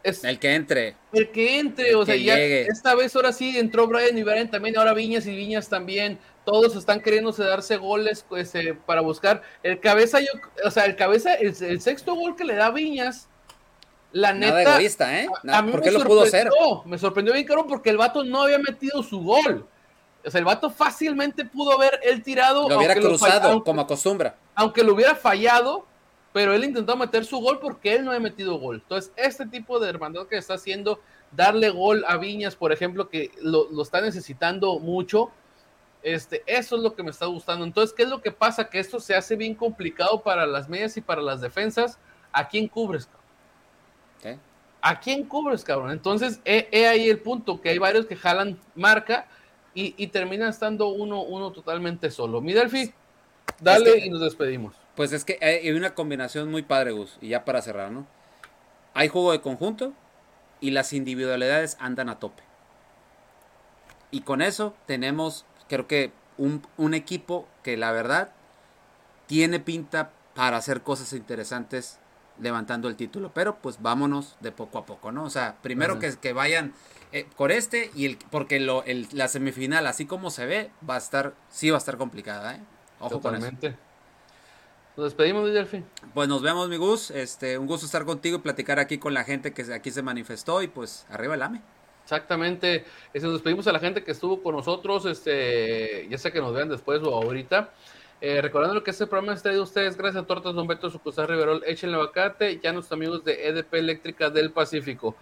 es 0.03 0.25
el 0.25 0.41
que 0.41 0.53
entre. 0.53 0.97
El 1.13 1.31
que 1.31 1.61
entre, 1.61 1.95
o 1.95 2.05
sea, 2.05 2.17
ya 2.17 2.37
esta 2.37 2.97
vez 2.97 3.15
ahora 3.15 3.33
sí 3.33 3.57
entró 3.57 3.87
Brian 3.87 4.19
y 4.19 4.25
Brian 4.25 4.51
también, 4.51 4.77
ahora 4.77 4.93
Viñas 4.95 5.27
y 5.27 5.37
Viñas 5.37 5.69
también, 5.69 6.19
todos 6.45 6.75
están 6.75 7.01
queriéndose 7.01 7.45
darse 7.45 7.77
goles 7.77 8.27
pues, 8.29 8.53
eh, 8.57 8.77
para 8.85 9.01
buscar. 9.01 9.43
El 9.63 9.79
cabeza, 9.79 10.19
yo, 10.19 10.27
o 10.65 10.73
sea, 10.73 10.87
el 10.87 10.97
cabeza, 10.97 11.35
el, 11.35 11.55
el, 11.61 11.81
sexto 11.81 12.17
gol 12.17 12.35
que 12.35 12.43
le 12.43 12.57
da 12.57 12.71
Viñas, 12.71 13.29
la 14.11 14.33
neta. 14.33 14.55
Nada 14.55 14.75
egoísta, 14.75 15.21
¿eh? 15.21 15.29
¿Por 15.71 15.83
qué 15.83 15.93
lo 15.93 16.01
pudo 16.05 16.23
hacer? 16.23 16.51
Me 16.85 16.99
sorprendió 16.99 17.33
bien, 17.33 17.47
caro, 17.47 17.65
porque 17.69 17.91
el 17.91 17.97
vato 17.97 18.25
no 18.25 18.43
había 18.43 18.59
metido 18.59 19.05
su 19.05 19.21
gol. 19.21 19.69
O 20.25 20.31
sea, 20.33 20.41
el 20.41 20.45
vato 20.45 20.69
fácilmente 20.69 21.45
pudo 21.45 21.75
haber 21.75 22.01
él 22.03 22.25
tirado. 22.25 22.69
Lo 22.69 22.79
hubiera 22.79 22.97
cruzado, 22.97 23.63
como 23.63 23.83
acostumbra. 23.83 24.35
Aunque 24.57 24.83
lo 24.83 24.95
hubiera 24.95 25.15
fallado, 25.15 25.87
pero 26.37 26.53
él 26.53 26.65
intentó 26.65 26.99
meter 26.99 27.25
su 27.25 27.39
gol 27.39 27.61
porque 27.61 27.95
él 27.95 28.05
no 28.05 28.11
había 28.11 28.21
metido 28.21 28.59
gol. 28.59 28.83
Entonces, 28.83 29.11
este 29.17 29.47
tipo 29.47 29.81
de 29.81 29.89
hermandad 29.89 30.27
que 30.27 30.37
está 30.37 30.53
haciendo, 30.53 31.01
darle 31.33 31.71
gol 31.71 32.05
a 32.07 32.19
Viñas, 32.19 32.55
por 32.57 32.73
ejemplo, 32.73 33.09
que 33.09 33.31
lo, 33.41 33.71
lo 33.71 33.83
está 33.83 34.03
necesitando 34.03 34.79
mucho, 34.79 35.31
Este, 36.03 36.43
eso 36.45 36.77
es 36.77 36.83
lo 36.83 36.95
que 36.95 37.03
me 37.03 37.09
está 37.11 37.25
gustando. 37.25 37.65
Entonces, 37.65 37.95
¿qué 37.97 38.03
es 38.03 38.11
lo 38.11 38.21
que 38.21 38.33
pasa? 38.33 38.69
Que 38.69 38.79
esto 38.79 39.01
se 39.01 39.15
hace 39.15 39.35
bien 39.35 39.55
complicado 39.55 40.21
para 40.21 40.47
las 40.47 40.69
medias 40.69 40.95
y 40.99 41.01
para 41.01 41.23
las 41.23 41.41
defensas. 41.41 41.99
¿A 42.33 42.47
quién 42.47 42.69
cubres? 42.69 43.07
Cabrón? 43.07 44.41
¿A 44.83 45.01
quién 45.01 45.25
cubres, 45.25 45.65
cabrón? 45.65 45.91
Entonces, 45.91 46.43
he, 46.45 46.87
ahí 46.87 47.09
el 47.09 47.21
punto, 47.21 47.63
que 47.63 47.71
hay 47.71 47.79
varios 47.79 48.05
que 48.05 48.15
jalan 48.15 48.61
marca 48.75 49.27
y, 49.75 49.95
y 49.97 50.09
terminan 50.09 50.51
estando 50.51 50.89
uno, 50.89 51.23
uno 51.23 51.51
totalmente 51.51 52.11
solo. 52.11 52.43
Mi 52.43 52.53
Delphi, 52.53 52.93
dale 53.59 54.05
y 54.05 54.11
nos 54.11 54.21
despedimos. 54.21 54.86
Pues 54.97 55.13
es 55.13 55.25
que 55.25 55.39
hay 55.43 55.71
una 55.71 55.95
combinación 55.95 56.51
muy 56.51 56.63
padre, 56.63 56.93
Gus, 56.93 57.19
y 57.21 57.29
ya 57.29 57.45
para 57.45 57.63
cerrar, 57.63 57.93
¿no? 57.93 58.07
Hay 58.95 59.09
juego 59.09 59.33
de 59.33 59.43
conjunto 59.43 59.93
y 60.61 60.71
las 60.71 60.93
individualidades 60.95 61.77
andan 61.81 62.09
a 62.09 62.19
tope. 62.19 62.43
Y 64.11 64.23
con 64.23 64.41
eso 64.41 64.75
tenemos, 64.87 65.45
creo 65.69 65.87
que, 65.87 66.13
un, 66.39 66.63
un 66.77 66.95
equipo 66.95 67.47
que 67.63 67.77
la 67.77 67.93
verdad 67.93 68.33
tiene 69.27 69.61
pinta 69.61 70.11
para 70.35 70.57
hacer 70.57 70.83
cosas 70.83 71.13
interesantes 71.13 71.99
levantando 72.41 72.89
el 72.89 72.97
título. 72.97 73.33
Pero 73.35 73.57
pues 73.57 73.83
vámonos 73.83 74.37
de 74.41 74.53
poco 74.53 74.79
a 74.79 74.87
poco, 74.87 75.13
¿no? 75.13 75.25
O 75.25 75.31
sea, 75.31 75.57
primero 75.63 75.99
que, 75.99 76.15
que, 76.17 76.33
vayan 76.33 76.73
eh, 77.13 77.27
con 77.37 77.51
este 77.51 77.91
y 77.95 78.07
el 78.07 78.19
porque 78.31 78.61
lo, 78.61 78.85
el, 78.85 79.09
la 79.13 79.29
semifinal, 79.29 79.87
así 79.87 80.07
como 80.07 80.31
se 80.31 80.47
ve, 80.47 80.71
va 80.89 80.95
a 80.95 80.99
estar, 80.99 81.35
sí 81.51 81.71
va 81.71 81.77
a 81.77 81.79
estar 81.79 81.97
complicada, 81.97 82.57
¿eh? 82.57 82.61
Ojo 83.01 83.19
Totalmente. 83.19 83.71
con 83.71 83.71
eso. 83.71 83.86
Nos 84.97 85.05
despedimos, 85.05 85.53
Delfín. 85.53 85.85
Pues 86.15 86.27
nos 86.27 86.41
vemos, 86.41 86.71
mi 86.71 86.79
Gus. 86.79 87.11
Este, 87.11 87.59
un 87.59 87.67
gusto 87.67 87.85
estar 87.85 88.07
contigo 88.07 88.39
y 88.39 88.41
platicar 88.41 88.79
aquí 88.79 88.97
con 88.97 89.13
la 89.13 89.25
gente 89.25 89.53
que 89.53 89.63
aquí 89.75 89.91
se 89.91 90.03
manifestó 90.03 90.63
y 90.63 90.69
pues 90.69 91.07
arriba 91.11 91.35
el 91.35 91.43
AME. 91.43 91.61
Exactamente. 92.03 92.87
Este, 93.13 93.27
nos 93.27 93.35
despedimos 93.35 93.67
a 93.67 93.73
la 93.73 93.79
gente 93.79 94.03
que 94.03 94.13
estuvo 94.13 94.43
con 94.43 94.55
nosotros, 94.55 95.05
este, 95.05 96.09
ya 96.09 96.17
sea 96.17 96.31
que 96.31 96.41
nos 96.41 96.55
vean 96.55 96.71
después 96.71 97.03
o 97.03 97.15
ahorita. 97.15 97.71
Eh, 98.23 98.41
recordando 98.41 98.75
lo 98.75 98.83
que 98.83 98.93
este 98.93 99.07
programa 99.07 99.35
está 99.35 99.51
de 99.51 99.61
ustedes, 99.61 99.99
gracias 99.99 100.25
a 100.25 100.27
Tortas 100.27 100.55
Don 100.55 100.67
Beto 100.67 100.89
Sucusar 100.89 101.29
Riverol, 101.29 101.63
echen 101.67 101.91
el 101.91 101.97
abacate, 101.97 102.59
ya 102.63 102.73
nuestros 102.73 102.97
amigos 102.97 103.23
de 103.25 103.49
EDP 103.49 103.75
Eléctrica 103.75 104.31
del 104.31 104.53
Pacífico. 104.53 105.15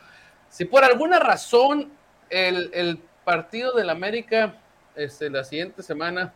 Si 0.48 0.64
por 0.66 0.84
alguna 0.84 1.18
razón 1.18 1.90
el, 2.30 2.70
el 2.72 3.00
partido 3.24 3.72
del 3.72 3.90
América, 3.90 4.60
este, 4.94 5.28
la 5.30 5.42
siguiente 5.42 5.82
semana, 5.82 6.32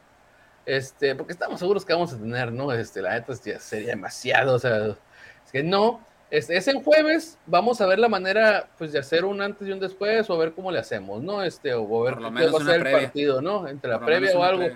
este, 0.68 1.14
porque 1.14 1.32
estamos 1.32 1.58
seguros 1.58 1.82
que 1.82 1.94
vamos 1.94 2.12
a 2.12 2.18
tener, 2.18 2.52
¿no? 2.52 2.70
Este, 2.72 3.00
la 3.00 3.14
neta 3.14 3.34
sería 3.34 3.88
demasiado, 3.88 4.54
o 4.54 4.58
sea, 4.58 4.88
es 4.88 5.50
que 5.50 5.62
no, 5.62 6.06
es, 6.30 6.50
es 6.50 6.68
en 6.68 6.82
jueves, 6.82 7.38
vamos 7.46 7.80
a 7.80 7.86
ver 7.86 7.98
la 7.98 8.10
manera, 8.10 8.68
pues, 8.76 8.92
de 8.92 8.98
hacer 8.98 9.24
un 9.24 9.40
antes 9.40 9.66
y 9.66 9.72
un 9.72 9.80
después, 9.80 10.28
o 10.28 10.34
a 10.34 10.38
ver 10.38 10.52
cómo 10.52 10.70
le 10.70 10.78
hacemos, 10.78 11.22
¿no? 11.22 11.42
Este, 11.42 11.72
o 11.72 12.06
a 12.06 12.10
ver 12.10 12.18
qué 12.18 12.50
va 12.50 12.58
a 12.58 12.64
ser 12.64 12.86
el 12.86 12.92
partido, 12.92 13.40
¿no? 13.40 13.66
Entre 13.66 13.90
la 13.90 13.98
previa 13.98 14.38
o 14.38 14.42
algo, 14.42 14.68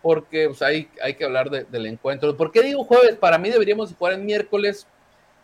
porque, 0.00 0.46
pues, 0.48 0.62
hay, 0.62 0.88
hay 1.02 1.12
que 1.12 1.26
hablar 1.26 1.50
del 1.50 1.86
encuentro. 1.86 2.34
¿Por 2.34 2.50
qué 2.50 2.62
digo 2.62 2.82
jueves? 2.84 3.16
Para 3.16 3.36
mí 3.36 3.50
deberíamos 3.50 3.94
jugar 3.94 4.14
en 4.14 4.24
miércoles 4.24 4.86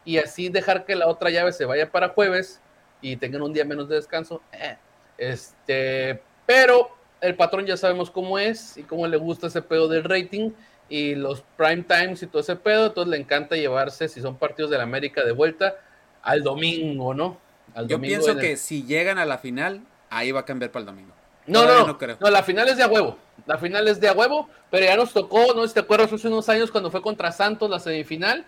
y 0.06 0.16
así 0.16 0.48
dejar 0.48 0.86
que 0.86 0.96
la 0.96 1.08
otra 1.08 1.28
llave 1.28 1.52
se 1.52 1.66
vaya 1.66 1.92
para 1.92 2.08
jueves 2.08 2.58
y 3.02 3.16
tengan 3.16 3.42
un 3.42 3.52
día 3.52 3.66
menos 3.66 3.86
de 3.90 3.96
descanso. 3.96 4.40
Eh, 4.52 4.78
este, 5.18 6.22
pero 6.46 6.99
el 7.20 7.34
patrón 7.34 7.66
ya 7.66 7.76
sabemos 7.76 8.10
cómo 8.10 8.38
es 8.38 8.76
y 8.76 8.82
cómo 8.82 9.06
le 9.06 9.16
gusta 9.16 9.48
ese 9.48 9.62
pedo 9.62 9.88
del 9.88 10.04
rating 10.04 10.50
y 10.88 11.14
los 11.14 11.42
prime 11.56 11.84
times 11.84 12.22
y 12.22 12.26
todo 12.26 12.40
ese 12.40 12.56
pedo, 12.56 12.86
entonces 12.86 13.10
le 13.10 13.16
encanta 13.16 13.56
llevarse, 13.56 14.08
si 14.08 14.20
son 14.20 14.36
partidos 14.36 14.70
de 14.70 14.78
la 14.78 14.82
América 14.82 15.24
de 15.24 15.32
vuelta, 15.32 15.76
al 16.22 16.42
domingo, 16.42 17.14
¿no? 17.14 17.38
Al 17.74 17.86
Yo 17.86 18.00
pienso 18.00 18.36
que 18.36 18.56
si 18.56 18.84
llegan 18.84 19.18
a 19.18 19.24
la 19.24 19.38
final, 19.38 19.82
ahí 20.10 20.32
va 20.32 20.40
a 20.40 20.44
cambiar 20.44 20.72
para 20.72 20.80
el 20.80 20.86
domingo. 20.86 21.12
No, 21.46 21.64
no, 21.64 21.86
no, 21.86 21.98
creo. 21.98 22.16
no, 22.20 22.30
la 22.30 22.42
final 22.42 22.68
es 22.68 22.76
de 22.76 22.82
a 22.82 22.88
huevo. 22.88 23.16
La 23.46 23.58
final 23.58 23.88
es 23.88 24.00
de 24.00 24.08
a 24.08 24.12
huevo, 24.12 24.48
pero 24.70 24.84
ya 24.84 24.96
nos 24.96 25.12
tocó, 25.12 25.54
no 25.54 25.66
si 25.66 25.74
te 25.74 25.80
acuerdas, 25.80 26.12
hace 26.12 26.28
unos 26.28 26.48
años 26.48 26.70
cuando 26.70 26.90
fue 26.90 27.02
contra 27.02 27.32
Santos 27.32 27.70
la 27.70 27.78
semifinal 27.78 28.44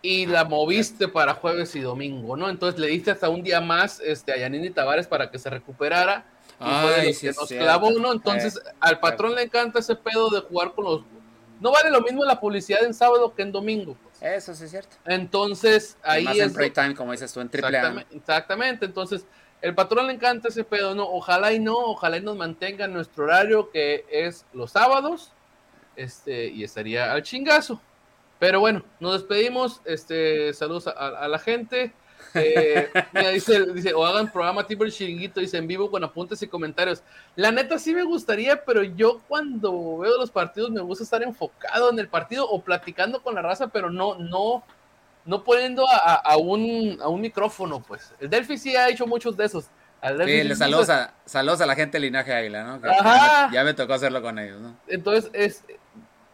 y 0.00 0.26
la 0.26 0.44
moviste 0.44 1.08
para 1.08 1.34
jueves 1.34 1.74
y 1.76 1.80
domingo, 1.80 2.36
¿no? 2.36 2.48
Entonces 2.48 2.80
le 2.80 2.88
diste 2.88 3.10
hasta 3.10 3.28
un 3.28 3.42
día 3.42 3.60
más 3.60 4.00
este, 4.00 4.32
a 4.32 4.36
Yanini 4.36 4.70
Tavares 4.70 5.06
para 5.06 5.30
que 5.30 5.38
se 5.38 5.50
recuperara 5.50 6.24
Ay, 6.58 7.14
que 7.14 7.32
nos 7.32 7.48
clavó 7.48 7.88
uno. 7.88 8.12
Entonces, 8.12 8.56
eh, 8.56 8.70
al 8.80 9.00
patrón 9.00 9.34
le 9.34 9.42
encanta 9.42 9.78
ese 9.78 9.96
pedo 9.96 10.30
de 10.30 10.40
jugar 10.40 10.72
con 10.72 10.84
los. 10.84 11.02
No 11.60 11.70
vale 11.70 11.90
lo 11.90 12.00
mismo 12.00 12.24
la 12.24 12.40
publicidad 12.40 12.84
en 12.84 12.94
sábado 12.94 13.34
que 13.34 13.42
en 13.42 13.52
domingo. 13.52 13.96
Pues. 14.02 14.22
Eso 14.22 14.54
sí 14.54 14.64
es 14.64 14.70
cierto. 14.70 14.96
Entonces, 15.04 15.96
ahí 16.02 16.24
Más 16.24 16.36
es. 16.36 16.56
En 16.56 16.72
time, 16.72 16.94
como 16.94 17.12
dices 17.12 17.32
tú, 17.32 17.40
en 17.40 17.48
triple 17.48 17.68
exactamente, 17.68 18.16
exactamente. 18.16 18.86
Entonces, 18.86 19.24
el 19.60 19.74
patrón 19.74 20.06
le 20.08 20.14
encanta 20.14 20.48
ese 20.48 20.64
pedo, 20.64 20.94
¿no? 20.94 21.08
Ojalá 21.08 21.52
y 21.52 21.60
no, 21.60 21.76
ojalá 21.76 22.16
y 22.16 22.20
nos 22.20 22.36
mantenga 22.36 22.88
nuestro 22.88 23.24
horario 23.24 23.70
que 23.70 24.04
es 24.10 24.44
los 24.52 24.72
sábados. 24.72 25.32
Este, 25.94 26.46
y 26.48 26.64
estaría 26.64 27.12
al 27.12 27.22
chingazo. 27.22 27.80
Pero 28.38 28.60
bueno, 28.60 28.84
nos 28.98 29.12
despedimos. 29.12 29.80
Este, 29.84 30.52
saludos 30.52 30.88
a 30.88 31.28
la 31.28 31.38
gente. 31.38 31.92
Eh, 32.34 32.88
dice, 33.34 33.66
dice, 33.72 33.94
o 33.94 34.04
hagan 34.04 34.30
programa 34.30 34.66
tipo 34.66 34.84
el 34.84 34.92
chiringuito, 34.92 35.40
dice 35.40 35.58
en 35.58 35.66
vivo 35.66 35.90
con 35.90 36.02
apuntes 36.04 36.42
y 36.42 36.48
comentarios. 36.48 37.02
La 37.36 37.50
neta 37.50 37.78
sí 37.78 37.94
me 37.94 38.02
gustaría, 38.02 38.64
pero 38.64 38.82
yo 38.82 39.20
cuando 39.28 39.98
veo 39.98 40.16
los 40.18 40.30
partidos 40.30 40.70
me 40.70 40.80
gusta 40.80 41.04
estar 41.04 41.22
enfocado 41.22 41.90
en 41.90 41.98
el 41.98 42.08
partido 42.08 42.48
o 42.48 42.62
platicando 42.62 43.22
con 43.22 43.34
la 43.34 43.42
raza, 43.42 43.68
pero 43.68 43.90
no, 43.90 44.16
no, 44.16 44.64
no 45.24 45.44
poniendo 45.44 45.86
a, 45.88 46.36
un, 46.36 46.98
a 47.00 47.08
un 47.08 47.20
micrófono, 47.20 47.82
pues. 47.82 48.12
El 48.20 48.30
Delphi 48.30 48.58
sí 48.58 48.76
ha 48.76 48.88
hecho 48.88 49.06
muchos 49.06 49.36
de 49.36 49.44
esos. 49.44 49.66
sí, 50.24 50.54
saludos, 50.54 50.90
a, 50.90 51.12
saludos 51.24 51.60
a 51.60 51.66
la 51.66 51.74
gente 51.74 51.98
de 51.98 52.06
Linaje 52.06 52.32
Águila, 52.32 52.64
¿no? 52.64 52.80
Ya, 52.80 53.48
me, 53.48 53.54
ya, 53.54 53.64
me, 53.64 53.74
tocó 53.74 53.94
hacerlo 53.94 54.22
con 54.22 54.38
ellos, 54.38 54.60
¿no? 54.60 54.76
Entonces, 54.88 55.30
es, 55.32 55.64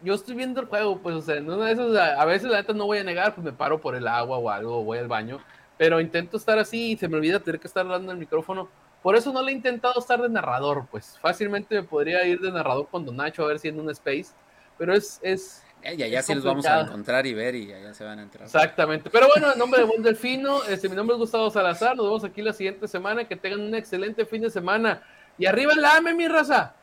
yo 0.03 0.15
estoy 0.15 0.37
viendo 0.37 0.61
el 0.61 0.67
juego, 0.69 0.99
pues, 0.99 1.17
o 1.17 1.23
sea, 1.23 1.41
no, 1.41 1.61
a, 1.63 1.69
a 1.69 2.25
veces 2.25 2.51
la 2.51 2.59
neta 2.59 2.73
no 2.73 2.87
voy 2.87 2.99
a 2.99 3.05
negar, 3.05 3.35
pues 3.35 3.45
me 3.45 3.53
paro 3.53 3.81
por 3.81 3.95
el 3.95 4.07
agua 4.07 4.39
o 4.39 4.51
algo, 4.51 4.81
o 4.81 4.85
voy 4.85 4.99
al 4.99 5.09
baño 5.09 5.41
pero 5.79 6.01
intento 6.01 6.37
estar 6.37 6.59
así 6.59 6.93
y 6.93 6.97
se 6.97 7.09
me 7.09 7.17
olvida 7.17 7.41
tener 7.41 7.61
que 7.61 7.69
estar 7.69 7.87
hablando 7.87 8.13
el 8.13 8.19
micrófono. 8.19 8.69
Por 9.03 9.15
eso 9.17 9.33
no 9.33 9.41
le 9.43 9.53
he 9.53 9.55
intentado 9.55 9.99
estar 9.99 10.21
de 10.21 10.29
narrador, 10.29 10.87
pues 10.91 11.17
fácilmente 11.21 11.77
me 11.77 11.83
podría 11.85 12.27
ir 12.27 12.41
de 12.41 12.51
narrador 12.51 12.89
con 12.89 13.07
Don 13.07 13.17
Nacho 13.17 13.45
a 13.45 13.47
ver 13.47 13.61
si 13.61 13.69
en 13.69 13.79
un 13.81 13.89
space, 13.91 14.33
pero 14.77 14.93
es... 14.93 15.21
es 15.23 15.63
eh, 15.83 15.95
y 15.95 16.03
allá 16.03 16.23
sí 16.23 16.35
los 16.35 16.43
vamos 16.43 16.67
a 16.67 16.81
encontrar 16.81 17.25
y 17.25 17.35
ver 17.35 17.55
y 17.55 17.73
allá 17.73 17.95
se 17.95 18.03
van 18.03 18.19
a 18.19 18.23
entrar. 18.23 18.45
Exactamente. 18.45 19.11
Pero 19.11 19.29
bueno, 19.29 19.53
en 19.53 19.59
nombre 19.61 19.81
de 19.81 19.87
Buen 19.87 20.03
Delfino, 20.03 20.65
este, 20.65 20.89
mi 20.89 20.97
nombre 20.97 21.15
es 21.15 21.21
Gustavo 21.21 21.51
Salazar. 21.51 21.97
Nos 21.97 22.07
vemos 22.07 22.25
aquí 22.25 22.43
la 22.43 22.53
siguiente 22.53 22.89
semana. 22.89 23.29
Que 23.29 23.37
tengan 23.37 23.61
un 23.61 23.73
excelente 23.77 24.27
fin 24.27 24.43
de 24.43 24.51
semana. 24.51 25.03
Y 25.39 25.47
arriba 25.47 25.73
la 25.77 25.95
AME, 25.99 26.15
mi 26.15 26.27
raza. 26.27 26.75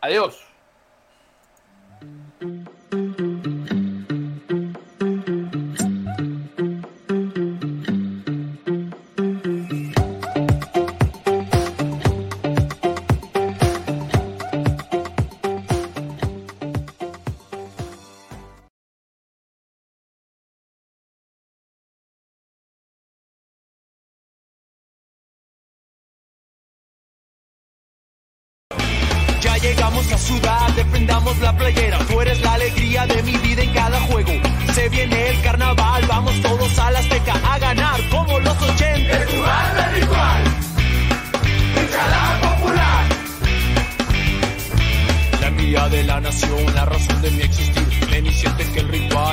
Adiós. 0.00 0.49